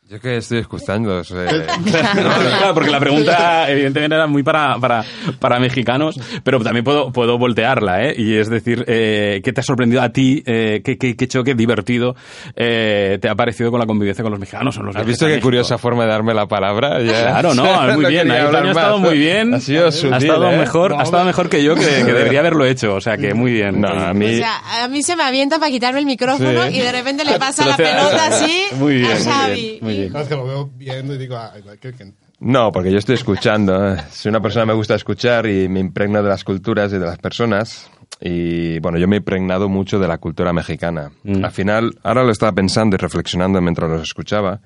Yo 0.08 0.20
que 0.20 0.36
estoy 0.36 0.58
escuchando. 0.58 1.16
o 1.18 1.24
sea, 1.24 1.46
Claro, 1.84 2.74
porque 2.74 2.90
la 2.90 3.00
pregunta 3.00 3.68
evidentemente 3.68 4.14
era 4.14 4.28
muy 4.28 4.44
para, 4.44 4.78
para, 4.78 5.04
para 5.40 5.58
mexicanos, 5.58 6.14
pero 6.44 6.60
también 6.60 6.84
puedo, 6.84 7.10
puedo 7.10 7.38
voltearla, 7.38 8.04
¿eh? 8.04 8.14
Y 8.16 8.36
es 8.36 8.48
decir, 8.48 8.84
eh, 8.86 9.40
¿qué 9.42 9.52
te 9.52 9.60
ha 9.62 9.64
sorprendido 9.64 10.00
a 10.02 10.10
ti? 10.10 10.44
Eh, 10.46 10.80
¿qué, 10.84 10.96
qué, 10.96 11.16
qué 11.16 11.26
choque 11.26 11.56
divertido 11.56 12.14
eh, 12.54 13.18
te 13.20 13.28
ha 13.28 13.34
parecido 13.34 13.72
con 13.72 13.80
la 13.80 13.86
convivencia 13.86 14.22
con 14.22 14.30
los 14.30 14.38
mexicanos? 14.38 14.78
o 14.78 14.82
los 14.84 14.94
¿Has 14.94 15.04
visto 15.04 15.26
qué 15.26 15.40
curiosa 15.40 15.76
forma 15.76 16.04
de 16.04 16.10
darme 16.10 16.34
la 16.34 16.46
palabra? 16.46 17.02
Ya. 17.02 17.22
Claro, 17.22 17.54
no, 17.54 17.64
muy 17.94 18.04
No 18.04 18.08
bien. 18.08 18.30
Ahí 18.30 18.38
ha 18.38 18.70
estado 18.70 18.98
muy 18.98 19.18
bien. 19.18 19.54
Ha 19.54 19.60
sido 19.60 19.88
Ha 19.88 19.92
sutil, 19.92 20.14
estado 20.28 20.52
¿eh? 20.52 20.56
mejor, 20.58 20.92
No, 20.92 21.00
ha 21.00 21.02
estado 21.02 21.24
me- 21.24 21.30
mejor 21.30 21.48
que 21.48 21.64
yo, 21.64 21.74
que, 21.74 21.80
que 21.84 22.12
debería 22.12 22.38
haberlo 22.40 22.64
hecho. 22.64 22.94
O 22.94 23.00
sea, 23.00 23.16
que 23.16 23.34
muy 23.34 23.50
bien. 23.50 23.80
No, 23.80 23.88
a 23.88 24.14
mí... 24.14 24.26
O 24.26 24.38
sea, 24.38 24.84
a 24.84 24.88
mí 24.88 25.02
se 25.02 25.16
me 25.16 25.24
avienta 25.24 25.58
para 25.58 25.72
quitarme 25.72 25.98
el 25.98 26.06
micrófono 26.06 26.62
Sí. 26.68 26.76
y 26.76 26.78
de 26.80 26.92
repente 26.92 27.24
le 27.24 27.40
pasa 27.40 27.66
la 27.66 27.76
pelota 27.76 28.26
así 28.28 28.52
Muy 28.78 28.98
bien, 28.98 29.10
a 29.10 29.14
muy 29.16 29.24
Xavi. 29.24 29.54
bien, 29.62 29.78
muy 29.80 29.95
bien. 29.98 30.12
Sabes 30.12 30.28
que 30.28 30.34
lo 30.36 30.44
veo 30.46 30.70
viendo 30.76 31.14
y 31.14 31.18
digo, 31.18 31.36
ay, 31.38 31.62
qué- 31.80 31.92
qué- 31.92 32.12
No, 32.40 32.70
porque 32.72 32.90
yo 32.92 32.98
estoy 32.98 33.14
escuchando. 33.14 33.94
¿eh? 33.94 33.96
Soy 34.10 34.30
una 34.30 34.40
persona 34.40 34.64
que 34.64 34.68
me 34.72 34.74
gusta 34.74 34.94
escuchar 34.94 35.46
y 35.46 35.68
me 35.68 35.80
impregno 35.80 36.22
de 36.22 36.28
las 36.28 36.44
culturas 36.44 36.92
y 36.92 36.98
de 36.98 37.06
las 37.06 37.18
personas. 37.18 37.90
Y 38.20 38.78
bueno, 38.80 38.98
yo 38.98 39.08
me 39.08 39.16
he 39.16 39.18
impregnado 39.18 39.68
mucho 39.68 39.98
de 39.98 40.08
la 40.08 40.18
cultura 40.18 40.52
mexicana. 40.52 41.10
Mm. 41.24 41.44
Al 41.44 41.50
final, 41.50 41.98
ahora 42.02 42.24
lo 42.24 42.30
estaba 42.32 42.52
pensando 42.52 42.96
y 42.96 42.98
reflexionando 42.98 43.60
mientras 43.60 43.90
los 43.90 44.02
escuchaba. 44.02 44.60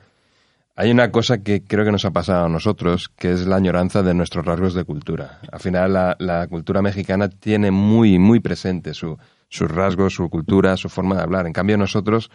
Hay 0.77 0.91
una 0.91 1.11
cosa 1.11 1.43
que 1.43 1.63
creo 1.65 1.85
que 1.85 1.91
nos 1.93 2.05
ha 2.05 2.11
pasado 2.11 2.47
a 2.47 2.49
nosotros, 2.49 3.11
que 3.17 3.33
es 3.33 3.47
la 3.47 3.57
añoranza 3.57 4.03
de 4.03 4.15
nuestros 4.15 4.45
rasgos 4.47 4.73
de 4.75 4.85
cultura. 4.85 5.41
Al 5.53 5.61
final, 5.61 5.93
la, 5.93 6.17
la 6.21 6.47
cultura 6.47 6.81
mexicana 6.81 7.29
tiene 7.29 7.71
muy, 7.71 8.19
muy 8.19 8.41
presente 8.41 8.95
su, 8.95 9.19
sus 9.49 9.71
rasgos, 9.71 10.15
su 10.15 10.29
cultura, 10.31 10.77
su 10.77 10.89
forma 10.89 11.17
de 11.17 11.23
hablar. 11.23 11.47
En 11.47 11.53
cambio, 11.53 11.77
nosotros 11.77 12.31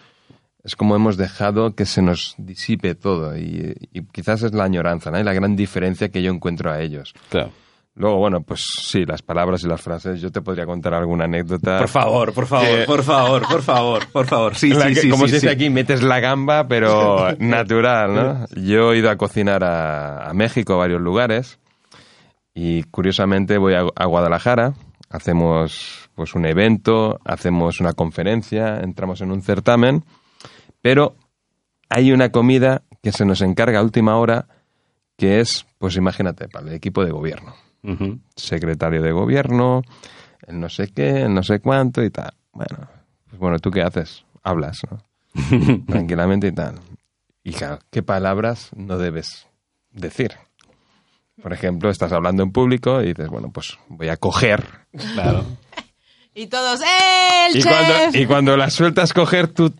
es 0.66 0.76
como 0.76 0.96
hemos 0.98 1.16
dejado 1.16 1.74
que 1.76 1.86
se 1.86 2.02
nos 2.02 2.36
disipe 2.38 2.96
todo 2.96 3.38
y, 3.38 3.76
y 3.94 4.02
quizás 4.12 4.44
es 4.44 4.54
la 4.54 4.66
añoranza, 4.66 5.12
¿no? 5.12 5.20
Y 5.20 5.24
la 5.24 5.32
gran 5.34 5.56
diferencia 5.56 6.10
que 6.10 6.22
yo 6.22 6.32
encuentro 6.32 6.70
a 6.72 6.82
ellos. 6.82 7.14
Claro. 7.30 7.52
Luego, 7.98 8.18
bueno, 8.18 8.42
pues 8.42 8.66
sí, 8.82 9.06
las 9.06 9.22
palabras 9.22 9.64
y 9.64 9.68
las 9.68 9.80
frases. 9.82 10.20
Yo 10.20 10.30
te 10.30 10.42
podría 10.42 10.66
contar 10.66 10.94
alguna 10.94 11.24
anécdota. 11.24 11.78
Por 11.78 11.88
favor, 11.88 12.34
por 12.34 12.46
favor, 12.46 12.68
Que- 12.68 12.84
por 12.86 13.04
favor, 13.04 13.48
por 13.48 13.62
favor, 13.62 14.08
por 14.12 14.26
favor. 14.26 14.56
Sí, 14.56 14.74
sí, 14.74 14.78
que, 14.94 14.96
sí. 14.96 15.10
como 15.10 15.24
sí, 15.26 15.30
se 15.30 15.36
dice 15.38 15.48
sí. 15.48 15.54
aquí, 15.54 15.70
metes 15.70 16.04
la 16.04 16.20
gamba, 16.20 16.68
pero 16.68 17.32
natural, 17.40 18.14
¿no? 18.14 18.46
Yo 18.62 18.92
he 18.92 18.98
ido 18.98 19.10
a 19.10 19.16
cocinar 19.16 19.64
a, 19.64 20.30
a 20.30 20.34
México, 20.34 20.74
a 20.74 20.78
varios 20.78 21.00
lugares, 21.00 21.58
y 22.54 22.84
curiosamente 22.84 23.58
voy 23.58 23.76
a, 23.76 23.86
a 23.96 24.06
Guadalajara, 24.08 24.74
hacemos 25.10 26.10
pues 26.16 26.34
un 26.36 26.46
evento, 26.46 27.20
hacemos 27.24 27.80
una 27.80 27.94
conferencia, 27.94 28.80
entramos 28.82 29.22
en 29.22 29.32
un 29.32 29.42
certamen, 29.42 30.04
pero 30.86 31.16
hay 31.90 32.12
una 32.12 32.32
comida 32.32 32.84
que 33.02 33.12
se 33.12 33.26
nos 33.26 33.42
encarga 33.42 33.80
a 33.80 33.82
última 33.82 34.18
hora, 34.18 34.46
que 35.18 35.40
es, 35.40 35.66
pues 35.80 35.96
imagínate, 35.96 36.48
para 36.48 36.68
el 36.68 36.74
equipo 36.76 37.04
de 37.04 37.10
gobierno 37.10 37.56
secretario 38.36 39.02
de 39.02 39.12
gobierno, 39.12 39.82
el 40.46 40.60
no 40.60 40.70
sé 40.70 40.90
qué, 40.94 41.24
el 41.24 41.34
no 41.34 41.42
sé 41.42 41.60
cuánto 41.60 42.04
y 42.04 42.12
tal. 42.12 42.36
Bueno, 42.52 42.88
pues 43.28 43.40
bueno, 43.40 43.58
¿tú 43.58 43.72
qué 43.72 43.82
haces? 43.82 44.26
Hablas, 44.44 44.82
¿no? 44.92 45.00
Tranquilamente 45.88 46.48
y 46.48 46.52
tal. 46.52 46.76
Y 47.44 47.52
claro, 47.54 47.80
¿qué 47.90 48.04
palabras 48.04 48.70
no 48.76 49.00
debes 49.00 49.48
decir? 49.92 50.34
Por 51.42 51.52
ejemplo, 51.52 51.90
estás 51.90 52.12
hablando 52.12 52.44
en 52.44 52.52
público 52.52 53.02
y 53.02 53.08
dices, 53.08 53.30
bueno, 53.30 53.50
pues 53.52 53.78
voy 53.88 54.10
a 54.10 54.18
coger. 54.18 54.64
Claro. 55.16 55.46
Y 56.38 56.48
todos, 56.48 56.82
¡eh, 56.82 57.48
el 57.50 57.56
Y 57.58 57.62
chef! 57.62 57.72
cuando, 57.72 58.18
y 58.20 58.26
cuando 58.26 58.58
la 58.58 58.70
sueltas 58.70 59.14
coger, 59.14 59.48
tú 59.48 59.74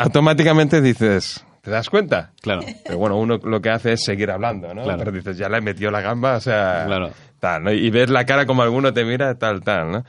automáticamente 0.00 0.80
dices, 0.80 1.44
¿te 1.62 1.70
das 1.70 1.88
cuenta? 1.90 2.32
Claro. 2.40 2.62
Pero 2.84 2.98
bueno, 2.98 3.16
uno 3.18 3.38
lo 3.42 3.60
que 3.60 3.70
hace 3.70 3.92
es 3.92 4.02
seguir 4.04 4.30
hablando, 4.30 4.72
¿no? 4.74 4.82
Claro. 4.82 4.98
Pero 4.98 5.12
dices, 5.12 5.36
ya 5.36 5.48
le 5.48 5.58
he 5.58 5.60
metido 5.60 5.90
la 5.90 6.00
gamba, 6.00 6.36
o 6.36 6.40
sea, 6.40 6.84
Claro. 6.86 7.10
tal, 7.38 7.64
¿no? 7.64 7.72
Y 7.72 7.90
ves 7.90 8.10
la 8.10 8.24
cara 8.24 8.46
como 8.46 8.62
alguno 8.62 8.92
te 8.92 9.04
mira, 9.04 9.34
tal, 9.36 9.62
tal, 9.62 9.92
¿no? 9.92 10.04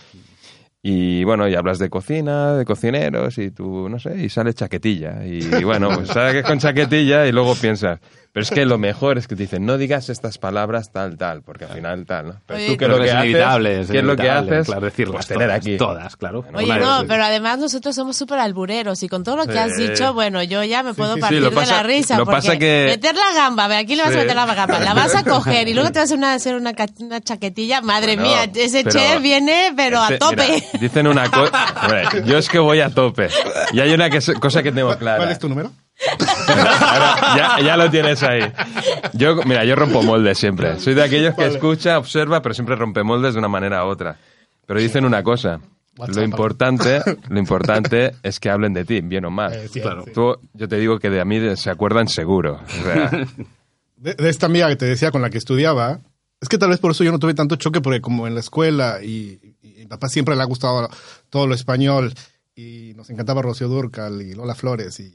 Y 0.84 1.24
bueno, 1.26 1.48
y 1.48 1.54
hablas 1.54 1.78
de 1.78 1.90
cocina, 1.92 2.56
de 2.56 2.66
cocineros, 2.66 3.38
y 3.38 3.52
tú, 3.52 3.88
no 3.88 4.00
sé, 4.00 4.18
y 4.18 4.30
sale 4.30 4.52
chaquetilla. 4.54 5.24
Y, 5.26 5.64
bueno, 5.64 5.90
pues 5.94 6.08
sales 6.08 6.44
con 6.44 6.58
chaquetilla 6.58 7.28
y 7.28 7.32
luego 7.32 7.54
piensas, 7.56 8.00
pero 8.34 8.44
es 8.44 8.50
que 8.50 8.66
lo 8.66 8.78
mejor 8.78 9.18
es 9.18 9.28
que 9.28 9.36
te 9.36 9.44
dicen, 9.44 9.66
no 9.66 9.78
digas 9.78 10.10
estas 10.10 10.38
palabras 10.38 10.92
tal, 10.92 11.18
tal, 11.18 11.42
porque 11.42 11.66
al 11.66 11.72
final 11.72 12.06
tal, 12.06 12.28
¿no? 12.28 12.42
Pero 12.46 12.58
Oye, 12.60 12.68
tú, 12.68 12.78
¿qué 12.78 12.86
es 12.86 12.90
Pero 12.90 12.98
lo 12.98 13.04
que 13.04 13.10
es 13.10 13.16
haces? 13.16 13.26
inevitable. 13.30 13.80
es 13.82 13.88
¿Qué 13.92 13.98
es 14.00 14.04
lo 14.04 14.16
que 14.16 14.30
haces? 14.30 14.66
Claro, 14.68 14.82
decirlas 14.82 15.16
Pues 15.16 15.28
tener 15.28 15.48
todas, 15.48 15.58
aquí. 15.58 15.78
Todas, 15.78 16.16
claro. 16.16 16.46
Oye, 16.54 16.80
no, 16.80 17.04
pero 17.08 17.24
además 17.24 17.60
nosotros 17.60 17.94
somos 17.96 18.16
súper 18.18 18.40
albureros 18.40 19.04
y 19.04 19.10
con 19.10 19.24
todo 19.24 19.36
lo 19.38 19.46
que 19.46 19.60
has 19.60 19.76
dicho, 19.76 20.14
bueno, 20.14 20.42
yo 20.44 20.64
ya 20.64 20.82
me 20.84 20.94
puedo 20.94 21.12
sí, 21.14 21.18
sí, 21.18 21.22
partir 21.22 21.42
lo 21.42 21.50
de 21.50 21.56
pasa- 21.56 21.76
la 21.78 21.84
risa. 21.84 22.18
lo 22.18 22.26
porque 22.26 22.38
pasa 22.42 22.58
que- 22.58 22.86
Meter 22.88 23.16
la 23.16 23.34
gamba, 23.36 23.68
ve, 23.68 23.76
aquí 23.78 23.96
le 23.96 24.04
vas 24.04 24.12
Sí. 24.12 24.18
a 24.18 24.22
meter 24.22 24.36
la 24.36 24.46
gamba, 24.54 24.80
la 24.80 24.94
vas 24.94 25.16
a 25.16 25.24
coger 25.24 25.68
y 25.68 25.74
luego 25.74 25.90
te 25.92 26.00
vas 26.00 26.04
a 26.04 26.04
hacer 26.06 26.18
una, 26.18 26.34
hacer 26.34 26.56
una, 26.56 26.74
ca- 26.74 26.86
una 27.00 27.20
chaquetilla. 27.22 27.82
Madre 27.82 28.16
Bueno, 28.16 28.30
mía, 28.30 28.50
ese 28.56 28.84
chef 28.84 29.22
viene, 29.22 29.74
pero 29.76 30.00
a 30.00 30.06
Este, 30.06 30.18
tope. 30.20 30.48
mira, 30.50 30.66
dicen 30.80 31.08
una 31.08 31.30
cosa. 31.30 31.52
Yo 32.26 32.38
es 32.38 32.48
que 32.50 32.60
voy 32.60 32.80
a 32.82 32.90
tope. 32.90 33.28
Y 33.74 33.80
hay 33.82 33.92
una 33.94 34.10
que- 34.10 34.22
cosa 34.40 34.64
que 34.64 34.72
tengo 34.72 34.96
clara. 34.98 35.18
¿Cuál 35.18 35.32
es 35.32 35.40
tu 35.40 35.50
número? 35.50 35.72
Ahora, 36.48 37.16
ya, 37.38 37.60
ya 37.66 37.78
lo 37.78 37.90
tienes 37.90 38.22
ahí. 38.24 38.42
Yo, 39.14 39.36
mira, 39.46 39.64
yo 39.66 39.76
rompo 39.76 40.02
moldes 40.02 40.38
siempre. 40.38 40.80
Soy 40.80 40.94
de 40.94 41.04
aquellos 41.04 41.36
que 41.36 41.46
escucha, 41.48 41.98
observa, 41.98 42.42
pero 42.42 42.54
siempre 42.56 42.76
rompe 42.76 43.04
moldes 43.04 43.34
de 43.34 43.40
una 43.40 43.48
manera 43.48 43.86
u 43.86 43.90
otra. 43.90 44.18
Pero 44.66 44.80
dicen 44.80 45.06
una 45.06 45.24
cosa. 45.24 45.60
Lo 46.08 46.24
importante, 46.24 47.02
lo 47.30 47.38
importante 47.40 48.14
es 48.24 48.40
que 48.40 48.50
hablen 48.50 48.74
de 48.74 48.86
ti, 48.86 49.02
bien 49.02 49.26
o 49.26 49.30
mal. 49.32 49.54
Eh, 49.54 49.68
sí, 49.68 49.82
Claro. 49.82 50.04
sí. 50.06 50.12
Tú, 50.14 50.36
yo 50.54 50.68
te 50.68 50.78
digo 50.78 50.98
que 51.00 51.10
de 51.10 51.20
a 51.22 51.26
mí 51.26 51.40
se 51.58 51.70
acuerdan 51.70 52.08
seguro. 52.08 52.62
O 52.66 52.84
sea, 52.84 53.12
De, 53.98 54.16
de 54.16 54.30
esta 54.30 54.48
amiga 54.48 54.68
que 54.68 54.78
te 54.78 54.86
decía 54.86 55.12
con 55.12 55.22
la 55.22 55.30
que 55.30 55.38
estudiaba, 55.38 56.00
es 56.40 56.50
que 56.50 56.58
tal 56.58 56.70
vez 56.70 56.80
por 56.80 56.90
eso 56.90 57.04
yo 57.04 57.12
no 57.12 57.20
tuve 57.20 57.36
tanto 57.36 57.56
choque, 57.56 57.82
porque 57.82 58.02
como 58.02 58.26
en 58.26 58.34
la 58.34 58.40
escuela 58.40 58.98
y, 59.04 59.40
y 59.62 59.76
mi 59.82 59.86
papá 59.86 60.10
siempre 60.10 60.36
le 60.36 60.42
ha 60.42 60.46
gustado 60.46 60.90
todo 61.30 61.46
lo 61.46 61.54
español 61.54 62.12
y 62.56 62.94
nos 62.96 63.12
encantaba 63.12 63.44
Rocío 63.44 63.68
Durcal 63.68 64.24
y 64.24 64.34
Lola 64.34 64.56
Flores 64.56 65.00
y, 65.02 65.14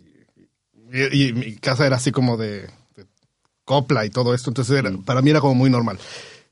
y 0.93 1.33
mi 1.33 1.57
casa 1.57 1.87
era 1.87 1.97
así 1.97 2.13
como 2.13 2.37
de, 2.37 2.63
de 2.97 3.07
copla 3.65 4.05
y 4.05 4.11
todo 4.11 4.35
esto, 4.35 4.51
entonces 4.51 4.79
era- 4.79 4.91
para 5.05 5.23
mí 5.23 5.31
era 5.31 5.41
como 5.41 5.55
muy 5.55 5.71
normal. 5.71 5.99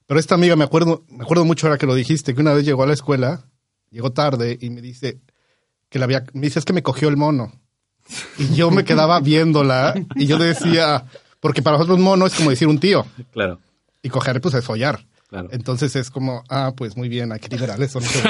Pero 0.07 0.21
esta 0.21 0.35
amiga, 0.35 0.57
me 0.57 0.65
acuerdo, 0.65 1.05
me 1.09 1.25
acuerdo 1.25 1.45
mucho 1.45 1.67
ahora 1.67 1.79
que 1.79 1.87
lo 1.87 1.95
dijiste, 1.95 2.35
que 2.35 2.41
una 2.41 2.53
vez 2.53 2.65
llegó 2.67 2.83
a 2.83 2.87
la 2.87 2.93
escuela, 2.93 3.45
llegó 3.91 4.13
tarde 4.13 4.59
y 4.61 4.71
me 4.71 4.81
dice 4.83 5.21
que 5.89 5.99
la 5.99 6.05
había, 6.07 6.25
me 6.35 6.43
dice, 6.43 6.59
es 6.59 6.65
que 6.65 6.73
me 6.73 6.83
cogió 6.83 7.09
el 7.09 7.17
mono. 7.17 7.53
Y 8.39 8.55
yo 8.55 8.71
me 8.71 8.85
quedaba 8.85 9.19
viéndola 9.21 9.95
y 10.17 10.27
yo 10.27 10.37
decía, 10.39 11.07
porque 11.41 11.63
para 11.63 11.79
nosotros 11.79 11.99
mono 12.01 12.27
es 12.27 12.35
como 12.35 12.51
decir 12.51 12.69
un 12.69 12.79
tío. 12.79 13.07
Claro. 13.33 13.61
Y 14.03 14.11
coger, 14.11 14.41
pues, 14.43 14.55
es 14.55 14.65
follar. 14.65 15.07
Claro. 15.35 15.49
Entonces 15.51 15.97
es 15.97 16.11
como, 16.11 16.45
ah, 16.49 16.73
pues 16.77 16.97
muy 16.97 17.09
bien, 17.09 17.33
hay 17.33 17.41
que 17.41 17.49
liberar 17.49 17.83
eso. 17.83 17.99
no 17.99 18.07
sé. 18.07 18.23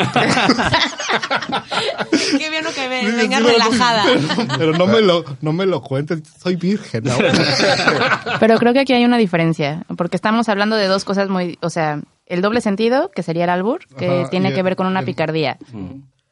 Qué 2.38 2.50
bien 2.50 2.64
que 2.74 2.88
ve- 2.88 3.12
venga 3.12 3.40
relajada. 3.40 4.04
Pero 4.58 4.72
no 4.72 4.86
me 4.86 5.00
lo, 5.00 5.24
no 5.40 5.52
me 5.52 5.66
lo 5.66 5.82
cuentes, 5.82 6.22
soy 6.42 6.56
virgen. 6.56 7.08
ahora. 7.10 7.32
Pero 8.40 8.56
creo 8.58 8.72
que 8.72 8.80
aquí 8.80 8.92
hay 8.92 9.04
una 9.04 9.18
diferencia, 9.18 9.84
porque 9.96 10.16
estamos 10.16 10.48
hablando 10.48 10.76
de 10.76 10.86
dos 10.86 11.04
cosas 11.04 11.28
muy, 11.28 11.58
o 11.60 11.70
sea, 11.70 12.00
el 12.26 12.40
doble 12.42 12.60
sentido, 12.60 13.10
que 13.14 13.22
sería 13.22 13.44
el 13.44 13.50
albur, 13.50 13.86
que 13.98 14.20
Ajá, 14.22 14.30
tiene 14.30 14.52
que 14.54 14.62
ver 14.62 14.76
con 14.76 14.86
una 14.86 15.00
el- 15.00 15.06
picardía. 15.06 15.58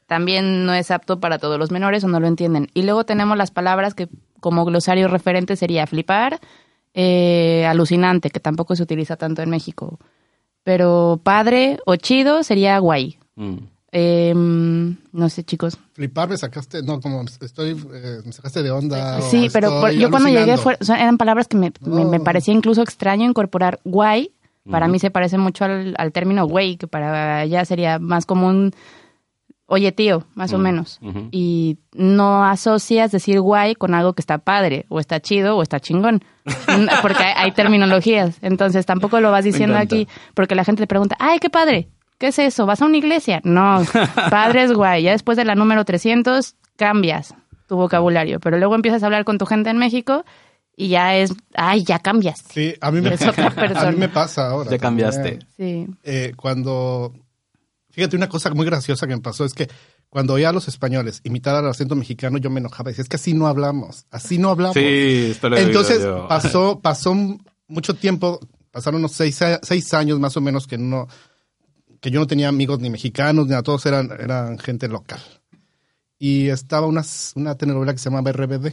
También 0.07 0.66
no 0.66 0.75
es 0.75 0.91
apto 0.91 1.20
para 1.20 1.39
todos 1.39 1.59
los 1.59 1.70
menores 1.70 2.05
o 2.05 2.09
no 2.09 2.18
lo 2.20 2.27
entienden. 2.27 2.68
Y 2.75 2.83
luego 2.83 3.05
tenemos 3.05 3.37
las 3.37 3.51
palabras 3.51 3.95
que 3.95 4.09
como 4.41 4.64
glosario 4.64 5.09
referente 5.09 5.57
sería 5.57 5.87
flipar, 5.87 6.41
eh, 6.95 7.64
alucinante, 7.66 8.31
que 8.31 8.41
tampoco 8.41 8.75
se 8.77 8.83
utiliza 8.83 9.16
tanto 9.16 9.41
en 9.43 9.49
México. 9.51 9.99
Pero 10.65 11.21
padre 11.23 11.79
o 11.87 11.97
chido 11.97 12.43
sería 12.43 12.79
guay. 12.79 13.19
Mm. 13.37 13.57
Eh, 13.95 14.33
no 14.35 15.29
sé, 15.29 15.45
chicos. 15.45 15.77
Flipar 15.93 16.29
me 16.29 16.37
sacaste, 16.39 16.83
no, 16.83 17.01
como 17.01 17.23
estoy, 17.41 17.71
eh, 17.93 18.21
me 18.25 18.33
sacaste 18.33 18.63
de 18.63 18.71
onda. 18.71 19.21
Sí, 19.21 19.49
pero 19.53 19.81
por- 19.81 19.91
yo 19.91 20.11
cuando 20.11 20.31
llegué 20.31 20.57
fue- 20.57 20.79
o 20.81 20.85
sea, 20.85 20.97
eran 20.97 21.19
palabras 21.19 21.47
que 21.47 21.59
me, 21.59 21.73
me- 21.83 22.07
me 22.07 22.17
Oh. 22.19 22.25
parecía 22.25 22.55
incluso 22.55 22.81
extraño 22.83 23.29
incorporar 23.29 23.81
guay. 23.85 24.33
Para 24.71 24.87
mí 24.87 25.01
se 25.01 25.11
parece 25.11 25.39
mucho 25.39 25.65
al, 25.65 25.95
al 25.99 26.13
término 26.13 26.47
güey, 26.47 26.77
que 26.77 26.87
para 26.87 27.39
allá 27.41 27.65
sería 27.65 27.99
más 27.99 28.27
común, 28.27 28.73
oye 29.67 29.93
tío, 29.93 30.27
más 30.35 30.53
o 30.53 30.59
menos. 30.59 31.01
Y 31.31 31.79
no 31.93 32.45
asocias 32.45 33.13
decir 33.13 33.41
guay 33.41 33.75
con 33.75 33.95
algo 33.95 34.13
que 34.13 34.23
está 34.23 34.39
padre, 34.39 34.87
o 34.89 35.01
está 35.01 35.21
chido, 35.21 35.57
o 35.57 35.63
está 35.63 35.81
chingón. 35.81 36.23
porque 37.03 37.23
hay, 37.23 37.35
hay 37.37 37.53
terminologías. 37.53 38.39
Entonces 38.43 38.87
tampoco 38.87 39.21
lo 39.21 39.31
vas 39.31 39.45
diciendo 39.45 39.79
aquí, 39.79 40.09
porque 40.35 40.55
la 40.55 40.65
gente 40.65 40.83
te 40.83 40.87
pregunta, 40.87 41.17
ay, 41.19 41.39
qué 41.39 41.51
padre. 41.51 41.89
¿Qué 42.19 42.29
es 42.29 42.39
eso? 42.39 42.67
¿Vas 42.67 42.81
a 42.81 42.85
una 42.87 42.99
iglesia? 42.99 43.41
No, 43.43 43.83
padre 44.31 44.63
es 44.63 44.73
guay. 44.73 45.03
Ya 45.03 45.11
después 45.11 45.37
de 45.37 45.45
la 45.45 45.57
número 45.57 45.85
300 45.85 46.55
cambias 46.77 47.35
tu 47.67 47.77
vocabulario, 47.77 48.39
pero 48.39 48.59
luego 48.59 48.75
empiezas 48.75 49.03
a 49.03 49.07
hablar 49.07 49.25
con 49.25 49.39
tu 49.39 49.47
gente 49.47 49.71
en 49.71 49.79
México 49.79 50.25
y 50.77 50.89
ya 50.89 51.17
es, 51.17 51.35
ay, 51.55 51.85
ya 51.85 51.99
cambias. 51.99 52.43
Sí, 52.49 52.75
a 52.81 52.91
mí 52.91 53.01
me, 53.01 53.11
a 53.15 53.91
mí 53.91 53.97
me 53.97 54.09
pasa 54.09 54.51
ahora. 54.51 54.71
Ya 54.71 54.79
también. 54.79 55.09
cambiaste. 55.11 55.39
Sí. 55.57 55.87
Eh, 56.03 56.33
cuando, 56.37 57.13
fíjate, 57.93 58.16
una 58.16 58.28
cosa 58.28 58.51
muy 58.53 58.66
graciosa 58.66 59.07
que 59.07 59.14
me 59.14 59.22
pasó 59.22 59.45
es 59.45 59.55
que 59.55 59.68
cuando 60.09 60.34
oía 60.34 60.49
a 60.49 60.53
los 60.53 60.66
españoles 60.68 61.20
imitar 61.24 61.55
al 61.55 61.66
acento 61.68 61.95
mexicano, 61.95 62.36
yo 62.38 62.51
me 62.51 62.59
enojaba 62.61 62.90
y 62.90 62.93
decía, 62.93 63.03
es 63.03 63.09
que 63.09 63.16
así 63.16 63.32
no 63.32 63.47
hablamos, 63.47 64.05
así 64.11 64.36
no 64.38 64.51
hablamos. 64.51 64.74
Sí, 64.74 65.28
esto 65.30 65.49
lo 65.49 65.57
Entonces 65.57 66.03
yo. 66.03 66.26
pasó, 66.28 66.80
pasó 66.80 67.14
mucho 67.68 67.95
tiempo, 67.95 68.40
pasaron 68.70 68.99
unos 69.01 69.12
seis, 69.12 69.40
a- 69.40 69.61
seis 69.62 69.95
años 69.95 70.18
más 70.20 70.36
o 70.36 70.40
menos 70.40 70.66
que 70.66 70.76
no, 70.76 71.07
que 72.01 72.11
yo 72.11 72.18
no 72.20 72.26
tenía 72.26 72.49
amigos 72.49 72.80
ni 72.80 72.90
mexicanos, 72.90 73.45
ni 73.47 73.51
nada, 73.53 73.62
todos 73.62 73.86
eran, 73.86 74.11
eran 74.18 74.59
gente 74.59 74.88
local. 74.88 75.20
Y 76.18 76.49
estaba 76.49 76.86
una, 76.86 77.03
una 77.36 77.55
telenovela 77.57 77.93
que 77.93 77.99
se 77.99 78.11
llamaba 78.11 78.32
RBD. 78.32 78.72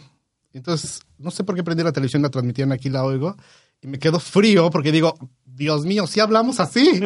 Entonces, 0.53 1.01
no 1.17 1.31
sé 1.31 1.43
por 1.43 1.55
qué 1.55 1.63
prendí 1.63 1.83
la 1.83 1.91
televisión, 1.91 2.21
la 2.21 2.29
transmitían 2.29 2.71
aquí, 2.71 2.89
la 2.89 3.03
oigo, 3.03 3.35
y 3.81 3.87
me 3.87 3.99
quedo 3.99 4.19
frío 4.19 4.69
porque 4.69 4.91
digo, 4.91 5.15
Dios 5.45 5.85
mío, 5.85 6.07
sí 6.07 6.19
hablamos 6.19 6.59
así. 6.59 6.89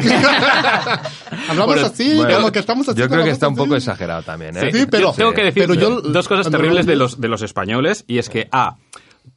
hablamos 1.50 1.74
Bueno, 1.76 1.86
así, 1.88 2.16
Bueno, 2.16 2.36
como 2.38 2.52
que 2.52 2.60
estamos 2.60 2.88
haciendo 2.88 3.04
Yo 3.06 3.10
creo 3.10 3.24
que 3.24 3.32
está 3.32 3.48
un 3.48 3.54
así. 3.54 3.64
poco 3.64 3.76
exagerado 3.76 4.24
también, 4.24 4.58
¿eh? 4.58 4.72
Sí, 4.72 4.86
pero- 4.90 5.10
Yo 5.12 5.14
tengo 5.14 5.34
que 5.34 5.44
decir 5.44 5.64
pero 5.64 5.74
yo- 5.74 6.02
dos 6.02 6.28
cosas 6.28 6.50
terribles 6.52 6.86
de 6.86 6.96
los, 6.96 7.20
de 7.20 7.28
los 7.28 7.42
españoles 7.42 8.06
y 8.08 8.18
es 8.20 8.30
que, 8.30 8.48
A, 8.52 8.78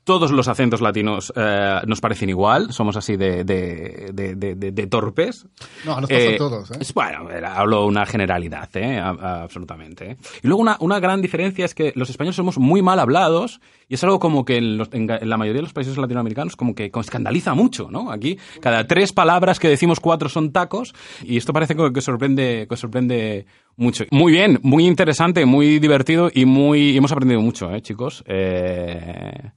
todos 0.04 0.30
los 0.30 0.46
acentos 0.48 0.80
latinos 0.80 1.32
eh, 1.36 1.80
nos 1.86 2.00
parecen 2.00 2.28
igual, 2.28 2.72
somos 2.72 2.96
así 2.96 3.16
de, 3.16 3.44
de, 3.44 4.10
de, 4.12 4.34
de- 4.72 4.86
torpes. 4.86 5.46
No, 5.84 6.00
nos 6.00 6.08
pasa 6.08 6.30
a 6.30 6.36
todos, 6.36 6.70
¿eh? 6.70 6.78
Bueno, 6.94 7.28
hablo 7.54 7.86
una 7.86 8.06
generalidad, 8.06 8.68
¿eh? 8.76 8.98
A- 8.98 9.10
a- 9.10 9.42
absolutamente. 9.42 10.12
¿eh? 10.12 10.16
Y 10.42 10.46
luego 10.46 10.62
una, 10.62 10.76
una 10.80 11.00
gran 11.00 11.20
diferencia 11.22 11.64
es 11.64 11.74
que 11.74 11.92
los 11.96 12.08
españoles 12.10 12.36
somos 12.36 12.58
muy 12.58 12.82
mal 12.82 12.98
hablados 13.00 13.60
y 13.88 13.94
es 13.94 14.04
algo 14.04 14.20
como 14.20 14.44
que 14.44 14.56
en, 14.58 14.78
los- 14.78 14.88
en 14.92 15.10
en 15.10 15.28
la 15.28 15.36
mayoría 15.36 15.58
de 15.60 15.64
los 15.64 15.72
países 15.72 15.96
latinoamericanos 15.96 16.56
como 16.56 16.74
que 16.74 16.90
escandaliza 17.00 17.54
mucho, 17.54 17.88
¿no? 17.90 18.10
Aquí 18.12 18.38
cada 18.60 18.86
tres 18.86 19.12
palabras 19.12 19.58
que 19.58 19.68
decimos 19.68 19.98
cuatro 20.00 20.28
son 20.28 20.52
tacos 20.52 20.94
y 21.22 21.36
esto 21.36 21.52
parece 21.52 21.74
que, 21.76 21.92
que 21.92 22.00
sorprende 22.00 22.66
que 22.68 22.76
sorprende 22.76 23.46
mucho. 23.76 24.04
Muy 24.10 24.32
bien, 24.32 24.58
muy 24.62 24.86
interesante, 24.86 25.44
muy 25.46 25.78
divertido 25.78 26.30
y 26.32 26.44
muy 26.44 26.90
y 26.90 26.96
hemos 26.96 27.12
aprendido 27.12 27.40
mucho, 27.40 27.72
¿eh, 27.74 27.82
chicos? 27.82 28.22
Eh, 28.26 29.50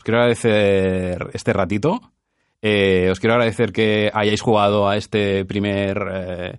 os 0.00 0.04
quiero 0.04 0.20
agradecer 0.20 1.28
este 1.34 1.52
ratito. 1.52 2.00
Eh, 2.62 3.10
os 3.12 3.20
quiero 3.20 3.34
agradecer 3.34 3.70
que 3.70 4.10
hayáis 4.14 4.40
jugado 4.40 4.88
a 4.88 4.96
este 4.96 5.44
primer 5.44 5.98
eh, 6.10 6.58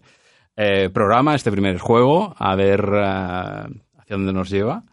eh, 0.56 0.90
programa, 0.94 1.34
este 1.34 1.50
primer 1.50 1.80
juego, 1.80 2.36
a 2.38 2.56
ver 2.56 2.82
eh, 2.82 3.82
hacia 3.98 4.16
dónde 4.16 4.32
nos 4.32 4.52
lleva. 4.52 4.84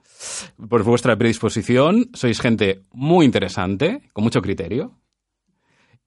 Por 0.67 0.83
vuestra 0.83 1.15
predisposición, 1.15 2.09
sois 2.15 2.41
gente 2.41 2.81
muy 2.91 3.27
interesante, 3.27 4.09
con 4.15 4.25
mucho 4.25 4.41
criterio. 4.41 4.97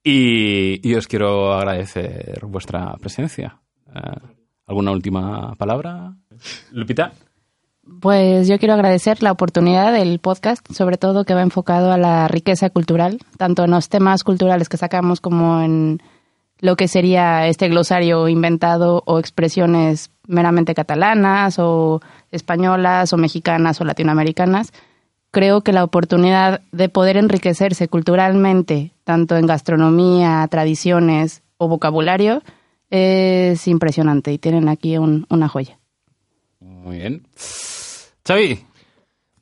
Y, 0.04 0.96
os 0.96 1.06
quiero 1.06 1.54
agradecer 1.54 2.44
vuestra 2.48 2.98
presencia. 2.98 3.62
¿Alguna 4.66 4.92
última 4.92 5.54
palabra? 5.56 6.16
Lupita. 6.72 7.14
Pues 8.00 8.48
yo 8.48 8.60
quiero 8.60 8.76
agradecer 8.76 9.24
la 9.24 9.32
oportunidad 9.32 9.92
del 9.92 10.20
podcast, 10.20 10.66
sobre 10.72 10.98
todo 10.98 11.26
que 11.26 11.34
va 11.34 11.42
enfocado 11.42 11.92
a 11.92 11.98
la 11.98 12.28
riqueza 12.28 12.70
cultural, 12.70 13.18
tanto 13.38 13.64
en 13.64 13.72
los 13.72 13.90
temas 13.90 14.24
culturales 14.24 14.70
que 14.70 14.78
sacamos 14.78 15.20
como 15.20 15.62
en 15.62 16.02
lo 16.60 16.76
que 16.76 16.88
sería 16.88 17.48
este 17.48 17.70
glosario 17.70 18.28
inventado 18.28 19.02
o 19.08 19.18
expresiones 19.18 20.12
meramente 20.28 20.76
catalanas 20.76 21.58
o 21.58 22.02
españolas 22.32 23.14
o 23.14 23.18
mexicanas 23.18 23.82
o 23.82 23.84
latinoamericanas. 23.84 24.72
Creo 25.32 25.62
que 25.62 25.74
la 25.74 25.84
oportunidad 25.84 26.62
de 26.72 26.88
poder 26.88 27.18
enriquecerse 27.18 27.88
culturalmente, 27.88 28.92
tanto 29.04 29.38
en 29.38 29.48
gastronomía, 29.48 30.48
tradiciones 30.52 31.42
o 31.58 31.68
vocabulario, 31.68 32.44
es 32.92 33.68
impresionante 33.68 34.32
y 34.32 34.38
tienen 34.38 34.70
aquí 34.70 34.98
un- 35.00 35.26
una 35.30 35.48
joya. 35.48 35.80
Muy 36.84 36.98
bien. 36.98 37.28
Xavi. 38.26 38.66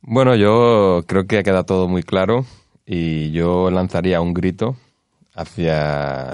Bueno, 0.01 0.35
yo 0.35 1.03
creo 1.07 1.25
que 1.27 1.43
queda 1.43 1.63
todo 1.63 1.87
muy 1.87 2.03
claro 2.03 2.45
y 2.85 3.31
yo 3.31 3.69
lanzaría 3.69 4.21
un 4.21 4.33
grito 4.33 4.75
hacia 5.35 6.31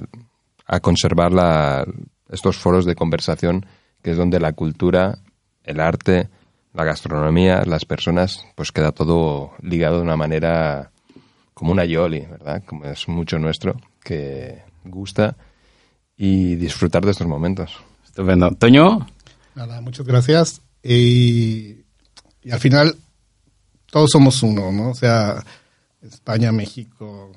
a 0.67 0.79
conservar 0.81 1.31
la- 1.31 1.85
estos 2.29 2.57
foros 2.57 2.85
de 2.85 2.95
conversación 2.95 3.65
que 4.01 4.11
es 4.11 4.17
donde 4.17 4.39
la 4.39 4.53
cultura, 4.53 5.19
el 5.63 5.79
arte, 5.79 6.29
la 6.73 6.83
gastronomía, 6.83 7.63
las 7.65 7.85
personas, 7.85 8.45
pues 8.55 8.71
queda 8.71 8.91
todo 8.91 9.51
ligado 9.61 9.97
de 9.97 10.03
una 10.03 10.15
manera 10.17 10.91
como 11.53 11.71
una 11.71 11.85
yoli, 11.85 12.19
¿verdad? 12.21 12.63
Como 12.65 12.85
es 12.85 13.07
mucho 13.07 13.39
nuestro, 13.39 13.75
que 14.03 14.61
gusta 14.83 15.35
y 16.17 16.55
disfrutar 16.55 17.03
de 17.05 17.11
estos 17.11 17.27
momentos. 17.27 17.77
Estupendo. 18.03 18.51
Toño. 18.51 19.05
Nada, 19.55 19.81
muchas 19.81 20.05
gracias. 20.05 20.61
Y, 20.87 21.83
al 22.51 22.59
final, 22.59 22.95
todos 23.87 24.11
somos 24.11 24.43
uno, 24.43 24.71
¿no? 24.71 24.91
O 24.91 24.93
sea, 24.93 25.43
España, 26.03 26.51
México, 26.51 27.31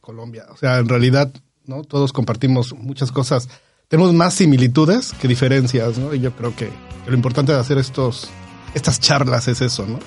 Colombia. 0.00 0.46
O 0.50 0.56
sea, 0.56 0.78
en 0.78 0.88
realidad, 0.88 1.32
¿no? 1.66 1.82
Todos 1.82 2.12
compartimos 2.12 2.72
muchas 2.72 3.10
cosas. 3.10 3.48
Tenemos 3.88 4.14
más 4.14 4.34
similitudes 4.34 5.12
que 5.20 5.26
diferencias, 5.26 5.98
¿no? 5.98 6.14
Y 6.14 6.20
yo 6.20 6.36
creo 6.36 6.54
que, 6.54 6.70
lo 7.06 7.14
importante 7.14 7.52
de 7.52 7.58
hacer 7.58 7.78
estos, 7.78 8.28
estas 8.74 9.00
charlas 9.00 9.48
es 9.48 9.60
eso, 9.60 9.84
¿no? 9.86 9.98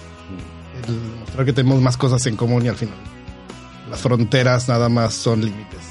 El 0.87 0.95
mostrar 1.19 1.45
que 1.45 1.53
tenemos 1.53 1.81
más 1.81 1.97
cosas 1.97 2.25
en 2.27 2.37
común 2.37 2.65
y 2.65 2.69
al 2.69 2.77
final 2.77 2.97
las 3.89 3.99
fronteras 4.01 4.67
nada 4.67 4.87
más 4.89 5.13
son 5.13 5.41
límites, 5.41 5.81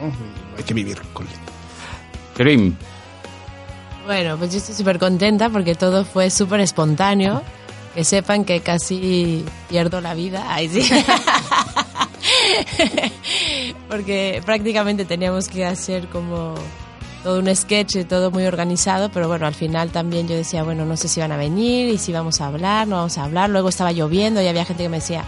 ¿no? 0.00 0.08
Y 0.54 0.58
hay 0.58 0.64
que 0.64 0.74
vivir 0.74 0.98
con 1.12 1.26
límites. 1.26 1.54
Karim. 2.36 2.76
Bueno, 4.10 4.36
pues 4.36 4.50
yo 4.50 4.58
estoy 4.58 4.74
súper 4.74 4.98
contenta 4.98 5.50
porque 5.50 5.76
todo 5.76 6.04
fue 6.04 6.30
súper 6.30 6.58
espontáneo. 6.58 7.42
Que 7.94 8.02
sepan 8.02 8.44
que 8.44 8.58
casi 8.58 9.44
pierdo 9.68 10.00
la 10.00 10.14
vida. 10.14 10.46
Ay, 10.48 10.68
sí. 10.68 10.82
porque 13.88 14.42
prácticamente 14.44 15.04
teníamos 15.04 15.46
que 15.46 15.64
hacer 15.64 16.08
como 16.08 16.56
todo 17.22 17.38
un 17.38 17.54
sketch, 17.54 17.94
y 17.94 18.04
todo 18.04 18.32
muy 18.32 18.46
organizado, 18.46 19.10
pero 19.12 19.28
bueno, 19.28 19.46
al 19.46 19.54
final 19.54 19.90
también 19.90 20.26
yo 20.26 20.34
decía, 20.34 20.64
bueno, 20.64 20.84
no 20.84 20.96
sé 20.96 21.06
si 21.06 21.20
van 21.20 21.30
a 21.30 21.36
venir 21.36 21.88
y 21.88 21.96
si 21.96 22.12
vamos 22.12 22.40
a 22.40 22.48
hablar, 22.48 22.88
no 22.88 22.96
vamos 22.96 23.16
a 23.16 23.22
hablar. 23.22 23.48
Luego 23.48 23.68
estaba 23.68 23.92
lloviendo 23.92 24.42
y 24.42 24.48
había 24.48 24.64
gente 24.64 24.82
que 24.82 24.88
me 24.88 24.96
decía, 24.96 25.24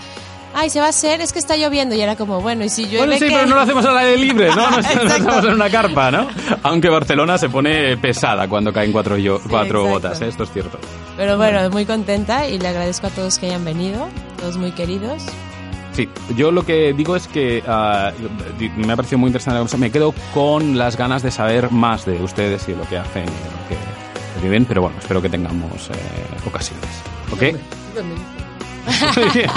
ay, 0.54 0.70
se 0.70 0.80
va 0.80 0.86
a 0.86 0.90
hacer, 0.90 1.20
es 1.20 1.32
que 1.32 1.38
está 1.38 1.56
lloviendo. 1.56 1.94
Y 1.94 2.00
era 2.00 2.16
como, 2.16 2.40
bueno, 2.40 2.64
y 2.64 2.68
si 2.68 2.84
llueve. 2.84 2.98
Bueno, 2.98 3.12
sí, 3.14 3.20
¿qué? 3.26 3.34
pero 3.34 3.46
no 3.46 3.54
lo 3.56 3.60
hacemos 3.62 3.84
al 3.84 3.98
aire 3.98 4.16
libre, 4.18 4.48
¿no? 4.54 4.70
No, 4.70 5.04
no 5.04 5.10
estamos 5.14 5.44
en 5.44 5.52
una 5.54 5.70
carpa, 5.70 6.10
¿no? 6.10 6.26
Aunque 6.62 6.88
Barcelona 6.88 7.38
se 7.38 7.48
pone 7.48 7.96
pesada 7.96 8.48
cuando 8.48 8.72
caen 8.72 8.92
cuatro, 8.92 9.16
yo- 9.18 9.40
cuatro 9.48 9.80
exacto. 9.86 9.90
gotas, 10.08 10.20
¿eh? 10.22 10.28
esto 10.28 10.42
es 10.44 10.52
cierto. 10.52 10.78
Pero 11.16 11.36
bueno, 11.36 11.68
muy 11.70 11.84
contenta 11.86 12.46
y 12.48 12.58
le 12.58 12.68
agradezco 12.68 13.06
a 13.06 13.10
todos 13.10 13.38
que 13.38 13.46
hayan 13.46 13.64
venido, 13.64 14.08
todos 14.40 14.56
muy 14.56 14.72
queridos. 14.72 15.22
Sí, 15.92 16.08
yo 16.36 16.50
lo 16.52 16.64
que 16.64 16.94
digo 16.94 17.16
es 17.16 17.28
que 17.28 17.62
di- 18.58 18.70
me 18.70 18.92
ha 18.92 18.96
parecido 18.96 19.18
muy 19.18 19.28
interesante 19.28 19.54
la 19.56 19.58
conversación. 19.60 19.80
Me 19.82 19.90
quedo 19.90 20.14
con 20.32 20.78
las 20.78 20.96
ganas 20.96 21.22
de 21.22 21.30
saber 21.30 21.70
más 21.70 22.06
de 22.06 22.14
ustedes 22.22 22.66
y 22.68 22.72
de 22.72 22.78
lo 22.78 22.88
que 22.88 22.96
hacen 22.96 23.24
y 23.24 23.26
de 23.26 23.32
lo 23.32 23.68
que 23.68 24.42
viven, 24.42 24.64
pero 24.64 24.80
bueno, 24.82 24.96
espero 24.98 25.20
que 25.20 25.28
tengamos 25.28 25.88
eh, 25.90 25.92
ocasiones. 26.46 26.88
¿Ok? 27.30 27.42
Muy 29.16 29.28
bien. 29.34 29.50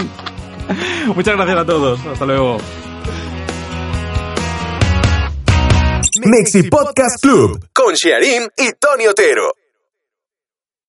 Muchas 1.16 1.36
gracias 1.36 1.58
a 1.58 1.66
todos. 1.66 2.00
Hasta 2.06 2.26
luego. 2.26 2.58
Mexi 6.24 6.64
Podcast 6.64 7.22
Club 7.22 7.68
con 7.74 7.94
Shearim 7.94 8.48
y 8.58 8.72
Tony 8.80 9.08
Otero. 9.08 9.65